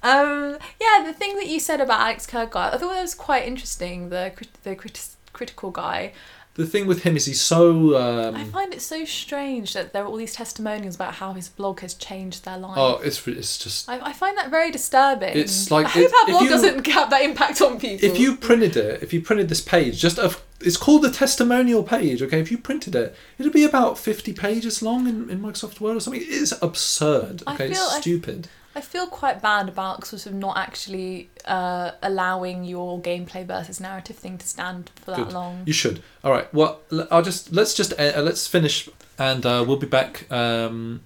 Um, 0.00 0.58
yeah, 0.80 1.02
the 1.04 1.12
thing 1.12 1.36
that 1.38 1.48
you 1.48 1.58
said 1.58 1.80
about 1.80 2.00
Alex 2.00 2.24
Kierkegaard, 2.24 2.72
I 2.74 2.78
thought 2.78 2.92
that 2.94 3.02
was 3.02 3.14
quite 3.14 3.46
interesting. 3.46 4.10
The 4.10 4.32
the 4.62 4.76
crit- 4.76 5.16
critical 5.32 5.70
guy. 5.72 6.12
The 6.58 6.66
thing 6.66 6.88
with 6.88 7.04
him 7.04 7.16
is 7.16 7.26
he's 7.26 7.40
so. 7.40 7.94
I 7.96 8.24
Um, 8.30 8.44
find 8.50 8.74
it 8.74 8.82
so 8.82 9.04
strange 9.04 9.74
that 9.74 9.92
there 9.92 10.02
are 10.02 10.06
all 10.08 10.16
these 10.16 10.32
testimonials 10.32 10.96
about 10.96 11.14
how 11.14 11.32
his 11.32 11.48
blog 11.48 11.78
has 11.80 11.94
changed 11.94 12.44
their 12.44 12.58
life. 12.58 12.76
oh, 12.76 12.96
it's 13.04 13.26
it's 13.28 13.56
just. 13.58 13.88
I, 13.88 14.00
I 14.10 14.12
find 14.12 14.36
that 14.36 14.50
very 14.50 14.72
disturbing. 14.72 15.36
It's 15.36 15.70
like 15.70 15.86
I 15.86 15.90
hope 15.90 16.10
our 16.20 16.26
blog 16.26 16.42
you- 16.42 16.48
doesn't 16.50 16.84
have 16.98 17.10
that 17.10 17.22
impact 17.22 17.62
on 17.62 17.78
people. 17.78 18.04
If 18.08 18.18
you 18.18 18.36
printed 18.36 18.76
it, 18.76 19.02
if 19.04 19.12
you 19.12 19.22
printed 19.22 19.48
this 19.48 19.60
page, 19.60 20.00
just 20.00 20.18
of 20.18 20.42
it's 20.60 20.76
called 20.76 21.02
the 21.02 21.12
testimonial 21.12 21.84
page. 21.84 22.20
Okay, 22.22 22.40
if 22.40 22.50
you 22.50 22.58
printed 22.58 22.96
it, 22.96 23.14
it'd 23.38 23.52
be 23.52 23.62
about 23.64 23.96
fifty 23.96 24.32
pages 24.32 24.82
long 24.82 25.06
in, 25.06 25.30
in 25.30 25.40
Microsoft 25.40 25.80
Word 25.80 25.96
or 25.96 26.00
something. 26.00 26.20
It 26.22 26.26
is 26.28 26.52
absurd. 26.60 27.44
I 27.46 27.54
Okay, 27.54 27.68
it's 27.70 27.96
stupid. 27.98 28.48
I 28.67 28.67
feel 28.80 29.06
quite 29.08 29.42
bad 29.42 29.68
about 29.68 30.06
sort 30.06 30.26
of 30.26 30.34
not 30.34 30.56
actually 30.56 31.30
uh, 31.44 31.90
allowing 32.02 32.64
your 32.64 33.00
gameplay 33.00 33.44
versus 33.44 33.80
narrative 33.80 34.16
thing 34.16 34.38
to 34.38 34.46
stand 34.46 34.90
for 34.94 35.10
that 35.12 35.16
Good. 35.24 35.32
long. 35.32 35.62
You 35.66 35.72
should. 35.72 36.02
All 36.22 36.30
right. 36.30 36.52
Well, 36.54 36.80
I'll 37.10 37.22
just 37.22 37.52
let's 37.52 37.74
just 37.74 37.92
uh, 37.98 38.20
let's 38.22 38.46
finish, 38.46 38.88
and 39.18 39.44
uh, 39.44 39.64
we'll 39.66 39.78
be 39.78 39.86
back 39.88 40.30
um, 40.30 41.00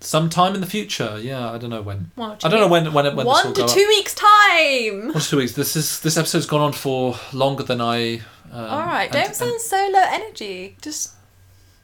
sometime 0.00 0.54
in 0.54 0.60
the 0.60 0.66
future. 0.66 1.18
Yeah, 1.20 1.50
I 1.50 1.58
don't 1.58 1.70
know 1.70 1.82
when. 1.82 2.10
Well, 2.16 2.36
I 2.44 2.48
don't 2.48 2.60
know 2.60 2.68
when 2.68 2.92
when, 2.92 3.04
when 3.06 3.16
this 3.16 3.24
One 3.26 3.46
will 3.46 3.52
to 3.54 3.60
go 3.62 3.66
two 3.66 3.80
Up. 3.80 3.88
weeks 3.88 4.14
time. 4.14 5.06
One 5.14 5.20
to 5.22 5.28
two 5.30 5.36
weeks. 5.38 5.52
This 5.52 5.74
is 5.76 6.00
this 6.00 6.16
episode's 6.18 6.46
gone 6.46 6.60
on 6.60 6.72
for 6.72 7.16
longer 7.32 7.62
than 7.62 7.80
I. 7.80 8.20
Um, 8.52 8.64
All 8.70 8.78
right, 8.80 9.04
and- 9.04 9.12
don't 9.12 9.26
and- 9.26 9.34
sound 9.36 9.60
so 9.60 9.88
low 9.92 10.04
energy. 10.08 10.76
Just, 10.82 11.14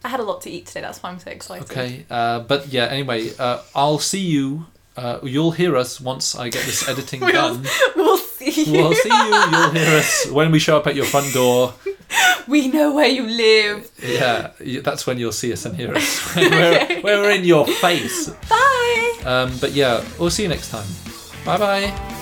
I 0.04 0.08
had 0.08 0.20
a 0.20 0.24
lot 0.24 0.42
to 0.42 0.50
eat 0.50 0.66
today. 0.66 0.80
That's 0.82 1.02
why 1.02 1.10
I'm 1.10 1.18
so 1.18 1.30
excited. 1.30 1.70
Okay, 1.70 2.06
uh, 2.10 2.40
but 2.40 2.68
yeah. 2.68 2.84
Anyway, 2.86 3.30
uh, 3.38 3.62
I'll 3.74 3.98
see 3.98 4.20
you. 4.20 4.66
Uh, 4.97 5.18
you'll 5.22 5.53
hear 5.53 5.76
us 5.76 6.01
once 6.01 6.34
I 6.34 6.49
get 6.51 6.64
this 6.66 6.86
editing 6.88 7.20
We'll, 7.22 7.32
done. 7.32 7.64
we'll 7.97 8.18
see. 8.18 8.64
You. 8.64 8.72
We'll 8.72 8.95
see 8.95 9.09
you. 9.09 9.34
You'll 9.34 9.70
hear 9.70 9.99
us 9.99 10.26
when 10.30 10.51
we 10.53 10.59
show 10.59 10.76
up 10.76 10.86
at 10.86 10.95
your 10.95 11.07
front 11.07 11.32
door. 11.32 11.74
We 12.49 12.68
know 12.68 12.93
where 12.93 13.07
you 13.07 13.22
live. 13.22 13.88
Yeah, 14.03 14.51
that's 14.82 15.07
when 15.07 15.16
you'll 15.16 15.32
see 15.32 15.53
us 15.53 15.64
and 15.64 15.76
hear 15.76 15.95
us. 15.95 16.34
when, 16.34 16.51
we're, 16.51 17.01
when 17.01 17.20
we're 17.20 17.30
in 17.30 17.45
your 17.45 17.66
face. 17.66 18.28
Bye. 18.51 19.18
Um, 19.24 19.57
but 19.61 19.72
yeah, 19.72 20.05
we'll 20.18 20.28
see 20.28 20.43
you 20.43 20.49
next 20.49 20.70
time. 20.70 20.86
Bye 21.45 21.57
bye. 21.59 22.18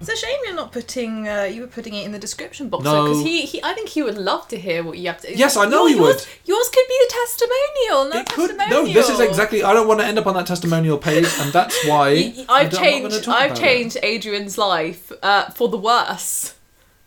It's 0.00 0.08
a 0.08 0.16
shame 0.16 0.36
you're 0.44 0.54
not 0.54 0.70
putting. 0.72 1.28
Uh, 1.28 1.42
you 1.42 1.60
were 1.62 1.66
putting 1.66 1.92
it 1.94 2.04
in 2.04 2.12
the 2.12 2.18
description 2.20 2.68
box. 2.68 2.84
No. 2.84 3.04
because 3.04 3.22
he, 3.22 3.42
he, 3.46 3.62
I 3.62 3.72
think 3.74 3.88
he 3.88 4.02
would 4.02 4.16
love 4.16 4.46
to 4.48 4.56
hear 4.56 4.84
what 4.84 4.96
you 4.98 5.08
have 5.08 5.20
to. 5.22 5.36
Yes, 5.36 5.56
I 5.56 5.64
know 5.66 5.86
Yours- 5.86 5.92
he 5.94 6.00
would. 6.00 6.08
Yours, 6.10 6.26
yours 6.44 6.68
could 6.68 6.84
be 6.88 6.98
the 7.06 7.12
testimonial. 7.20 8.14
No 8.14 8.20
It 8.20 8.28
could 8.28 8.48
testimonial. 8.58 8.86
no. 8.86 8.92
This 8.92 9.08
is 9.10 9.20
exactly. 9.20 9.62
I 9.64 9.72
don't 9.72 9.88
want 9.88 10.00
to 10.00 10.06
end 10.06 10.18
up 10.18 10.26
on 10.26 10.34
that 10.34 10.46
testimonial 10.46 10.98
page, 10.98 11.26
and 11.40 11.52
that's 11.52 11.84
why 11.88 12.12
Y- 12.12 12.34
y- 12.36 12.44
I 12.48 12.60
I've 12.60 12.70
don't- 12.70 12.80
I'm 12.84 12.90
not 12.90 12.98
gonna 13.02 13.10
changed. 13.10 13.24
talk 13.24 13.34
I've 13.40 13.50
about 13.52 13.58
it. 13.58 13.62
changed 13.62 13.96
Adrian's 14.02 14.56
life 14.58 15.12
uh, 15.22 15.50
for 15.50 15.68
the 15.68 15.78
worse. 15.78 16.54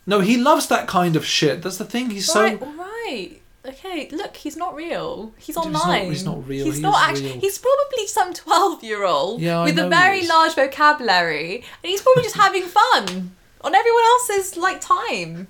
No, 0.06 0.20
he 0.20 0.36
loves 0.38 0.68
that 0.68 0.88
kind 0.88 1.16
of 1.16 1.26
shit. 1.26 1.62
That's 1.62 1.78
the 1.78 1.86
thing. 1.86 2.10
He's 2.10 2.26
so. 2.32 2.42
right, 2.44 2.62
all 2.62 2.74
right. 2.74 3.41
Okay, 3.64 4.10
look, 4.12 4.38
he's 4.38 4.58
not 4.58 4.74
real. 4.74 5.34
He's 5.38 5.46
He's 5.48 5.56
not- 5.56 5.66
online. 5.68 6.10
he's 6.10 6.26
not 6.26 6.48
real, 6.48 6.66
He's 6.66 6.78
he 6.78 6.82
not 6.82 7.10
actually. 7.10 7.34
real. 7.34 7.40
He's 7.42 7.60
probably 7.60 8.08
some 8.08 8.34
twelve-year-old 8.34 9.40
Yeah, 9.40 9.64
with 9.64 9.78
a 9.78 9.88
very 9.88 10.26
large 10.26 10.56
vocabulary, 10.56 11.58
and 11.84 11.90
he's 11.92 12.02
probably 12.02 12.24
just 12.24 12.36
having 12.38 12.64
fun 12.64 13.36
on 13.62 13.76
everyone 13.76 14.04
else's 14.04 14.58
like 14.58 14.82
time. 14.82 15.48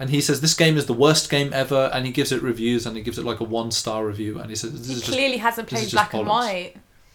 And 0.00 0.10
he 0.10 0.20
says 0.20 0.40
this 0.40 0.54
game 0.54 0.76
is 0.76 0.86
the 0.86 0.92
worst 0.92 1.30
game 1.30 1.52
ever, 1.52 1.88
and 1.94 2.04
he 2.04 2.10
gives 2.10 2.32
it 2.32 2.42
reviews, 2.42 2.84
and 2.84 2.96
he 2.96 3.02
gives 3.02 3.16
it 3.16 3.24
like 3.24 3.38
a 3.38 3.44
one 3.44 3.70
star 3.70 4.04
review, 4.04 4.40
and 4.40 4.50
he 4.50 4.56
says 4.56 4.72
this 4.72 4.88
He 4.88 4.94
is 4.94 5.00
just 5.02 5.12
clearly 5.12 5.36
hasn't 5.36 5.68
played 5.68 5.88
black 5.92 6.14
and 6.14 6.26
white. 6.26 6.74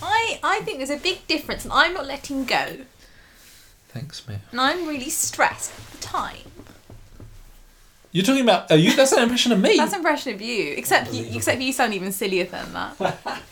I 0.00 0.38
I 0.42 0.60
think 0.64 0.78
there's 0.78 0.88
a 0.90 0.96
big 0.96 1.26
difference, 1.26 1.64
and 1.64 1.72
I'm 1.72 1.92
not 1.92 2.06
letting 2.06 2.44
go. 2.46 2.78
thanks, 3.88 4.26
mate. 4.26 4.38
And 4.52 4.60
I'm 4.60 4.86
really 4.86 5.10
stressed 5.10 5.72
at 5.78 5.90
the 5.92 5.98
time. 5.98 6.47
You're 8.18 8.24
talking 8.24 8.42
about 8.42 8.68
uh, 8.68 8.74
you. 8.74 8.96
That's 8.96 9.12
an 9.12 9.22
impression 9.22 9.52
of 9.52 9.60
me. 9.60 9.76
That's 9.76 9.92
an 9.92 10.00
impression 10.00 10.34
of 10.34 10.42
you. 10.42 10.74
Except 10.76 11.14
you, 11.14 11.36
except 11.36 11.60
you 11.60 11.72
sound 11.72 11.94
even 11.94 12.10
sillier 12.10 12.46
than 12.46 12.72
that. 12.72 12.96